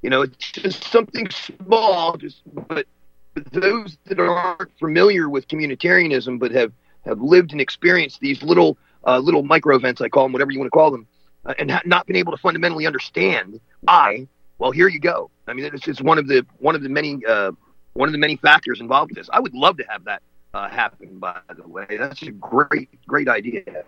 You 0.00 0.10
know 0.10 0.22
it's 0.22 0.50
just 0.50 0.84
something 0.84 1.28
small 1.30 2.16
just 2.16 2.40
but 2.68 2.86
those 3.52 3.98
that 4.04 4.18
aren't 4.18 4.70
familiar 4.78 5.28
with 5.28 5.48
communitarianism 5.48 6.38
but 6.38 6.52
have 6.52 6.72
have 7.04 7.20
lived 7.20 7.52
and 7.52 7.60
experienced 7.60 8.20
these 8.20 8.42
little 8.42 8.76
uh, 9.06 9.18
little 9.18 9.42
micro 9.42 9.76
events, 9.76 10.00
I 10.00 10.08
call 10.08 10.24
them, 10.24 10.32
whatever 10.32 10.50
you 10.50 10.58
want 10.58 10.66
to 10.68 10.76
call 10.76 10.90
them, 10.90 11.06
uh, 11.44 11.54
and 11.58 11.70
ha- 11.70 11.82
not 11.84 12.06
been 12.06 12.16
able 12.16 12.32
to 12.32 12.38
fundamentally 12.38 12.86
understand 12.86 13.60
why. 13.82 14.26
Well, 14.58 14.70
here 14.70 14.88
you 14.88 15.00
go. 15.00 15.30
I 15.46 15.52
mean, 15.52 15.66
it's, 15.66 15.86
it's 15.88 16.00
one 16.00 16.18
of 16.18 16.26
the 16.28 16.46
one 16.58 16.74
of 16.74 16.82
the 16.82 16.88
many 16.88 17.20
uh, 17.26 17.52
one 17.94 18.08
of 18.08 18.12
the 18.12 18.18
many 18.18 18.36
factors 18.36 18.80
involved 18.80 19.10
with 19.10 19.18
this. 19.18 19.28
I 19.32 19.40
would 19.40 19.54
love 19.54 19.76
to 19.78 19.84
have 19.88 20.04
that 20.04 20.22
uh, 20.54 20.68
happen. 20.68 21.18
By 21.18 21.40
the 21.54 21.66
way, 21.68 21.86
that's 21.98 22.22
a 22.22 22.30
great 22.30 22.88
great 23.06 23.28
idea. 23.28 23.84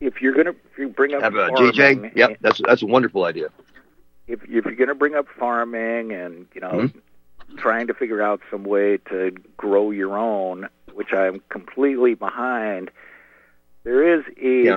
If 0.00 0.20
you're 0.20 0.34
gonna 0.34 0.50
if 0.50 0.78
you 0.78 0.88
bring 0.88 1.14
up 1.14 1.22
Have 1.22 1.34
uh, 1.36 1.50
JJ? 1.50 2.14
Yep, 2.14 2.38
that's 2.40 2.60
that's 2.64 2.82
a 2.82 2.86
wonderful 2.86 3.24
idea. 3.24 3.48
if 4.28 4.42
if 4.44 4.64
you're 4.64 4.74
going 4.74 4.88
to 4.88 4.94
bring 4.94 5.14
up 5.14 5.26
farming 5.38 6.12
and 6.12 6.46
you 6.54 6.60
know 6.60 6.72
Mhm. 6.72 7.00
trying 7.56 7.86
to 7.86 7.94
figure 7.94 8.20
out 8.20 8.40
some 8.50 8.64
way 8.64 8.98
to 9.10 9.30
grow 9.56 9.90
your 9.90 10.18
own, 10.18 10.68
which 10.96 11.12
I'm 11.12 11.40
completely 11.50 12.14
behind, 12.14 12.90
there 13.84 14.18
is 14.18 14.24
a 14.42 14.64
Yeah. 14.64 14.76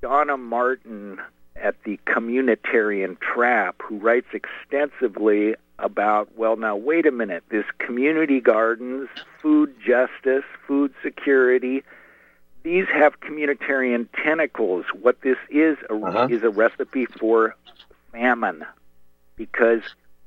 Donna 0.00 0.36
Martin 0.38 1.20
at 1.54 1.74
the 1.84 1.98
Communitarian 2.06 3.18
Trap 3.20 3.82
who 3.82 3.98
writes 3.98 4.28
extensively 4.32 5.54
about 5.80 6.36
well 6.36 6.56
now 6.56 6.74
wait 6.74 7.06
a 7.06 7.10
minute 7.12 7.44
this 7.50 7.64
community 7.78 8.40
gardens 8.40 9.08
food 9.40 9.72
justice 9.80 10.42
food 10.66 10.92
security 11.04 11.84
these 12.64 12.86
have 12.88 13.20
communitarian 13.20 14.08
tentacles 14.24 14.84
what 15.00 15.20
this 15.22 15.36
is 15.50 15.76
a, 15.88 15.94
Uh-huh. 15.94 16.26
is 16.30 16.42
a 16.42 16.50
recipe 16.50 17.06
for 17.06 17.54
famine 18.10 18.64
because 19.36 19.82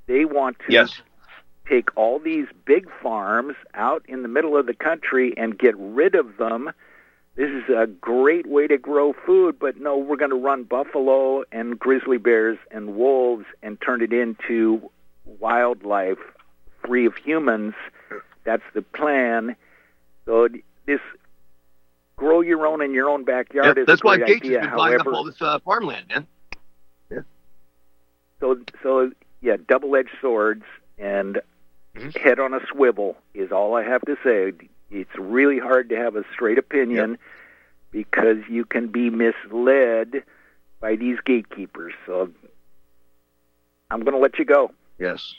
they 0.07 0.23
want 0.23 0.57
to 0.59 0.65
Yes. 0.71 1.01
Take 1.71 1.95
all 1.95 2.19
these 2.19 2.47
big 2.65 2.87
farms 3.01 3.55
out 3.73 4.03
in 4.07 4.21
the 4.23 4.27
middle 4.27 4.57
of 4.57 4.65
the 4.65 4.73
country 4.73 5.33
and 5.37 5.57
get 5.57 5.73
rid 5.77 6.15
of 6.15 6.37
them. 6.37 6.71
This 7.35 7.49
is 7.49 7.63
a 7.69 7.87
great 7.87 8.45
way 8.45 8.67
to 8.67 8.77
grow 8.77 9.13
food, 9.25 9.57
but 9.57 9.77
no, 9.79 9.97
we're 9.97 10.17
going 10.17 10.31
to 10.31 10.35
run 10.35 10.63
buffalo 10.63 11.43
and 11.51 11.79
grizzly 11.79 12.17
bears 12.17 12.57
and 12.71 12.95
wolves 12.95 13.45
and 13.63 13.79
turn 13.79 14.01
it 14.01 14.11
into 14.11 14.89
wildlife 15.39 16.17
free 16.85 17.05
of 17.05 17.15
humans. 17.15 17.73
That's 18.43 18.63
the 18.73 18.81
plan. 18.81 19.55
So 20.25 20.49
this 20.85 20.99
grow 22.17 22.41
your 22.41 22.67
own 22.67 22.81
in 22.81 22.93
your 22.93 23.09
own 23.09 23.23
backyard 23.23 23.77
Yeah, 23.77 23.81
is 23.83 23.87
that's 23.87 24.01
a 24.01 24.05
why 24.05 24.17
great 24.17 24.27
Gates 24.27 24.45
idea. 24.45 24.59
has 24.59 24.67
been 24.67 24.77
buying 24.77 24.95
up 24.95 25.01
However, 25.05 25.15
all 25.15 25.23
this 25.23 25.41
uh, 25.41 25.59
farmland, 25.59 26.07
man. 26.09 26.27
Yeah. 27.09 27.19
So, 28.41 28.59
so 28.83 29.11
yeah, 29.41 29.55
double-edged 29.69 30.09
swords 30.19 30.63
and 30.99 31.39
head 32.15 32.39
on 32.39 32.53
a 32.53 32.59
swivel 32.71 33.17
is 33.33 33.51
all 33.51 33.75
I 33.75 33.83
have 33.83 34.01
to 34.03 34.15
say. 34.23 34.53
It's 34.89 35.15
really 35.17 35.59
hard 35.59 35.89
to 35.89 35.95
have 35.95 36.15
a 36.15 36.23
straight 36.33 36.57
opinion 36.57 37.17
because 37.91 38.37
you 38.49 38.65
can 38.65 38.87
be 38.87 39.09
misled 39.09 40.23
by 40.79 40.95
these 40.95 41.17
gatekeepers. 41.25 41.93
So, 42.05 42.29
I'm 43.89 44.01
going 44.01 44.13
to 44.13 44.19
let 44.19 44.39
you 44.39 44.45
go. 44.45 44.71
Yes, 44.99 45.33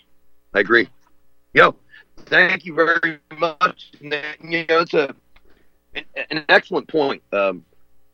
I 0.54 0.60
agree. 0.60 0.88
Yo, 1.54 1.74
thank 2.26 2.64
you 2.64 2.74
very 2.74 3.18
much. 3.38 3.92
And 4.00 4.12
that, 4.12 4.42
you 4.42 4.64
know, 4.68 4.80
it's 4.80 4.94
a 4.94 5.14
an, 5.94 6.04
an 6.30 6.44
excellent 6.48 6.88
point 6.88 7.22
um, 7.32 7.64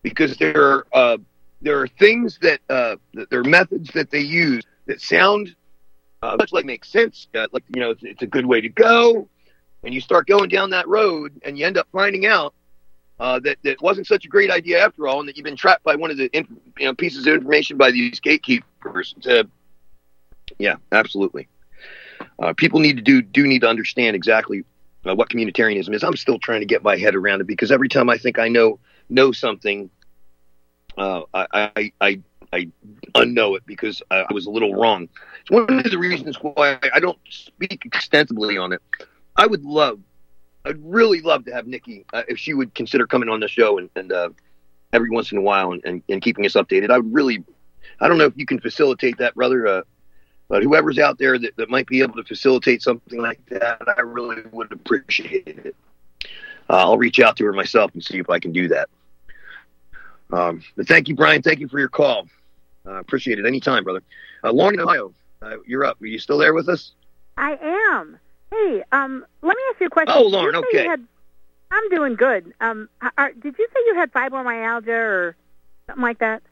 because 0.02 0.36
there 0.36 0.60
are 0.60 0.86
uh, 0.92 1.18
there 1.62 1.80
are 1.80 1.88
things 1.88 2.38
that 2.42 2.60
uh, 2.68 2.96
that 3.14 3.30
there 3.30 3.40
are 3.40 3.44
methods 3.44 3.90
that 3.94 4.10
they 4.10 4.20
use 4.20 4.64
that 4.86 5.00
sound 5.00 5.54
uh, 6.22 6.36
much 6.38 6.52
like 6.52 6.64
makes 6.64 6.88
sense. 6.88 7.28
Uh, 7.34 7.46
like 7.52 7.64
you 7.74 7.80
know, 7.80 7.90
it's, 7.90 8.02
it's 8.02 8.22
a 8.22 8.26
good 8.26 8.46
way 8.46 8.60
to 8.60 8.68
go, 8.68 9.28
and 9.82 9.94
you 9.94 10.00
start 10.00 10.26
going 10.26 10.48
down 10.48 10.70
that 10.70 10.88
road, 10.88 11.40
and 11.44 11.58
you 11.58 11.66
end 11.66 11.76
up 11.76 11.88
finding 11.92 12.26
out. 12.26 12.54
Uh, 13.20 13.40
that 13.40 13.58
that 13.64 13.82
wasn't 13.82 14.06
such 14.06 14.24
a 14.24 14.28
great 14.28 14.48
idea 14.50 14.84
after 14.84 15.08
all, 15.08 15.18
and 15.18 15.28
that 15.28 15.36
you've 15.36 15.44
been 15.44 15.56
trapped 15.56 15.82
by 15.82 15.96
one 15.96 16.10
of 16.10 16.16
the 16.16 16.30
you 16.32 16.46
know 16.86 16.94
pieces 16.94 17.26
of 17.26 17.34
information 17.34 17.76
by 17.76 17.90
these 17.90 18.20
gatekeepers. 18.20 19.14
To, 19.22 19.48
yeah, 20.58 20.76
absolutely. 20.92 21.48
Uh, 22.38 22.52
people 22.52 22.78
need 22.78 22.96
to 22.96 23.02
do 23.02 23.20
do 23.20 23.46
need 23.46 23.60
to 23.60 23.68
understand 23.68 24.14
exactly 24.14 24.64
uh, 25.04 25.14
what 25.14 25.28
communitarianism 25.30 25.94
is. 25.94 26.04
I'm 26.04 26.16
still 26.16 26.38
trying 26.38 26.60
to 26.60 26.66
get 26.66 26.82
my 26.84 26.96
head 26.96 27.16
around 27.16 27.40
it 27.40 27.48
because 27.48 27.72
every 27.72 27.88
time 27.88 28.08
I 28.08 28.18
think 28.18 28.38
I 28.38 28.48
know 28.48 28.78
know 29.08 29.32
something, 29.32 29.90
uh, 30.96 31.22
I, 31.34 31.46
I 31.52 31.92
I 32.00 32.20
I 32.52 32.68
unknow 33.14 33.56
it 33.56 33.64
because 33.66 34.02
I, 34.10 34.24
was 34.32 34.46
a 34.46 34.50
little 34.50 34.74
wrong. 34.74 35.08
It's 35.40 35.50
one 35.50 35.66
of 35.68 35.90
the 35.90 35.98
reasons 35.98 36.36
why 36.36 36.78
I 36.94 37.00
don't 37.00 37.18
speak 37.28 37.84
extensively 37.84 38.56
on 38.56 38.72
it. 38.72 38.82
I 39.36 39.46
would 39.46 39.64
love, 39.64 40.00
I'd 40.64 40.82
really 40.82 41.20
love 41.20 41.44
to 41.44 41.52
have 41.52 41.66
Nikki 41.66 42.04
uh, 42.12 42.22
if 42.28 42.38
she 42.38 42.54
would 42.54 42.74
consider 42.74 43.06
coming 43.06 43.28
on 43.28 43.40
the 43.40 43.48
show 43.48 43.78
and, 43.78 43.90
and 43.96 44.12
uh, 44.12 44.30
every 44.92 45.10
once 45.10 45.32
in 45.32 45.38
a 45.38 45.42
while 45.42 45.72
and, 45.72 45.82
and, 45.84 46.02
and 46.08 46.22
keeping 46.22 46.46
us 46.46 46.54
updated. 46.54 46.90
I 46.90 46.98
would 46.98 47.12
really, 47.12 47.44
I 48.00 48.08
don't 48.08 48.18
know 48.18 48.24
if 48.24 48.36
you 48.36 48.46
can 48.46 48.60
facilitate 48.60 49.18
that, 49.18 49.34
brother. 49.34 49.66
Uh, 49.66 49.82
but 50.48 50.62
whoever's 50.62 50.98
out 50.98 51.18
there 51.18 51.38
that, 51.38 51.56
that 51.56 51.68
might 51.68 51.86
be 51.86 52.00
able 52.00 52.14
to 52.14 52.24
facilitate 52.24 52.82
something 52.82 53.20
like 53.20 53.44
that, 53.50 53.82
I 53.96 54.00
really 54.00 54.42
would 54.50 54.72
appreciate 54.72 55.46
it. 55.46 55.76
Uh, 56.70 56.76
I'll 56.76 56.98
reach 56.98 57.20
out 57.20 57.36
to 57.36 57.44
her 57.44 57.52
myself 57.52 57.92
and 57.94 58.02
see 58.02 58.18
if 58.18 58.30
I 58.30 58.38
can 58.38 58.52
do 58.52 58.68
that. 58.68 58.88
Um, 60.32 60.62
but 60.76 60.86
thank 60.88 61.08
you, 61.08 61.14
Brian. 61.14 61.42
Thank 61.42 61.60
you 61.60 61.68
for 61.68 61.78
your 61.78 61.88
call. 61.88 62.28
Uh, 62.86 62.94
appreciate 62.94 63.38
it. 63.38 63.46
Anytime, 63.46 63.84
brother. 63.84 64.02
Uh, 64.42 64.52
Lauren 64.52 64.74
in 64.74 64.80
Ohio, 64.80 65.12
uh, 65.42 65.56
you're 65.66 65.84
up. 65.84 66.00
Are 66.00 66.06
you 66.06 66.18
still 66.18 66.38
there 66.38 66.54
with 66.54 66.68
us? 66.68 66.92
I 67.36 67.56
am. 67.92 68.18
Hey, 68.50 68.82
um, 68.92 69.26
let 69.42 69.56
me 69.56 69.62
ask 69.70 69.80
you 69.80 69.86
a 69.86 69.90
question. 69.90 70.14
Oh, 70.16 70.26
Lauren, 70.26 70.56
okay. 70.56 70.86
had- 70.86 71.06
I'm 71.70 71.88
doing 71.90 72.14
good. 72.14 72.54
Um, 72.60 72.88
are, 73.18 73.32
did 73.32 73.54
you 73.58 73.66
say 73.74 73.80
you 73.86 73.94
had 73.94 74.10
fibromyalgia 74.12 74.88
or 74.88 75.36
something 75.86 76.02
like 76.02 76.18
that? 76.20 76.42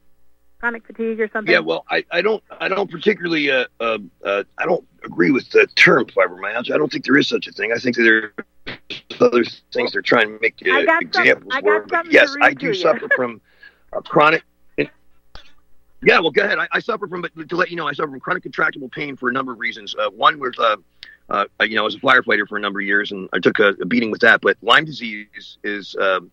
Chronic 0.61 0.87
fatigue 0.87 1.21
or 1.21 1.29
something? 1.33 1.53
Yeah. 1.53 1.61
Well, 1.61 1.85
I, 1.91 2.05
I 2.11 2.21
don't 2.21 2.43
I 2.51 2.69
don't 2.69 2.91
particularly 2.91 3.51
uh, 3.51 3.65
uh, 3.81 3.99
uh, 4.25 4.45
I 4.59 4.65
don't 4.67 4.87
agree 5.05 5.31
with 5.31 5.49
the 5.51 5.67
term 5.75 6.05
fibromyalgia. 6.07 6.75
I 6.75 6.79
don't 6.79 6.93
think 6.93 7.05
there 7.05 7.17
is 7.17 7.29
such 7.29 7.47
a 7.47 7.53
thing. 7.53 7.73
I 7.73 7.79
think 7.79 7.97
that 7.97 8.03
there 8.03 8.33
are 8.67 9.27
other 9.27 9.45
things 9.73 9.93
they're 9.93 10.03
trying 10.03 10.29
to 10.29 10.39
make 10.41 10.63
uh, 10.67 10.71
I 10.73 10.85
got 10.85 11.03
some- 11.15 11.23
examples 11.23 11.53
I 11.55 11.61
got 11.63 11.89
for. 11.89 12.03
Yes, 12.11 12.35
I 12.43 12.53
do 12.53 12.75
suffer 12.75 13.09
from 13.17 13.41
uh, 13.95 14.01
chronic. 14.01 14.43
Yeah, 16.03 16.21
well, 16.21 16.31
go 16.31 16.45
ahead. 16.45 16.59
I, 16.59 16.69
I 16.73 16.81
suffer 16.81 17.09
from, 17.09 17.23
but 17.23 17.49
to 17.49 17.57
let 17.57 17.71
you 17.71 17.77
know, 17.77 17.89
I 17.89 17.93
suffer 17.93 18.11
from 18.11 18.21
chronic 18.21 18.45
contractible 18.45 18.91
pain 18.93 19.17
for 19.17 19.29
a 19.29 19.33
number 19.33 19.53
of 19.53 19.59
reasons. 19.59 19.95
Uh, 19.95 20.11
one 20.11 20.39
was, 20.39 20.55
uh, 20.59 20.77
uh, 21.31 21.45
you 21.63 21.75
know, 21.75 21.83
I 21.83 21.85
was 21.85 21.95
a 21.97 21.99
firefighter 21.99 22.47
for 22.47 22.57
a 22.57 22.61
number 22.61 22.81
of 22.81 22.87
years, 22.87 23.13
and 23.13 23.29
I 23.33 23.39
took 23.39 23.59
a, 23.59 23.69
a 23.81 23.87
beating 23.87 24.11
with 24.11 24.21
that. 24.21 24.41
But 24.41 24.59
Lyme 24.63 24.85
disease 24.85 25.59
is 25.65 25.97
um, 26.01 26.31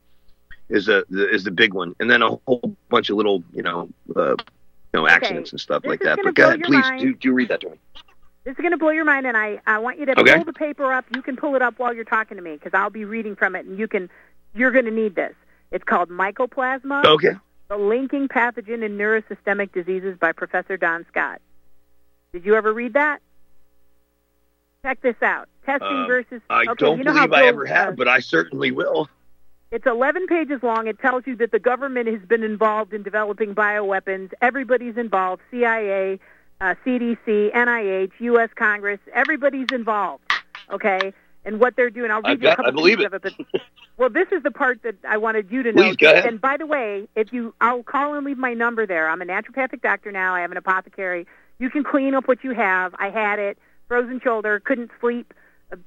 is 0.69 0.89
a 0.89 1.03
the, 1.09 1.29
is 1.29 1.43
the 1.43 1.51
big 1.51 1.73
one, 1.73 1.95
and 1.99 2.09
then 2.09 2.21
a 2.21 2.37
whole 2.45 2.75
bunch 2.89 3.09
of 3.09 3.17
little, 3.17 3.43
you 3.53 3.63
know, 3.63 3.89
uh, 4.15 4.31
you 4.31 4.37
know, 4.93 5.07
accidents 5.07 5.51
and 5.51 5.59
stuff 5.59 5.81
This 5.81 5.89
like 5.89 5.99
that. 6.01 6.19
But 6.23 6.35
go 6.35 6.47
ahead, 6.47 6.61
please 6.61 6.83
mind. 6.83 6.99
do 6.99 7.13
do 7.15 7.33
read 7.33 7.49
that 7.49 7.61
to 7.61 7.69
me. 7.69 7.77
This 8.43 8.51
is 8.51 8.57
going 8.57 8.71
to 8.71 8.77
blow 8.77 8.89
your 8.89 9.05
mind, 9.05 9.25
and 9.25 9.37
I, 9.37 9.61
I 9.65 9.79
want 9.79 9.99
you 9.99 10.05
to 10.07 10.19
Okay. 10.19 10.35
pull 10.35 10.43
the 10.43 10.51
paper 10.51 10.91
up. 10.91 11.05
You 11.15 11.21
can 11.21 11.37
pull 11.37 11.55
it 11.55 11.61
up 11.61 11.79
while 11.79 11.93
you're 11.95 12.03
talking 12.03 12.35
to 12.35 12.43
me 12.43 12.53
because 12.53 12.73
I'll 12.73 12.89
be 12.89 13.05
reading 13.05 13.35
from 13.37 13.55
it, 13.55 13.65
and 13.65 13.79
you 13.79 13.87
can. 13.87 14.09
You're 14.53 14.71
going 14.71 14.85
to 14.85 14.91
need 14.91 15.15
this. 15.15 15.33
It's 15.71 15.83
called 15.83 16.09
Mycoplasma. 16.09 17.05
Okay. 17.05 17.31
The 17.69 17.77
Linking 17.77 18.27
Pathogen 18.27 18.83
in 18.83 18.97
Neurosystemic 18.97 19.71
Diseases 19.71 20.17
by 20.19 20.31
Professor 20.31 20.77
Don 20.77 21.05
Scott. 21.09 21.41
Did 22.33 22.45
you 22.45 22.55
ever 22.55 22.73
read 22.73 22.93
that? 22.93 23.19
Check 24.83 25.01
this 25.01 25.15
out. 25.21 25.47
Testing 25.65 25.87
Um, 25.87 26.07
versus. 26.07 26.41
I 26.49 26.63
okay, 26.63 26.73
don't 26.77 26.97
you 26.97 27.03
know 27.05 27.13
believe 27.13 27.31
I 27.31 27.45
ever 27.45 27.65
have, 27.65 27.95
but 27.95 28.07
I 28.07 28.19
certainly 28.19 28.71
will. 28.71 29.07
It's 29.71 29.85
11 29.87 30.27
pages 30.27 30.61
long. 30.61 30.87
It 30.87 30.99
tells 30.99 31.25
you 31.25 31.35
that 31.37 31.51
the 31.51 31.59
government 31.59 32.07
has 32.07 32.21
been 32.21 32.43
involved 32.43 32.93
in 32.93 33.01
developing 33.01 33.55
bioweapons. 33.55 34.31
Everybody's 34.41 34.97
involved 34.97 35.41
CIA, 35.49 36.19
uh, 36.61 36.75
CDC, 36.85 37.51
NIH, 37.53 38.11
U.S. 38.19 38.49
Congress. 38.55 38.99
Everybody's 39.13 39.67
involved. 39.71 40.23
Okay? 40.71 41.13
And 41.45 41.59
what 41.59 41.75
they're 41.75 41.89
doing. 41.89 42.11
I'll 42.11 42.21
read 42.21 42.41
you 42.41 42.49
a 42.49 42.55
couple 42.55 42.67
I 42.67 42.71
believe 42.71 42.97
pieces 42.99 43.13
of 43.13 43.25
it. 43.25 43.33
But, 43.51 43.61
well, 43.97 44.09
this 44.09 44.27
is 44.31 44.43
the 44.43 44.51
part 44.51 44.81
that 44.83 44.95
I 45.07 45.17
wanted 45.17 45.51
you 45.51 45.63
to 45.63 45.71
know. 45.71 45.83
Please, 45.83 45.95
go 45.97 46.11
ahead. 46.11 46.25
And 46.25 46.41
by 46.41 46.57
the 46.57 46.65
way, 46.65 47.07
if 47.15 47.31
you, 47.31 47.53
I'll 47.61 47.83
call 47.83 48.15
and 48.15 48.25
leave 48.25 48.37
my 48.37 48.53
number 48.53 48.85
there. 48.85 49.07
I'm 49.09 49.21
a 49.21 49.25
naturopathic 49.25 49.81
doctor 49.81 50.11
now. 50.11 50.33
I 50.35 50.41
have 50.41 50.51
an 50.51 50.57
apothecary. 50.57 51.27
You 51.59 51.69
can 51.69 51.83
clean 51.83 52.13
up 52.15 52.27
what 52.27 52.43
you 52.43 52.51
have. 52.53 52.95
I 52.97 53.09
had 53.09 53.39
it. 53.39 53.57
Frozen 53.87 54.21
shoulder. 54.23 54.59
Couldn't 54.59 54.91
sleep. 54.99 55.33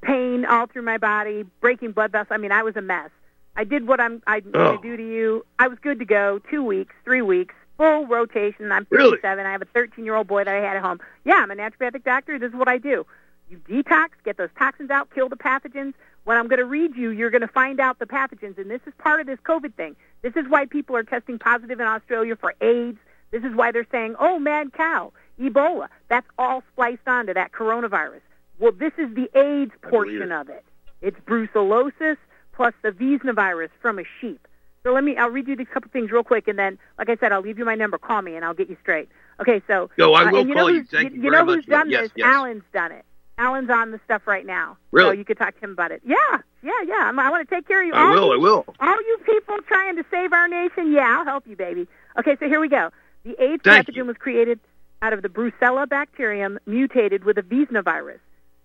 Pain 0.01 0.45
all 0.45 0.67
through 0.67 0.81
my 0.83 0.97
body. 0.97 1.43
Breaking 1.61 1.91
blood 1.91 2.11
vessels. 2.11 2.29
I 2.31 2.37
mean, 2.37 2.51
I 2.51 2.63
was 2.63 2.75
a 2.75 2.81
mess. 2.81 3.09
I 3.55 3.63
did 3.63 3.87
what 3.87 3.99
I'm 3.99 4.21
I 4.27 4.41
Oh. 4.53 4.77
I 4.77 4.81
do 4.81 4.95
to 4.97 5.03
you. 5.03 5.45
I 5.59 5.67
was 5.67 5.77
good 5.81 5.99
to 5.99 6.05
go. 6.05 6.39
Two 6.49 6.63
weeks, 6.63 6.93
three 7.03 7.21
weeks, 7.21 7.55
full 7.77 8.05
rotation. 8.05 8.71
I'm 8.71 8.85
Really? 8.89 9.11
57. 9.17 9.45
I 9.45 9.51
have 9.51 9.61
a 9.61 9.65
13 9.65 10.05
year 10.05 10.15
old 10.15 10.27
boy 10.27 10.43
that 10.43 10.53
I 10.53 10.59
had 10.59 10.77
at 10.77 10.83
home. 10.83 10.99
Yeah, 11.25 11.35
I'm 11.41 11.51
a 11.51 11.55
naturopathic 11.55 12.03
doctor. 12.03 12.37
This 12.39 12.49
is 12.49 12.55
what 12.55 12.67
I 12.67 12.77
do. 12.77 13.05
You 13.49 13.57
detox, 13.59 14.09
get 14.25 14.37
those 14.37 14.49
toxins 14.59 14.89
out, 14.89 15.09
kill 15.13 15.29
the 15.29 15.37
pathogens. 15.37 15.93
When 16.27 16.35
I'm 16.35 16.49
going 16.49 16.59
to 16.59 16.65
read 16.65 16.97
you, 16.97 17.11
you're 17.11 17.29
going 17.29 17.39
to 17.39 17.47
find 17.47 17.79
out 17.79 17.99
the 17.99 18.05
pathogens, 18.05 18.57
and 18.57 18.69
this 18.69 18.81
is 18.85 18.91
part 18.97 19.21
of 19.21 19.27
this 19.27 19.39
COVID 19.45 19.75
thing. 19.75 19.95
This 20.23 20.35
is 20.35 20.43
why 20.49 20.65
people 20.65 20.93
are 20.97 21.03
testing 21.03 21.39
positive 21.39 21.79
in 21.79 21.87
Australia 21.87 22.35
for 22.35 22.53
AIDS. 22.59 22.97
This 23.31 23.45
is 23.45 23.55
why 23.55 23.71
they're 23.71 23.87
saying, 23.93 24.17
"Oh, 24.19 24.37
mad 24.37 24.73
cow, 24.73 25.13
Ebola." 25.39 25.87
That's 26.09 26.27
all 26.37 26.63
spliced 26.73 27.07
onto 27.07 27.33
that 27.33 27.53
coronavirus. 27.53 28.19
Well, 28.59 28.73
this 28.73 28.91
is 28.97 29.15
the 29.15 29.29
AIDS 29.39 29.71
portion 29.81 30.33
of 30.33 30.49
it. 30.49 30.65
It's 31.01 31.17
brucellosis 31.21 32.17
plus 32.51 32.73
the 32.81 32.91
visna 32.91 33.33
virus 33.33 33.71
from 33.81 33.97
a 33.97 34.03
sheep. 34.19 34.49
So 34.83 34.91
let 34.91 35.05
me, 35.05 35.15
I'll 35.15 35.29
read 35.29 35.47
you 35.47 35.55
these 35.55 35.67
couple 35.73 35.89
things 35.91 36.11
real 36.11 36.25
quick, 36.25 36.49
and 36.49 36.59
then, 36.59 36.77
like 36.97 37.09
I 37.09 37.15
said, 37.15 37.31
I'll 37.31 37.39
leave 37.39 37.57
you 37.57 37.63
my 37.63 37.75
number. 37.75 37.97
Call 37.97 38.21
me, 38.21 38.35
and 38.35 38.43
I'll 38.43 38.53
get 38.53 38.69
you 38.69 38.75
straight. 38.81 39.07
Okay, 39.39 39.61
so. 39.65 39.89
Yo, 39.95 40.11
I 40.11 40.23
uh, 40.25 40.31
will 40.31 40.39
and 40.41 40.49
you 40.49 40.55
call 40.55 40.67
know 40.67 40.73
you. 40.73 40.83
Thank 40.83 41.13
you 41.13 41.21
you 41.21 41.31
very 41.31 41.45
know 41.45 41.53
who's 41.53 41.65
much, 41.67 41.67
done 41.67 41.89
Yes, 41.89 42.01
this? 42.03 42.11
yes. 42.17 42.27
Alan's 42.27 42.63
done 42.73 42.91
it. 42.91 43.05
Alan's 43.37 43.69
on 43.69 43.91
the 43.91 43.99
stuff 44.05 44.23
right 44.25 44.45
now. 44.45 44.77
Really? 44.91 45.09
So 45.09 45.11
you 45.13 45.25
could 45.25 45.37
talk 45.37 45.55
to 45.57 45.63
him 45.63 45.71
about 45.71 45.91
it. 45.91 46.01
Yeah, 46.05 46.15
yeah, 46.63 46.71
yeah. 46.87 46.95
I'm, 47.05 47.19
I 47.19 47.29
want 47.29 47.47
to 47.47 47.55
take 47.55 47.67
care 47.67 47.81
of 47.81 47.87
you. 47.87 47.93
I 47.93 48.01
All 48.07 48.13
will, 48.13 48.27
you- 48.27 48.33
I 48.33 48.37
will. 48.37 48.65
All 48.79 48.95
you 49.01 49.17
people 49.25 49.57
trying 49.67 49.95
to 49.95 50.05
save 50.09 50.33
our 50.33 50.47
nation, 50.47 50.91
yeah, 50.91 51.17
I'll 51.19 51.25
help 51.25 51.45
you, 51.47 51.55
baby. 51.55 51.87
Okay, 52.19 52.35
so 52.39 52.47
here 52.47 52.59
we 52.59 52.67
go. 52.69 52.89
The 53.23 53.41
AIDS 53.41 53.61
Thank 53.63 53.87
pathogen 53.87 54.07
was 54.07 54.17
created 54.17 54.59
out 55.01 55.13
of 55.13 55.21
the 55.21 55.29
Brucella 55.29 55.87
bacterium 55.87 56.57
mutated 56.65 57.23
with 57.23 57.37
a 57.37 57.43
visna 57.43 57.83
virus, 57.83 58.19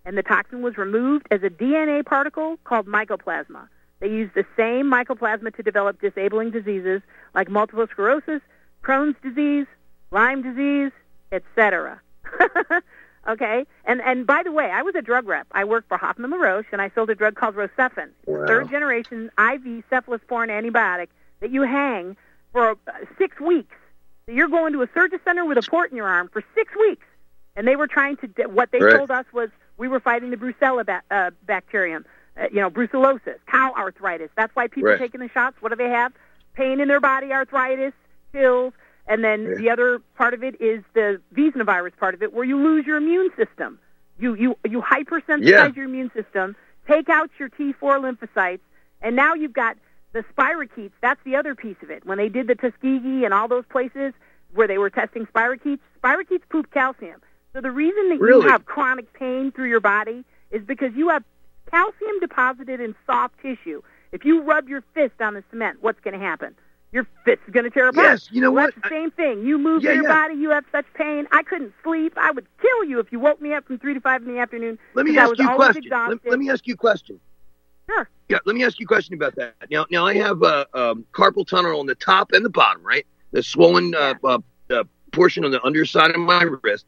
and 0.05 0.17
the 0.17 0.23
toxin 0.23 0.61
was 0.63 0.77
removed 0.77 1.27
as 1.29 1.43
a 1.43 1.49
DNA 1.49 2.03
particle 2.05 2.57
called 2.63 2.87
mycoplasma. 2.87 3.67
They 3.99 4.07
used 4.09 4.33
the 4.33 4.45
same 4.57 4.89
mycoplasma 4.91 5.55
to 5.55 5.63
develop 5.63 6.01
disabling 6.01 6.49
diseases 6.51 7.01
like 7.35 7.49
multiple 7.49 7.85
sclerosis, 7.91 8.41
Crohn's 8.83 9.15
disease, 9.21 9.67
Lyme 10.11 10.41
disease, 10.41 10.91
etc. 11.31 12.01
okay, 13.27 13.65
and 13.85 14.01
and 14.01 14.25
by 14.27 14.43
the 14.43 14.51
way, 14.51 14.69
I 14.71 14.81
was 14.81 14.95
a 14.95 15.01
drug 15.01 15.27
rep. 15.27 15.47
I 15.51 15.63
worked 15.63 15.87
for 15.87 15.97
Hoffmann-La 15.97 16.37
Roche, 16.37 16.65
and 16.71 16.81
I 16.81 16.89
sold 16.95 17.09
a 17.09 17.15
drug 17.15 17.35
called 17.35 17.55
Rocephin, 17.55 18.09
Wow. 18.25 18.45
third 18.47 18.69
generation 18.69 19.29
IV 19.37 19.83
cephalosporin 19.91 20.49
antibiotic 20.49 21.07
that 21.39 21.51
you 21.51 21.63
hang 21.63 22.15
for 22.51 22.71
uh, 22.71 22.91
six 23.17 23.39
weeks. 23.39 23.75
So 24.25 24.33
you're 24.33 24.47
going 24.47 24.73
to 24.73 24.81
a 24.83 24.87
surgery 24.93 25.19
center 25.25 25.43
with 25.45 25.57
a 25.57 25.63
port 25.63 25.91
in 25.91 25.97
your 25.97 26.07
arm 26.07 26.29
for 26.31 26.43
six 26.55 26.73
weeks, 26.75 27.05
and 27.55 27.67
they 27.67 27.75
were 27.75 27.87
trying 27.87 28.17
to. 28.17 28.27
What 28.47 28.71
they 28.71 28.79
Right. 28.79 28.95
told 28.95 29.11
us 29.11 29.25
was 29.33 29.49
we 29.77 29.87
were 29.87 29.99
fighting 29.99 30.29
the 30.29 30.37
Brucella 30.37 30.85
ba- 30.85 31.01
uh, 31.11 31.31
bacterium, 31.45 32.05
uh, 32.39 32.47
you 32.51 32.61
know, 32.61 32.69
brucellosis, 32.69 33.39
cow 33.47 33.73
arthritis. 33.75 34.29
That's 34.35 34.55
why 34.55 34.67
people 34.67 34.91
Right. 34.91 34.99
taking 34.99 35.19
the 35.19 35.29
shots. 35.29 35.57
What 35.61 35.69
do 35.69 35.75
they 35.75 35.89
have? 35.89 36.13
Pain 36.53 36.79
in 36.79 36.87
their 36.87 36.99
body, 36.99 37.33
arthritis, 37.33 37.93
chills, 38.31 38.73
and 39.07 39.23
then 39.23 39.43
Yeah. 39.43 39.55
the 39.55 39.69
other 39.69 39.99
part 40.17 40.33
of 40.33 40.43
it 40.43 40.59
is 40.61 40.83
the 40.93 41.21
visna 41.33 41.63
virus 41.65 41.93
part 41.99 42.13
of 42.13 42.21
it, 42.23 42.33
where 42.33 42.45
you 42.45 42.57
lose 42.57 42.85
your 42.85 42.97
immune 42.97 43.29
system. 43.35 43.79
You 44.19 44.33
you 44.35 44.57
you 44.65 44.81
hypersensitize 44.81 45.45
Yeah. 45.47 45.71
your 45.75 45.85
immune 45.85 46.11
system, 46.13 46.55
take 46.87 47.09
out 47.09 47.29
your 47.39 47.49
T4 47.49 47.99
lymphocytes, 47.99 48.61
and 49.01 49.15
now 49.15 49.33
you've 49.33 49.53
got 49.53 49.77
the 50.13 50.23
spirochetes. 50.35 50.91
That's 51.01 51.19
the 51.23 51.35
other 51.35 51.55
piece 51.55 51.77
of 51.81 51.89
it. 51.89 52.05
When 52.05 52.17
they 52.17 52.29
did 52.29 52.47
the 52.47 52.55
Tuskegee 52.55 53.25
and 53.25 53.33
all 53.33 53.47
those 53.47 53.65
places 53.65 54.13
where 54.53 54.67
they 54.67 54.77
were 54.77 54.89
testing 54.91 55.25
spirochetes, 55.25 55.79
spirochetes 56.01 56.47
poop 56.49 56.69
calcium. 56.71 57.19
So 57.53 57.61
the 57.61 57.71
reason 57.71 58.09
that 58.09 58.19
Really? 58.19 58.43
you 58.45 58.49
have 58.49 58.65
chronic 58.65 59.11
pain 59.13 59.51
through 59.51 59.69
your 59.69 59.79
body 59.79 60.23
is 60.51 60.61
because 60.63 60.93
you 60.95 61.09
have 61.09 61.23
calcium 61.71 62.19
deposited 62.19 62.79
in 62.79 62.93
soft 63.07 63.39
tissue. 63.41 63.81
If 64.11 64.23
you 64.25 64.41
rub 64.43 64.69
your 64.69 64.81
fist 64.93 65.19
on 65.19 65.33
the 65.33 65.43
cement, 65.49 65.79
what's 65.81 65.99
going 66.01 66.13
to 66.13 66.23
happen? 66.23 66.55
Your 66.93 67.07
fist's 67.25 67.49
going 67.51 67.63
to 67.63 67.71
tear 67.71 67.87
apart. 67.87 68.05
Yes, 68.05 68.29
you 68.31 68.39
know 68.39 68.51
well, 68.51 68.65
what? 68.65 68.75
That's 68.75 68.89
the 68.89 68.95
same 68.95 69.09
thing. 69.11 69.43
You 69.43 69.57
move 69.57 69.83
Yeah, 69.83 69.93
your 69.93 70.03
yeah. 70.03 70.09
body, 70.09 70.35
you 70.35 70.51
have 70.51 70.63
such 70.71 70.85
pain. 70.93 71.27
I 71.31 71.41
couldn't 71.41 71.73
sleep. 71.83 72.13
I 72.15 72.29
would 72.29 72.45
kill 72.61 72.83
you 72.85 72.99
if 72.99 73.11
you 73.11 73.19
woke 73.19 73.41
me 73.41 73.51
up 73.51 73.65
from 73.65 73.79
three 73.79 73.95
to 73.95 73.99
five 73.99 74.21
in 74.21 74.31
the 74.31 74.39
afternoon. 74.39 74.77
Let 74.93 75.07
me 75.07 75.17
ask 75.17 75.35
you 75.39 75.49
a 75.49 75.55
question. 75.55 75.83
Let, 75.89 76.19
let 76.23 76.39
me 76.39 76.51
ask 76.51 76.67
you 76.67 76.75
a 76.75 76.77
question. 76.77 77.19
Sure. 77.89 78.07
Yeah, 78.29 78.37
let 78.45 78.55
me 78.55 78.63
ask 78.63 78.79
you 78.79 78.85
a 78.85 78.87
question 78.87 79.15
about 79.15 79.35
that. 79.35 79.55
Now, 79.71 79.87
now 79.89 80.05
I 80.05 80.13
have 80.15 80.43
a 80.43 80.67
um, 80.77 81.05
carpal 81.13 81.47
tunnel 81.47 81.79
on 81.79 81.87
the 81.87 81.95
top 81.95 82.31
and 82.31 82.45
the 82.45 82.49
bottom, 82.49 82.83
right? 82.83 83.07
The 83.31 83.41
swollen 83.41 83.95
uh, 83.95 84.13
uh, 84.23 84.37
uh, 84.69 84.83
portion 85.11 85.43
on 85.45 85.51
the 85.51 85.61
underside 85.63 86.11
of 86.11 86.19
my 86.19 86.43
wrist, 86.43 86.85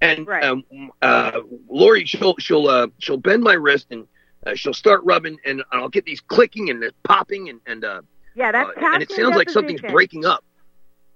and 0.00 0.28
um, 0.28 0.64
uh, 1.00 1.40
Lori, 1.68 2.04
she'll 2.04 2.34
she'll 2.38 2.66
uh, 2.66 2.88
she'll 2.98 3.16
bend 3.18 3.44
my 3.44 3.54
wrist 3.54 3.86
and 3.90 4.06
uh, 4.44 4.54
she'll 4.54 4.74
start 4.74 5.02
rubbing, 5.04 5.38
and 5.46 5.62
I'll 5.70 5.88
get 5.88 6.04
these 6.04 6.20
clicking 6.20 6.70
and 6.70 6.84
popping, 7.04 7.48
and 7.48 7.60
and 7.66 7.84
uh, 7.84 8.02
Yeah, 8.34 8.52
that's 8.52 8.70
uh, 8.70 8.80
and 8.94 9.02
it 9.02 9.10
sounds 9.12 9.36
like 9.36 9.50
something's 9.50 9.80
breaking 9.80 10.24
up. 10.24 10.44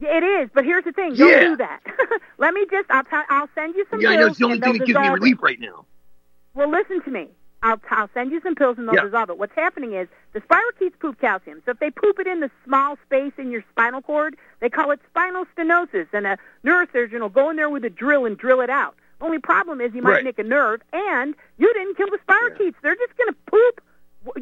Yeah, 0.00 0.16
It 0.18 0.22
is, 0.22 0.50
but 0.54 0.64
here's 0.64 0.84
the 0.84 0.92
thing. 0.92 1.14
Don't 1.14 1.28
Yeah. 1.30 1.40
do 1.40 1.56
that. 1.56 1.80
Let 2.38 2.54
me 2.54 2.64
just. 2.70 2.88
I'll. 2.90 3.02
T- 3.04 3.10
I'll 3.28 3.48
send 3.54 3.74
you 3.74 3.84
some 3.90 4.00
Yeah, 4.00 4.10
I 4.10 4.16
pills. 4.16 4.20
know 4.20 4.26
it's 4.30 4.38
the 4.38 4.44
only 4.44 4.60
thing 4.60 4.72
that 4.74 4.78
gives 4.86 4.88
me 4.88 4.94
dissolve 4.94 5.06
it. 5.18 5.20
relief 5.20 5.42
right 5.42 5.58
now. 5.60 5.84
Well, 6.54 6.70
listen 6.70 7.02
to 7.02 7.10
me. 7.10 7.28
I'll, 7.60 7.80
I'll 7.90 8.08
send 8.14 8.30
you 8.30 8.40
some 8.42 8.54
pills 8.54 8.78
and 8.78 8.86
they'll 8.86 8.94
Yeah. 8.94 9.02
dissolve 9.06 9.30
it. 9.30 9.38
What's 9.38 9.54
happening 9.56 9.92
is 9.94 10.06
the 10.32 10.40
spirochetes 10.42 10.96
poop 11.00 11.20
calcium. 11.20 11.60
So 11.64 11.72
if 11.72 11.80
they 11.80 11.90
poop 11.90 12.20
it 12.20 12.28
in 12.28 12.38
the 12.38 12.50
small 12.64 12.96
space 13.04 13.32
in 13.36 13.50
your 13.50 13.64
spinal 13.72 14.00
cord, 14.00 14.36
they 14.60 14.68
call 14.70 14.92
it 14.92 15.00
spinal 15.10 15.44
stenosis, 15.56 16.06
and 16.12 16.24
a 16.28 16.38
neurosurgeon 16.64 17.18
will 17.20 17.28
go 17.28 17.50
in 17.50 17.56
there 17.56 17.68
with 17.68 17.84
a 17.84 17.90
drill 17.90 18.24
and 18.26 18.38
drill 18.38 18.60
it 18.60 18.70
out. 18.70 18.94
Only 19.20 19.40
problem 19.40 19.80
is 19.80 19.92
you 19.92 20.02
might 20.02 20.12
Right. 20.12 20.24
nick 20.24 20.38
a 20.38 20.44
nerve, 20.44 20.80
and 20.92 21.34
you 21.56 21.72
didn't 21.74 21.96
kill 21.96 22.08
the 22.10 22.18
spirochetes. 22.18 22.74
They're 22.82 22.94
just 22.94 23.16
going 23.16 23.30
to 23.32 23.36
poop, 23.46 23.82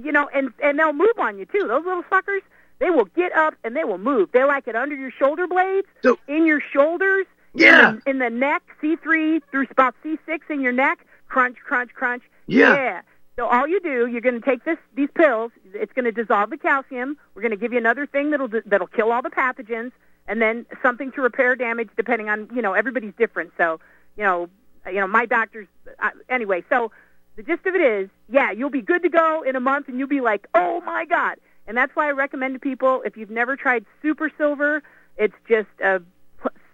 you 0.04 0.12
know, 0.12 0.28
and 0.34 0.52
and 0.62 0.78
they'll 0.78 0.92
move 0.92 1.18
on 1.18 1.38
you 1.38 1.46
too. 1.46 1.66
Those 1.66 1.86
little 1.86 2.04
suckers, 2.10 2.42
they 2.78 2.90
will 2.90 3.06
get 3.06 3.32
up 3.36 3.54
and 3.64 3.74
they 3.76 3.84
will 3.84 3.98
move. 3.98 4.30
They 4.32 4.44
like 4.44 4.68
it 4.68 4.76
under 4.76 4.94
your 4.94 5.10
shoulder 5.10 5.46
blades, 5.46 5.86
in 6.28 6.46
your 6.46 6.60
shoulders, 6.60 7.26
Yeah. 7.54 7.90
in 7.90 7.94
the, 8.04 8.10
in 8.10 8.18
the 8.18 8.30
neck, 8.30 8.62
C3 8.82 9.40
through 9.50 9.66
about 9.70 9.94
C6 10.04 10.40
in 10.50 10.60
your 10.60 10.72
neck. 10.72 11.06
Crunch, 11.28 11.56
crunch, 11.64 11.92
crunch. 11.94 12.22
Yeah. 12.46 12.74
Yeah. 12.74 13.00
So 13.36 13.46
all 13.46 13.66
you 13.68 13.80
do, 13.80 14.06
you're 14.06 14.20
going 14.22 14.40
to 14.40 14.44
take 14.44 14.64
this 14.64 14.78
these 14.94 15.10
pills. 15.14 15.52
It's 15.74 15.92
going 15.92 16.06
to 16.06 16.12
dissolve 16.12 16.48
the 16.50 16.56
calcium. 16.56 17.18
We're 17.34 17.42
going 17.42 17.50
to 17.50 17.56
give 17.58 17.72
you 17.72 17.78
another 17.78 18.06
thing 18.06 18.30
that'll 18.30 18.48
that'll 18.64 18.86
kill 18.86 19.12
all 19.12 19.20
the 19.20 19.28
pathogens, 19.30 19.92
and 20.26 20.40
then 20.40 20.64
something 20.82 21.12
to 21.12 21.20
repair 21.20 21.54
damage, 21.56 21.90
depending 21.96 22.30
on 22.30 22.48
you 22.54 22.62
know 22.62 22.72
everybody's 22.72 23.12
different. 23.18 23.52
So 23.58 23.78
you 24.16 24.22
know, 24.24 24.48
you 24.86 25.00
know 25.00 25.06
my 25.06 25.26
doctor's 25.26 25.66
uh, 26.02 26.10
anyway. 26.30 26.64
So 26.70 26.92
the 27.36 27.42
gist 27.42 27.66
of 27.66 27.74
it 27.74 27.82
is, 27.82 28.08
yeah, 28.30 28.52
you'll 28.52 28.70
be 28.70 28.80
good 28.80 29.02
to 29.02 29.10
go 29.10 29.42
in 29.42 29.54
a 29.56 29.60
month, 29.60 29.88
and 29.88 29.98
you'll 29.98 30.08
be 30.08 30.22
like, 30.22 30.46
oh 30.54 30.80
my 30.86 31.04
god. 31.04 31.36
And 31.66 31.76
that's 31.76 31.94
why 31.94 32.08
I 32.08 32.12
recommend 32.12 32.54
to 32.54 32.60
people 32.60 33.02
if 33.04 33.16
you've 33.16 33.30
never 33.30 33.56
tried 33.56 33.84
Super 34.02 34.30
Silver, 34.36 34.82
it's 35.16 35.34
just 35.48 35.68
a 35.82 36.00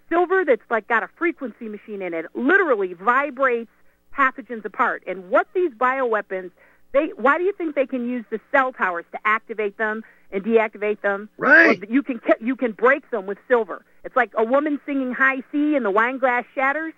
silver 0.09 0.45
that's 0.45 0.63
like 0.71 0.87
got 0.89 1.03
a 1.03 1.09
frequency 1.17 1.69
machine 1.69 2.03
in 2.03 2.13
it. 2.13 2.27
It 2.27 2.31
literally 2.35 2.93
vibrates 2.93 3.71
pathogens 4.15 4.65
apart. 4.65 5.03
And 5.07 5.31
what 5.31 5.47
these 5.55 5.73
bioweapons, 5.73 6.51
they 6.93 7.07
why 7.17 7.39
do 7.39 7.45
you 7.45 7.53
think 7.55 7.75
they 7.75 7.87
can 7.87 8.09
use 8.09 8.25
the 8.31 8.39
cell 8.51 8.73
towers 8.73 9.07
to 9.13 9.19
activate 9.25 9.79
them 9.79 10.05
and 10.31 10.45
deactivate 10.45 11.01
them? 11.01 11.31
Right. 11.39 11.81
Well, 11.81 11.91
you 11.91 12.03
can 12.03 12.21
you 12.41 12.57
can 12.57 12.73
break 12.73 13.11
them 13.11 13.27
with 13.27 13.39
silver. 13.49 13.85
It's 14.05 14.17
like 14.17 14.33
a 14.37 14.45
woman 14.45 14.79
singing 14.85 15.13
high 15.13 15.43
C 15.51 15.77
and 15.77 15.85
the 15.85 15.91
wine 15.91 16.19
glass 16.19 16.45
shatters. 16.55 16.93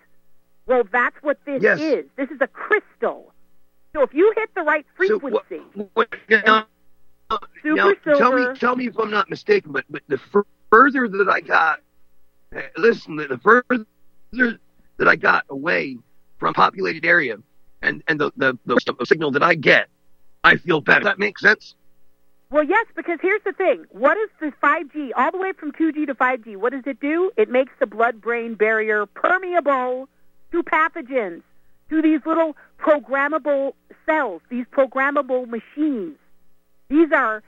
Well, 0.67 0.83
that's 0.91 1.17
what 1.23 1.39
this 1.45 1.63
Yes. 1.63 1.79
is. 1.79 2.07
This 2.17 2.31
is 2.31 2.41
a 2.41 2.49
crystal. 2.49 3.33
So 3.93 4.03
if 4.03 4.13
you 4.13 4.33
hit 4.37 4.51
the 4.57 4.63
right 4.63 4.85
frequency, 4.97 5.61
What, 5.93 6.09
now, 6.31 6.67
Super 7.63 7.77
now, 7.77 8.15
tell 8.17 8.33
me, 8.33 8.47
tell 8.59 8.77
me 8.77 8.87
if 8.87 8.99
I'm 8.99 9.11
not 9.11 9.31
mistaken, 9.31 9.73
but 9.73 9.85
but 9.89 10.03
the 10.09 10.19
fur- 10.19 10.47
further 10.71 11.09
that 11.09 11.29
I 11.29 11.41
got, 11.41 11.81
eh, 12.55 12.63
listen, 12.77 13.17
the 13.17 13.41
further 13.43 13.87
that 14.99 15.09
I 15.09 15.17
got 15.17 15.45
away 15.49 15.97
from 16.39 16.55
populated 16.55 17.05
area, 17.05 17.37
and 17.83 18.03
and 18.09 18.21
the 18.21 18.31
the, 18.37 18.59
the 18.67 18.79
signal 19.05 19.31
that 19.33 19.43
I 19.43 19.55
get, 19.55 19.89
I 20.43 20.57
feel 20.57 20.81
better. 20.81 21.01
Does 21.01 21.07
that 21.07 21.19
make 21.19 21.39
sense? 21.39 21.75
Well, 22.51 22.65
yes, 22.65 22.87
because 22.95 23.19
here's 23.21 23.43
the 23.43 23.53
thing. 23.53 23.85
What 23.91 24.17
is 24.17 24.31
the 24.39 24.53
5G, 24.63 25.11
all 25.17 25.33
the 25.33 25.39
way 25.39 25.53
from 25.53 25.73
2G 25.73 26.07
to 26.07 26.15
5G, 26.15 26.57
what 26.57 26.73
does 26.73 26.85
it 26.87 27.01
do? 27.01 27.33
It 27.37 27.49
makes 27.49 27.73
the 27.81 27.87
blood-brain 27.87 28.55
barrier 28.55 29.07
permeable 29.07 30.09
to 30.53 30.63
pathogens, 30.63 31.43
to 31.91 32.01
these 32.01 32.21
little 32.25 32.57
programmable 32.79 33.73
cells, 34.07 34.41
these 34.51 34.67
programmable 34.67 35.49
machines. 35.49 36.17
These 36.89 37.13
are 37.13 37.43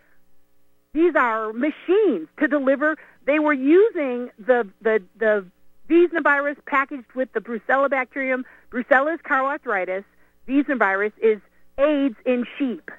these 0.93 1.15
are 1.15 1.53
machines 1.53 2.29
to 2.39 2.49
deliver. 2.49 2.97
They 3.27 3.39
were 3.39 3.53
using 3.53 4.31
the 4.39 4.69
the 4.81 5.03
the 5.19 5.47
visna 5.89 6.23
virus 6.23 6.57
packaged 6.67 7.13
with 7.15 7.33
the 7.33 7.41
Brucella 7.41 7.91
bacterium. 7.91 8.45
Brucella 8.71 9.15
is 9.15 9.21
arthritis. 9.31 10.05
visna 10.49 10.77
virus 10.79 11.13
is 11.23 11.41
AIDS 11.79 12.17
in 12.25 12.47
sheep. 12.59 12.91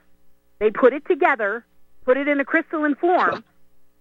They 0.59 0.71
put 0.71 0.93
it 0.93 1.05
together, 1.05 1.65
put 2.05 2.17
it 2.17 2.27
in 2.27 2.39
a 2.39 2.45
crystalline 2.45 2.95
form, 2.95 3.43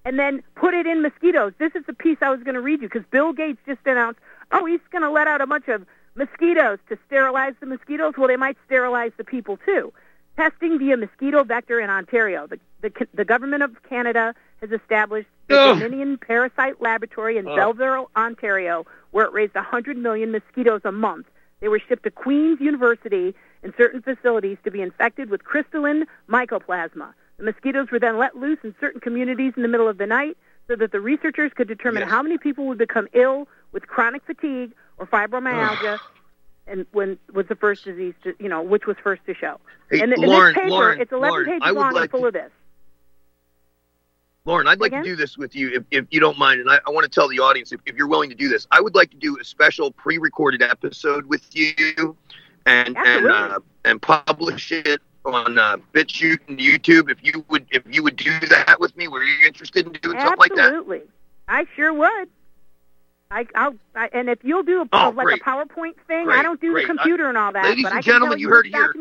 and 0.04 0.18
then 0.18 0.42
put 0.54 0.74
it 0.74 0.86
in 0.86 1.02
mosquitoes. 1.02 1.52
This 1.58 1.72
is 1.74 1.84
the 1.86 1.92
piece 1.92 2.18
I 2.20 2.30
was 2.30 2.42
going 2.42 2.54
to 2.54 2.60
read 2.60 2.80
you 2.82 2.88
because 2.88 3.04
Bill 3.10 3.32
Gates 3.32 3.58
just 3.66 3.80
announced, 3.84 4.20
oh, 4.52 4.64
he's 4.64 4.80
going 4.90 5.02
to 5.02 5.10
let 5.10 5.26
out 5.26 5.40
a 5.40 5.46
bunch 5.46 5.68
of 5.68 5.86
mosquitoes 6.14 6.78
to 6.88 6.98
sterilize 7.06 7.54
the 7.60 7.66
mosquitoes. 7.66 8.14
Well, 8.16 8.28
they 8.28 8.36
might 8.36 8.56
sterilize 8.66 9.12
the 9.16 9.24
people 9.24 9.58
too. 9.64 9.92
Testing 10.36 10.78
via 10.78 10.96
mosquito 10.96 11.44
vector 11.44 11.80
in 11.80 11.88
Ontario. 11.90 12.46
The 12.46 12.58
the 12.82 12.92
the 13.14 13.24
government 13.24 13.62
of 13.62 13.70
Canada 13.88 14.34
has 14.60 14.70
established 14.70 15.28
the 15.48 15.58
Ugh. 15.58 15.78
Dominion 15.78 16.18
Parasite 16.18 16.80
Laboratory 16.80 17.38
in 17.38 17.46
Ugh. 17.48 17.56
Belleville, 17.56 18.10
Ontario, 18.16 18.84
where 19.12 19.24
it 19.26 19.32
raised 19.32 19.54
100 19.54 19.96
million 19.96 20.30
mosquitoes 20.32 20.82
a 20.84 20.92
month. 20.92 21.26
They 21.60 21.68
were 21.68 21.80
shipped 21.88 22.02
to 22.04 22.10
Queen's 22.10 22.60
University 22.60 23.34
and 23.62 23.72
certain 23.78 24.02
facilities 24.02 24.58
to 24.64 24.70
be 24.70 24.82
infected 24.82 25.30
with 25.30 25.42
crystalline 25.44 26.04
mycoplasma. 26.28 27.14
The 27.38 27.44
mosquitoes 27.44 27.90
were 27.90 27.98
then 27.98 28.18
let 28.18 28.36
loose 28.36 28.58
in 28.62 28.74
certain 28.78 29.00
communities 29.00 29.54
in 29.56 29.62
the 29.62 29.68
middle 29.68 29.88
of 29.88 29.96
the 29.98 30.06
night 30.06 30.36
so 30.68 30.76
that 30.76 30.92
the 30.92 31.00
researchers 31.00 31.52
could 31.54 31.68
determine 31.68 32.02
Yes. 32.02 32.10
how 32.10 32.22
many 32.22 32.36
people 32.38 32.66
would 32.66 32.78
become 32.78 33.08
ill 33.14 33.48
with 33.72 33.86
chronic 33.86 34.22
fatigue 34.26 34.72
or 34.98 35.06
fibromyalgia 35.06 35.98
and 36.66 36.86
when 36.92 37.18
was 37.32 37.46
the 37.46 37.56
first 37.56 37.84
disease 37.84 38.14
to, 38.24 38.34
you 38.38 38.48
know, 38.48 38.62
which 38.62 38.86
was 38.86 38.96
first 39.02 39.24
to 39.26 39.34
show. 39.34 39.60
Hey, 39.90 40.00
and, 40.00 40.12
Lauren, 40.18 40.54
this 40.54 40.62
paper, 40.62 40.70
Lauren, 40.70 41.00
it's 41.00 41.12
11 41.12 41.30
Lauren, 41.30 41.46
pages 41.60 41.74
long 41.74 41.92
like 41.92 42.02
and 42.02 42.10
full 42.10 42.20
to- 42.22 42.26
of 42.26 42.32
this. 42.32 42.50
Lauren, 44.44 44.68
I'd 44.68 44.78
like 44.78 44.92
Again? 44.92 45.02
to 45.02 45.10
do 45.10 45.16
this 45.16 45.36
with 45.36 45.56
you 45.56 45.70
if, 45.74 45.82
if 45.90 46.06
you 46.10 46.20
don't 46.20 46.38
mind. 46.38 46.60
And 46.60 46.70
I, 46.70 46.78
I 46.86 46.90
want 46.90 47.02
to 47.02 47.10
tell 47.10 47.28
the 47.28 47.40
audience 47.40 47.72
if, 47.72 47.80
if 47.84 47.96
you're 47.96 48.06
willing 48.06 48.30
to 48.30 48.36
do 48.36 48.48
this, 48.48 48.66
I 48.70 48.80
would 48.80 48.94
like 48.94 49.10
to 49.10 49.16
do 49.16 49.36
a 49.40 49.44
special 49.44 49.90
pre 49.90 50.18
recorded 50.18 50.62
episode 50.62 51.26
with 51.26 51.44
you 51.52 52.16
and 52.64 52.96
and 52.96 53.26
uh, 53.26 53.58
and 53.84 54.00
publish 54.00 54.70
it 54.70 55.00
on 55.24 55.58
uh, 55.58 55.78
BitChute 55.92 56.38
and 56.46 56.60
YouTube. 56.60 57.10
If 57.10 57.18
you 57.24 57.44
would 57.48 57.66
if 57.72 57.82
you 57.90 58.04
would 58.04 58.14
do 58.14 58.38
that 58.38 58.78
with 58.78 58.96
me, 58.96 59.08
were 59.08 59.24
you 59.24 59.44
interested 59.44 59.84
in 59.84 59.92
doing 59.94 60.20
something 60.20 60.38
like 60.38 60.54
that? 60.54 60.66
Absolutely. 60.66 61.02
I 61.48 61.66
sure 61.74 61.92
would. 61.92 62.28
I, 63.30 63.46
I'll, 63.54 63.74
I, 63.94 64.08
and 64.12 64.28
if 64.28 64.38
you'll 64.44 64.62
do 64.62 64.82
a, 64.82 64.88
Oh, 64.92 65.10
like 65.10 65.26
great. 65.26 65.40
a 65.40 65.44
PowerPoint 65.44 65.94
thing, 66.06 66.26
Great, 66.26 66.38
I 66.38 66.42
don't 66.42 66.60
do 66.60 66.72
great. 66.72 66.82
the 66.86 66.94
computer 66.94 67.28
and 67.28 67.36
all 67.36 67.52
that. 67.52 67.64
Ladies 67.64 67.84
but 67.84 67.92
and 67.92 67.98
I 67.98 68.02
gentlemen, 68.02 68.38
you 68.38 68.48
heard 68.48 68.66
it 68.66 68.74
here. 68.74 68.94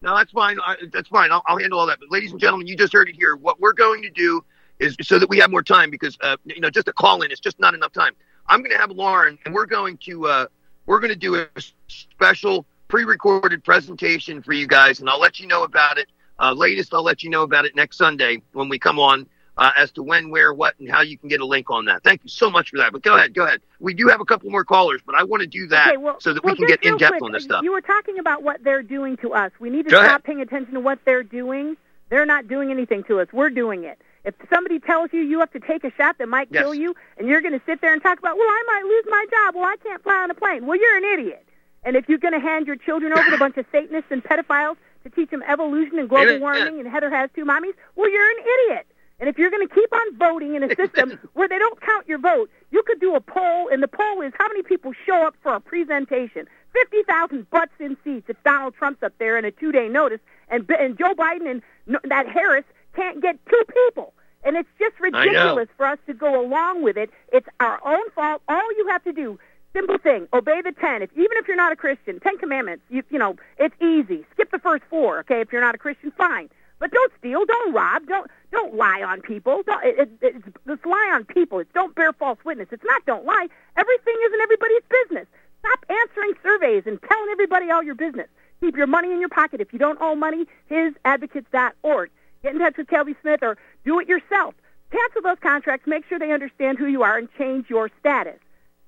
No, 0.00 0.16
that's 0.16 0.30
fine. 0.30 0.58
I, 0.60 0.76
that's 0.92 1.08
fine. 1.08 1.32
I'll, 1.32 1.42
I'll 1.46 1.58
handle 1.58 1.80
all 1.80 1.86
that. 1.86 1.98
But 1.98 2.10
ladies 2.10 2.30
and 2.30 2.40
gentlemen, 2.40 2.66
you 2.66 2.76
just 2.76 2.92
heard 2.92 3.08
it 3.08 3.16
here. 3.16 3.34
What 3.36 3.58
we're 3.60 3.72
going 3.72 4.02
to 4.02 4.10
do 4.10 4.44
is 4.78 4.96
so 5.02 5.18
that 5.18 5.28
we 5.28 5.38
have 5.38 5.50
more 5.50 5.62
time 5.62 5.90
because 5.90 6.16
uh, 6.20 6.36
you 6.44 6.60
know 6.60 6.70
just 6.70 6.86
a 6.88 6.92
call 6.92 7.22
in 7.22 7.32
is 7.32 7.40
just 7.40 7.58
not 7.58 7.74
enough 7.74 7.92
time. 7.92 8.12
I'm 8.46 8.60
going 8.60 8.70
to 8.70 8.78
have 8.78 8.90
Lauren, 8.90 9.38
and 9.44 9.54
we're 9.54 9.66
going 9.66 9.96
to 10.04 10.26
uh, 10.26 10.46
we're 10.86 11.00
going 11.00 11.10
to 11.10 11.16
do 11.16 11.34
a 11.36 11.46
special 11.88 12.64
pre-recorded 12.86 13.64
presentation 13.64 14.40
for 14.42 14.52
you 14.52 14.66
guys, 14.66 15.00
and 15.00 15.10
I'll 15.10 15.20
let 15.20 15.40
you 15.40 15.46
know 15.46 15.64
about 15.64 15.98
it. 15.98 16.08
Uh, 16.38 16.52
latest, 16.52 16.94
I'll 16.94 17.02
let 17.02 17.24
you 17.24 17.30
know 17.30 17.42
about 17.42 17.64
it 17.64 17.74
next 17.74 17.96
Sunday 17.96 18.40
when 18.52 18.68
we 18.68 18.78
come 18.78 19.00
on 19.00 19.26
uh, 19.58 19.72
as 19.76 19.90
to 19.92 20.02
when, 20.02 20.30
where, 20.30 20.54
what, 20.54 20.74
and 20.78 20.88
how 20.90 21.02
you 21.02 21.18
can 21.18 21.28
get 21.28 21.40
a 21.40 21.44
link 21.46 21.68
on 21.70 21.84
that. 21.86 22.02
Thank 22.04 22.22
you 22.24 22.30
so 22.30 22.48
much 22.50 22.70
for 22.70 22.78
that. 22.78 22.92
But 22.92 23.02
go 23.02 23.16
ahead, 23.16 23.34
go 23.34 23.44
ahead. 23.44 23.60
We 23.80 23.92
do 23.92 24.08
have 24.08 24.20
a 24.20 24.24
couple 24.24 24.50
more 24.50 24.64
callers, 24.64 25.00
but 25.04 25.14
I 25.16 25.24
want 25.24 25.40
to 25.42 25.46
do 25.48 25.66
that 25.68 25.88
Okay, 25.88 25.96
well, 25.96 26.16
so 26.20 26.32
that 26.32 26.44
well, 26.44 26.54
we 26.54 26.58
can 26.58 26.66
get 26.68 26.82
in 26.84 26.96
depth 26.96 27.12
quick, 27.18 27.22
on 27.22 27.32
this 27.32 27.42
uh, 27.42 27.46
stuff. 27.46 27.64
You 27.64 27.72
were 27.72 27.80
talking 27.80 28.18
about 28.18 28.42
what 28.42 28.62
they're 28.64 28.82
doing 28.82 29.16
to 29.18 29.32
us. 29.34 29.50
We 29.60 29.68
need 29.68 29.84
to 29.84 29.90
Go 29.90 29.98
stop 29.98 30.06
ahead. 30.08 30.24
paying 30.24 30.40
attention 30.40 30.74
to 30.74 30.80
what 30.80 31.00
they're 31.04 31.22
doing. 31.24 31.76
They're 32.08 32.24
not 32.26 32.48
doing 32.48 32.70
anything 32.70 33.04
to 33.04 33.20
us. 33.20 33.28
We're 33.32 33.50
doing 33.50 33.84
it. 33.84 33.98
If 34.24 34.34
somebody 34.50 34.78
tells 34.78 35.12
you 35.12 35.20
you 35.20 35.40
have 35.40 35.50
to 35.52 35.60
take 35.60 35.84
a 35.84 35.92
shot 35.96 36.18
that 36.18 36.28
might 36.28 36.48
Yes. 36.50 36.62
kill 36.62 36.74
you, 36.74 36.94
and 37.18 37.28
you're 37.28 37.40
going 37.40 37.52
to 37.58 37.60
sit 37.66 37.80
there 37.80 37.92
and 37.92 38.02
talk 38.02 38.18
about, 38.18 38.36
well, 38.36 38.48
I 38.48 38.62
might 38.66 38.84
lose 38.84 39.04
my 39.08 39.26
job. 39.30 39.54
Well, 39.54 39.64
I 39.64 39.76
can't 39.82 40.02
fly 40.02 40.22
on 40.22 40.30
a 40.30 40.34
plane. 40.34 40.66
Well, 40.66 40.78
you're 40.78 40.96
an 40.96 41.04
idiot. 41.18 41.44
And 41.84 41.96
if 41.96 42.08
you're 42.08 42.18
going 42.18 42.34
to 42.34 42.40
hand 42.40 42.66
your 42.66 42.76
children 42.76 43.12
over 43.12 43.28
to 43.28 43.34
a 43.34 43.38
bunch 43.38 43.56
of 43.56 43.64
Satanists 43.72 44.10
and 44.10 44.22
pedophiles 44.22 44.76
to 45.04 45.10
teach 45.10 45.30
them 45.30 45.42
evolution 45.48 45.98
and 45.98 46.08
global 46.08 46.38
warming 46.40 46.80
and 46.80 46.88
Heather 46.88 47.10
has 47.10 47.30
two 47.34 47.44
mommies, 47.44 47.74
well, 47.96 48.10
you're 48.10 48.30
an 48.30 48.36
idiot. 48.66 48.86
And 49.20 49.28
if 49.28 49.36
you're 49.36 49.50
going 49.50 49.66
to 49.66 49.74
keep 49.74 49.92
on 49.92 50.16
voting 50.16 50.54
in 50.54 50.62
a 50.62 50.74
system 50.76 51.18
where 51.34 51.48
they 51.48 51.58
don't 51.58 51.80
count 51.80 52.08
your 52.08 52.18
vote, 52.18 52.50
you 52.70 52.82
could 52.86 53.00
do 53.00 53.14
a 53.16 53.20
poll, 53.20 53.68
and 53.68 53.82
the 53.82 53.88
poll 53.88 54.20
is 54.22 54.32
how 54.38 54.46
many 54.48 54.62
people 54.62 54.92
show 55.06 55.26
up 55.26 55.34
for 55.42 55.54
a 55.54 55.60
presentation. 55.60 56.46
50,000 56.72 57.50
butts 57.50 57.72
in 57.80 57.96
seats 58.04 58.26
if 58.28 58.36
Donald 58.44 58.74
Trump's 58.76 59.02
up 59.02 59.12
there 59.18 59.36
in 59.38 59.44
a 59.44 59.50
two-day 59.50 59.88
notice, 59.88 60.20
and, 60.48 60.68
and 60.78 60.96
Joe 60.96 61.14
Biden 61.14 61.50
and 61.50 61.62
no- 61.86 61.98
that 62.04 62.28
Harris 62.28 62.64
can't 62.94 63.20
get 63.20 63.38
two 63.46 63.62
people. 63.88 64.12
And 64.44 64.56
it's 64.56 64.68
just 64.78 64.94
ridiculous 65.00 65.68
for 65.76 65.86
us 65.86 65.98
to 66.06 66.14
go 66.14 66.40
along 66.40 66.82
with 66.82 66.96
it. 66.96 67.10
It's 67.32 67.48
our 67.58 67.80
own 67.84 68.08
fault. 68.10 68.42
All 68.48 68.72
you 68.76 68.86
have 68.88 69.02
to 69.04 69.12
do, 69.12 69.38
simple 69.72 69.98
thing, 69.98 70.28
obey 70.32 70.62
the 70.62 70.72
ten. 70.72 71.02
If 71.02 71.10
even 71.12 71.32
if 71.32 71.48
you're 71.48 71.56
not 71.56 71.72
a 71.72 71.76
Christian, 71.76 72.20
Ten 72.20 72.38
Commandments. 72.38 72.84
You 72.88 73.02
you 73.10 73.18
know 73.18 73.36
it's 73.58 73.74
easy. 73.82 74.24
Skip 74.32 74.50
the 74.52 74.60
first 74.60 74.84
four. 74.88 75.18
Okay, 75.20 75.40
if 75.40 75.52
you're 75.52 75.60
not 75.60 75.74
a 75.74 75.78
Christian, 75.78 76.12
fine. 76.12 76.48
But 76.78 76.92
don't 76.92 77.12
steal, 77.18 77.44
don't 77.44 77.74
rob, 77.74 78.06
don't 78.06 78.30
don't 78.50 78.74
lie 78.74 79.02
on 79.02 79.20
people. 79.20 79.62
Don't, 79.66 79.84
it, 79.84 79.98
it, 79.98 80.10
it's, 80.22 80.48
it's 80.66 80.86
lie 80.86 81.10
on 81.14 81.24
people. 81.24 81.58
It's 81.58 81.72
don't 81.74 81.94
bear 81.94 82.12
false 82.12 82.38
witness. 82.44 82.68
It's 82.70 82.84
not 82.84 83.04
don't 83.04 83.24
lie. 83.24 83.48
Everything 83.76 84.14
isn't 84.26 84.40
everybody's 84.40 84.82
business. 84.88 85.26
Stop 85.60 85.84
answering 85.90 86.32
surveys 86.42 86.84
and 86.86 87.00
telling 87.02 87.28
everybody 87.30 87.70
all 87.70 87.82
your 87.82 87.94
business. 87.94 88.28
Keep 88.60 88.76
your 88.76 88.86
money 88.86 89.12
in 89.12 89.20
your 89.20 89.28
pocket. 89.28 89.60
If 89.60 89.72
you 89.72 89.78
don't 89.78 89.98
owe 90.00 90.14
money, 90.14 90.46
hisadvocates.org. 90.70 92.10
Get 92.42 92.52
in 92.54 92.60
touch 92.60 92.76
with 92.76 92.86
Kelby 92.86 93.16
Smith 93.20 93.42
or 93.42 93.56
do 93.84 93.98
it 93.98 94.08
yourself. 94.08 94.54
Cancel 94.90 95.22
those 95.22 95.38
contracts. 95.40 95.86
Make 95.86 96.06
sure 96.08 96.18
they 96.18 96.32
understand 96.32 96.78
who 96.78 96.86
you 96.86 97.02
are 97.02 97.18
and 97.18 97.28
change 97.36 97.68
your 97.68 97.90
status. 98.00 98.38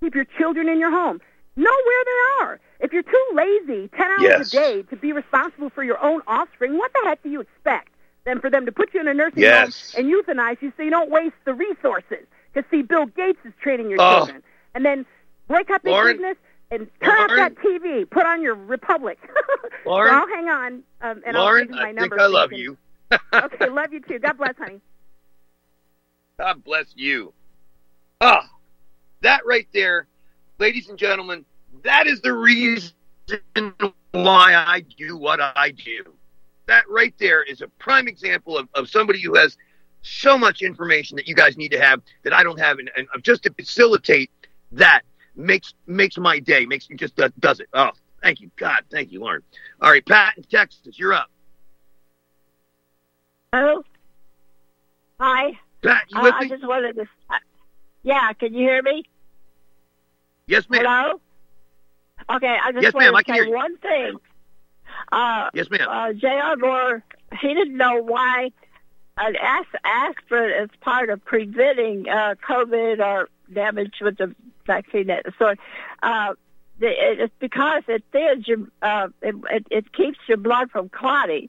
Keep 0.01 0.14
your 0.14 0.24
children 0.24 0.68
in 0.68 0.78
your 0.78 0.91
home. 0.91 1.20
Know 1.61 1.76
where 1.84 2.04
they 2.04 2.44
are. 2.44 2.61
If 2.80 2.92
you're 2.94 3.02
too 3.02 3.26
lazy 3.34 3.88
10 3.88 4.00
hours 4.11 4.22
Yes. 4.22 4.48
a 4.48 4.50
day 4.50 4.82
to 4.88 4.96
be 4.96 5.12
responsible 5.12 5.68
for 5.68 5.84
your 5.84 6.02
own 6.02 6.22
offspring, 6.26 6.78
what 6.78 6.90
the 6.94 7.00
heck 7.04 7.22
do 7.22 7.28
you 7.28 7.40
expect? 7.40 7.90
Then 8.24 8.40
for 8.40 8.48
them 8.48 8.64
to 8.64 8.72
put 8.72 8.94
you 8.94 9.00
in 9.00 9.08
a 9.08 9.12
nursing 9.14 9.42
Yes. 9.42 9.92
home 9.94 10.04
and 10.06 10.12
euthanize 10.12 10.61
you 10.62 10.72
so 10.76 10.82
you 10.82 10.90
don't 10.90 11.11
waste 11.11 11.34
the 11.44 11.52
resources. 11.52 12.26
Because, 12.52 12.68
see, 12.70 12.80
Bill 12.82 13.04
Gates 13.06 13.38
is 13.44 13.52
training 13.61 13.90
your 13.90 13.98
Oh. 14.00 14.20
children. 14.24 14.42
And 14.74 14.84
then 14.86 15.04
break 15.48 15.68
up 15.70 15.84
Lauren? 15.84 16.16
business 16.16 16.36
and 16.70 16.88
turn 17.02 17.18
off 17.18 17.30
that 17.36 17.54
TV. 17.56 18.08
Put 18.08 18.24
on 18.24 18.40
your 18.40 18.54
Republic. 18.54 19.18
Lauren? 19.84 20.14
So 20.14 20.18
I'll 20.18 20.28
hang 20.28 20.48
on 20.48 20.82
um, 21.02 21.22
and 21.26 21.36
Lauren, 21.36 21.62
I'll 21.62 21.66
give 21.66 21.70
you 21.76 21.82
my 21.82 21.88
I 21.88 21.92
number. 21.92 22.16
think 22.16 22.22
I 22.22 22.26
love 22.26 22.52
you. 22.52 22.78
okay, 23.34 23.68
love 23.68 23.92
you 23.92 24.00
too. 24.00 24.18
God 24.18 24.38
bless, 24.38 24.56
honey. 24.56 24.80
God 26.38 26.64
bless 26.64 26.86
you. 26.94 27.34
Ah, 28.22 28.48
that 29.22 29.44
right 29.46 29.66
there, 29.74 30.06
ladies 30.58 30.88
and 30.88 30.98
gentlemen, 30.98 31.44
that 31.85 32.07
is 32.07 32.21
the 32.21 32.33
reason 32.33 32.93
why 34.12 34.55
I 34.55 34.81
do 34.97 35.16
what 35.16 35.41
I 35.41 35.71
do. 35.71 36.05
That 36.66 36.89
right 36.89 37.14
there 37.18 37.43
is 37.43 37.62
a 37.62 37.68
prime 37.68 38.09
example 38.09 38.57
of, 38.57 38.68
of 38.75 38.89
somebody 38.89 39.21
who 39.21 39.35
has 39.35 39.57
so 40.03 40.39
much 40.39 40.62
information 40.62 41.16
that 41.16 41.27
you 41.27 41.35
guys 41.35 41.57
need 41.57 41.71
to 41.71 41.81
have 41.81 42.01
that 42.23 42.33
I 42.33 42.43
don't 42.43 42.59
have, 42.59 42.79
and, 42.79 42.91
and 42.97 43.09
just 43.23 43.43
to 43.45 43.53
facilitate 43.53 44.31
that 44.73 45.03
makes 45.37 45.75
makes 45.87 46.16
my 46.16 46.39
day. 46.39 46.66
Makes 46.66 46.89
me 46.91 46.97
just 46.97 47.16
does, 47.16 47.33
does 47.39 47.61
it. 47.61 47.68
Oh, 47.73 47.91
thank 48.23 48.41
you, 48.41 48.51
God, 48.57 48.83
thank 48.91 49.12
you, 49.12 49.21
Lauren. 49.21 49.43
All 49.81 49.91
right, 49.91 50.05
Pat 50.05 50.35
in 50.37 50.45
Texas, 50.45 50.99
you're 50.99 51.12
up. 51.12 51.31
Hello. 53.53 53.83
Hi. 55.18 55.59
Pat, 55.83 56.05
you 56.09 56.21
Uh, 56.21 56.33
I 56.35 56.49
just 56.49 56.66
wanted 56.66 56.95
to. 56.95 57.03
Uh, 57.03 57.35
yeah, 58.03 58.33
can 58.33 58.55
you 58.55 58.61
hear 58.61 58.83
me? 58.83 59.05
Yes, 60.47 60.68
ma'am. 60.71 60.83
Hello. 60.85 61.21
Okay, 62.29 62.57
I 62.62 62.73
just 62.73 62.83
Yes, 62.83 62.93
I 62.95 63.23
to 63.23 63.35
say 63.35 63.49
one 63.49 63.77
thing. 63.79 64.16
Uh, 65.11 65.51
Yes, 65.55 65.71
ma'am. 65.71 65.89
Uh, 65.89 66.12
J.R. 66.12 66.57
Moore, 66.57 67.03
he 67.41 67.55
didn't 67.55 67.77
know 67.77 68.03
why 68.03 68.51
an 69.16 69.37
as- 69.41 69.81
aspirin 69.85 70.64
is 70.64 70.71
part 70.81 71.11
of 71.11 71.25
preventing 71.25 72.09
uh, 72.09 72.35
COVID 72.49 73.01
or 73.05 73.29
damage 73.53 73.95
with 74.01 74.18
the 74.18 74.35
vaccine. 74.66 75.11
Sort. 75.39 75.59
Uh, 76.03 76.35
it's 76.81 77.33
because 77.41 77.83
it 77.89 78.03
thins 78.12 78.49
your, 78.49 78.59
uh, 78.81 79.09
it, 79.21 79.35
it, 79.51 79.66
it 79.71 79.93
keeps 79.93 80.18
your 80.29 80.39
blood 80.39 80.71
from 80.71 80.89
clotting. 80.89 81.49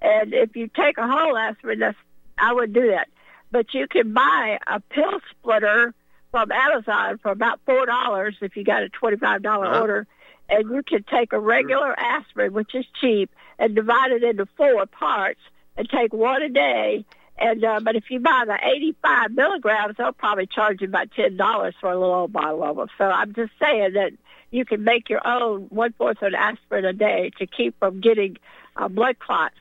And 0.00 0.32
if 0.32 0.54
you 0.54 0.68
take 0.68 0.98
a 0.98 1.08
whole 1.08 1.36
aspirin, 1.36 1.80
that's, 1.80 1.98
I 2.38 2.52
would 2.52 2.72
do 2.72 2.88
that. 2.90 3.08
But 3.50 3.74
you 3.74 3.88
can 3.88 4.12
buy 4.12 4.58
a 4.66 4.78
pill 4.78 5.18
splitter 5.30 5.94
from 6.30 6.52
Amazon 6.52 7.18
for 7.18 7.30
about 7.30 7.60
four 7.64 7.86
dollars 7.86 8.36
if 8.40 8.56
you 8.56 8.64
got 8.64 8.82
a 8.82 8.88
twenty-five 8.88 9.42
dollar 9.42 9.66
Uh-huh. 9.66 9.80
order, 9.80 10.06
and 10.48 10.70
you 10.70 10.82
can 10.82 11.02
take 11.04 11.32
a 11.32 11.38
regular 11.38 11.98
aspirin, 11.98 12.52
which 12.52 12.74
is 12.74 12.84
cheap, 13.00 13.30
and 13.58 13.74
divide 13.74 14.12
it 14.12 14.22
into 14.22 14.46
four 14.56 14.86
parts 14.86 15.40
and 15.76 15.88
take 15.88 16.12
one 16.12 16.42
a 16.42 16.48
day. 16.48 17.04
And 17.38 17.64
uh, 17.64 17.80
but 17.80 17.94
if 17.94 18.10
you 18.10 18.18
buy 18.20 18.44
the 18.46 18.58
eighty-five 18.62 19.32
milligrams, 19.32 19.96
they'll 19.96 20.12
probably 20.12 20.46
charge 20.46 20.80
you 20.80 20.88
about 20.88 21.10
ten 21.12 21.36
dollars 21.36 21.74
for 21.80 21.90
a 21.90 21.98
little 21.98 22.14
old 22.14 22.32
bottle 22.32 22.64
of 22.64 22.76
them. 22.76 22.88
So 22.98 23.04
I'm 23.04 23.32
just 23.32 23.52
saying 23.60 23.92
that 23.94 24.12
you 24.50 24.64
can 24.64 24.82
make 24.82 25.08
your 25.08 25.24
own 25.26 25.66
one 25.68 25.92
fourth 25.92 26.16
of 26.18 26.28
an 26.28 26.34
aspirin 26.34 26.84
a 26.84 26.92
day 26.92 27.30
to 27.38 27.46
keep 27.46 27.78
from 27.78 28.00
getting 28.00 28.38
uh, 28.76 28.88
blood 28.88 29.18
clots. 29.18 29.54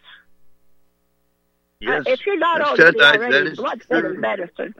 Yes. 1.79 2.07
Uh, 2.07 2.11
if 2.11 2.25
you're 2.25 2.39
not 2.39 2.61
on 2.61 2.75
the 2.77 2.85
already 2.85 3.31
that 3.31 3.47
is 3.47 3.57
blood 3.57 3.83
thinner 3.83 4.13
medicine, 4.15 4.73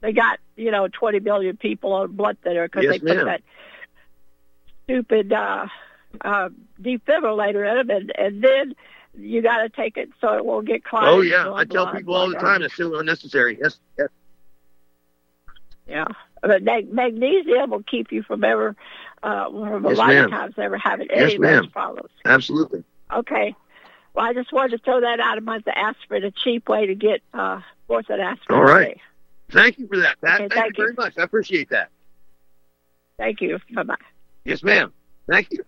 they 0.00 0.12
got 0.12 0.38
you 0.56 0.70
know 0.70 0.88
20 0.88 1.20
million 1.20 1.56
people 1.56 1.92
on 1.92 2.12
blood 2.12 2.38
thinner 2.42 2.66
because 2.66 2.84
Yes, 2.84 2.92
they 2.94 2.98
put 3.00 3.16
ma'am. 3.16 3.26
that 3.26 3.42
stupid 4.84 5.32
uh, 5.32 5.66
uh, 6.22 6.48
defibrillator 6.80 7.68
in 7.80 7.86
them, 7.86 7.96
and, 7.96 8.12
and 8.18 8.42
then 8.44 8.74
you 9.18 9.42
got 9.42 9.58
to 9.58 9.68
take 9.68 9.96
it 9.96 10.10
so 10.20 10.34
it 10.36 10.44
won't 10.44 10.66
get 10.66 10.84
clotted. 10.84 11.08
Oh 11.10 11.20
yeah, 11.20 11.52
I 11.52 11.64
tell 11.64 11.84
blood. 11.86 11.96
people 11.96 12.14
all 12.14 12.28
the 12.28 12.36
time 12.36 12.62
it's 12.62 12.76
so 12.76 12.98
unnecessary. 12.98 13.58
Yes, 13.60 13.78
yes. 13.98 14.08
Yeah, 15.86 16.06
but 16.42 16.62
mag- 16.62 16.92
magnesium 16.92 17.70
will 17.70 17.82
keep 17.82 18.12
you 18.12 18.22
from 18.22 18.44
ever, 18.44 18.76
uh, 19.22 19.50
from 19.50 19.84
a 19.84 19.88
Yes, 19.90 19.98
lot 19.98 20.08
ma'am. 20.08 20.24
of 20.26 20.30
times 20.30 20.54
ever 20.56 20.78
having 20.78 21.08
Yes, 21.10 21.18
any 21.22 21.34
of 21.36 21.42
those 21.42 21.50
ma'am. 21.62 21.70
problems. 21.70 22.10
Absolutely. 22.24 22.84
Okay. 23.12 23.56
Well, 24.14 24.24
I 24.26 24.32
just 24.32 24.52
wanted 24.52 24.76
to 24.76 24.84
throw 24.84 25.00
that 25.00 25.18
out 25.20 25.38
a 25.38 25.40
month 25.40 25.64
to 25.64 25.76
aspirin, 25.76 26.24
a 26.24 26.30
cheap 26.30 26.68
way 26.68 26.86
to 26.86 26.94
get 26.94 27.22
uh, 27.34 27.60
aspirin. 27.90 28.36
All 28.50 28.62
right. 28.62 28.88
today. 28.88 29.00
Thank 29.50 29.78
you 29.78 29.86
for 29.88 29.98
that, 29.98 30.20
Pat. 30.20 30.40
Okay, 30.40 30.48
thank, 30.48 30.52
thank 30.52 30.78
you 30.78 30.84
very 30.84 30.94
much. 30.94 31.14
I 31.18 31.22
appreciate 31.22 31.70
that. 31.70 31.90
Thank 33.18 33.40
you. 33.40 33.58
Bye 33.74 33.82
bye. 33.82 33.94
Yes, 34.44 34.62
ma'am. 34.62 34.92
Thank 35.28 35.48
you. 35.50 35.64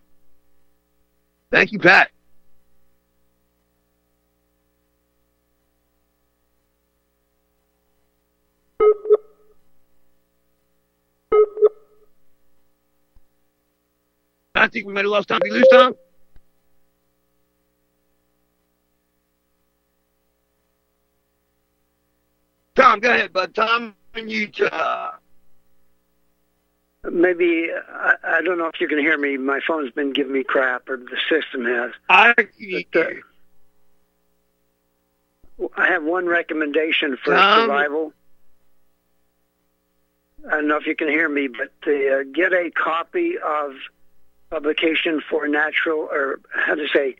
Thank 1.50 1.72
you, 1.72 1.78
Pat. 1.78 2.10
I 14.54 14.68
think 14.68 14.86
we 14.86 14.92
might 14.92 15.04
have 15.04 15.10
lost 15.10 15.28
Tom. 15.28 15.40
Did 15.42 15.52
we 15.52 15.58
lose 15.58 15.68
Tom? 15.72 15.94
Tom, 22.74 23.00
go 23.00 23.10
ahead, 23.12 23.32
bud. 23.32 23.54
Tom 23.54 23.94
in 24.14 24.28
Utah. 24.28 25.12
Maybe 27.10 27.68
I, 27.88 28.14
I 28.24 28.42
don't 28.42 28.58
know 28.58 28.66
if 28.66 28.80
you 28.80 28.88
can 28.88 28.98
hear 28.98 29.18
me. 29.18 29.36
My 29.36 29.60
phone's 29.66 29.90
been 29.92 30.12
giving 30.12 30.32
me 30.32 30.44
crap, 30.44 30.88
or 30.88 30.96
the 30.96 31.16
system 31.28 31.64
has. 31.64 31.90
I 32.08 32.32
But, 32.36 32.96
uh, 32.96 33.04
I 35.76 35.88
have 35.88 36.04
one 36.04 36.26
recommendation 36.26 37.16
for 37.22 37.34
Tom? 37.34 37.68
survival. 37.68 38.12
I 40.48 40.52
don't 40.56 40.68
know 40.68 40.76
if 40.76 40.86
you 40.86 40.96
can 40.96 41.08
hear 41.08 41.28
me, 41.28 41.48
but 41.48 41.72
uh, 41.88 42.22
get 42.32 42.52
a 42.52 42.70
copy 42.70 43.34
of 43.38 43.72
publication 44.50 45.22
for 45.30 45.46
natural 45.46 46.08
or 46.10 46.40
how 46.52 46.74
to 46.74 46.86
say 46.92 47.16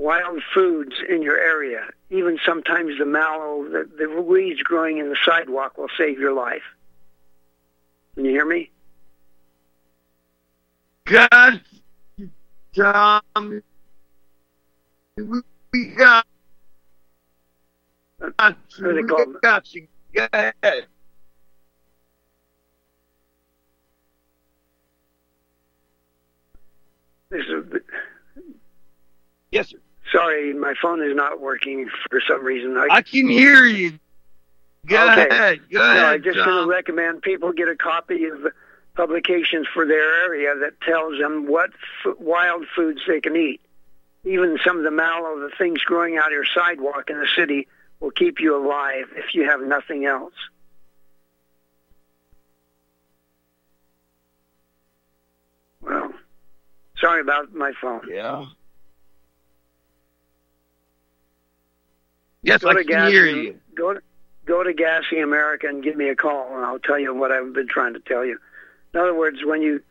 wild 0.00 0.42
foods 0.54 0.94
in 1.08 1.20
your 1.22 1.38
area. 1.38 1.82
Even 2.08 2.38
sometimes 2.44 2.98
the 2.98 3.04
mallow, 3.04 3.64
the, 3.64 3.88
the 3.98 4.22
weeds 4.22 4.62
growing 4.62 4.98
in 4.98 5.10
the 5.10 5.16
sidewalk 5.24 5.76
will 5.76 5.90
save 5.98 6.18
your 6.18 6.32
life. 6.32 6.62
Can 8.14 8.24
you 8.24 8.30
hear 8.30 8.46
me? 8.46 8.70
God, 11.04 11.60
Tom, 12.74 13.62
we- 15.16 15.88
got, 15.96 16.26
they 18.18 19.02
call 19.02 19.26
we 19.26 19.34
got 19.42 19.72
you. 19.74 19.86
Go 20.14 20.26
ahead. 20.32 20.86
This 27.30 27.44
is, 27.46 27.80
Yes, 29.52 29.68
sir. 29.68 29.78
Sorry, 30.12 30.52
my 30.54 30.74
phone 30.80 31.02
is 31.02 31.14
not 31.14 31.40
working 31.40 31.88
for 32.10 32.20
some 32.26 32.44
reason. 32.44 32.76
I 32.90 33.02
can 33.02 33.28
hear 33.28 33.64
you. 33.64 33.98
Go 34.86 35.10
okay. 35.10 35.28
ahead. 35.28 35.60
Go 35.70 35.78
no, 35.78 35.90
ahead, 35.90 36.04
I'm 36.04 36.22
just 36.22 36.36
going 36.36 36.48
Tom. 36.48 36.64
to 36.64 36.70
recommend 36.70 37.22
people 37.22 37.52
get 37.52 37.68
a 37.68 37.76
copy 37.76 38.24
of 38.24 38.46
publications 38.94 39.66
for 39.72 39.86
their 39.86 40.24
area 40.24 40.54
that 40.56 40.80
tells 40.80 41.18
them 41.18 41.46
what 41.46 41.70
f- 42.04 42.18
wild 42.18 42.64
foods 42.74 43.00
they 43.06 43.20
can 43.20 43.36
eat. 43.36 43.60
Even 44.24 44.58
some 44.64 44.78
of 44.78 44.84
the 44.84 44.90
mallow, 44.90 45.38
the 45.40 45.50
things 45.56 45.80
growing 45.80 46.16
out 46.16 46.30
your 46.30 46.44
sidewalk 46.44 47.08
in 47.08 47.18
the 47.18 47.28
city, 47.36 47.68
will 48.00 48.10
keep 48.10 48.40
you 48.40 48.56
alive 48.56 49.06
if 49.16 49.34
you 49.34 49.44
have 49.48 49.60
nothing 49.60 50.06
else. 50.06 50.34
Well, 55.82 56.12
sorry 56.98 57.20
about 57.20 57.54
my 57.54 57.72
phone. 57.80 58.02
Yeah. 58.10 58.46
Yes, 62.42 62.62
go 62.62 62.70
I 62.70 62.74
to 62.74 62.84
can 62.84 63.10
hear 63.10 63.26
you. 63.26 63.58
Go 63.74 63.94
to, 63.94 64.00
go 64.46 64.62
to 64.62 64.72
Gassy 64.72 65.20
America 65.20 65.66
and 65.66 65.82
give 65.82 65.96
me 65.96 66.08
a 66.08 66.16
call, 66.16 66.54
and 66.54 66.64
I'll 66.64 66.78
tell 66.78 66.98
you 66.98 67.14
what 67.14 67.30
I've 67.30 67.52
been 67.52 67.68
trying 67.68 67.94
to 67.94 68.00
tell 68.00 68.24
you. 68.24 68.38
In 68.94 69.00
other 69.00 69.14
words, 69.14 69.38
when 69.44 69.62
you, 69.62 69.82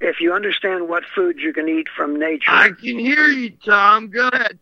if 0.00 0.20
you 0.20 0.32
understand 0.32 0.88
what 0.88 1.04
foods 1.14 1.38
you 1.40 1.52
can 1.52 1.68
eat 1.68 1.88
from 1.88 2.18
nature, 2.18 2.50
I 2.50 2.70
can 2.70 2.98
hear 2.98 3.28
you, 3.28 3.50
Tom. 3.50 4.08
Go 4.10 4.28
ahead. 4.28 4.58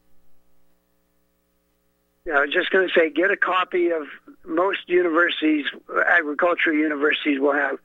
Yeah, 2.26 2.38
I 2.38 2.40
was 2.42 2.52
just 2.52 2.70
going 2.70 2.88
to 2.88 2.94
say, 2.94 3.10
get 3.10 3.30
a 3.30 3.36
copy 3.36 3.90
of 3.90 4.06
most 4.46 4.88
universities, 4.88 5.66
agricultural 6.06 6.76
universities 6.76 7.38
will 7.38 7.52
have 7.52 7.78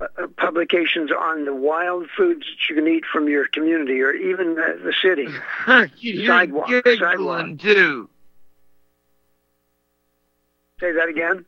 uh, 0.00 0.06
uh, 0.16 0.26
publications 0.36 1.10
on 1.12 1.44
the 1.44 1.54
wild 1.54 2.08
foods 2.16 2.40
that 2.40 2.68
you 2.68 2.74
can 2.74 2.88
eat 2.88 3.04
from 3.04 3.28
your 3.28 3.46
community 3.46 4.00
or 4.00 4.12
even 4.12 4.54
the, 4.56 4.80
the 4.82 4.92
city. 5.00 5.28
I 5.66 5.86
can 5.86 5.96
hear 5.96 6.26
Sidewalk, 6.26 6.68
you 6.68 6.82
sidewalk. 6.84 7.46
giggling, 7.46 7.58
too. 7.58 8.08
Say 10.80 10.92
that 10.92 11.08
again. 11.08 11.44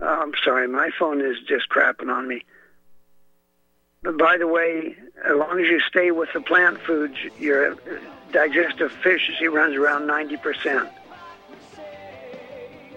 Oh, 0.00 0.06
I'm 0.06 0.32
sorry, 0.44 0.66
my 0.66 0.90
phone 0.98 1.20
is 1.20 1.36
just 1.46 1.68
crapping 1.68 2.12
on 2.12 2.26
me. 2.26 2.44
But 4.02 4.16
by 4.16 4.38
the 4.38 4.46
way, 4.46 4.96
as 5.24 5.36
long 5.36 5.60
as 5.60 5.68
you 5.68 5.78
stay 5.80 6.10
with 6.10 6.30
the 6.32 6.40
plant 6.40 6.80
foods, 6.80 7.16
your 7.38 7.76
digestive 8.32 8.92
efficiency 8.92 9.48
runs 9.48 9.76
around 9.76 10.08
90%, 10.08 10.90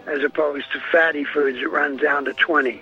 as 0.08 0.24
opposed 0.24 0.72
to 0.72 0.80
fatty 0.92 1.26
foods, 1.26 1.58
it 1.58 1.70
runs 1.70 2.02
down 2.02 2.26
to 2.26 2.34
20. 2.34 2.82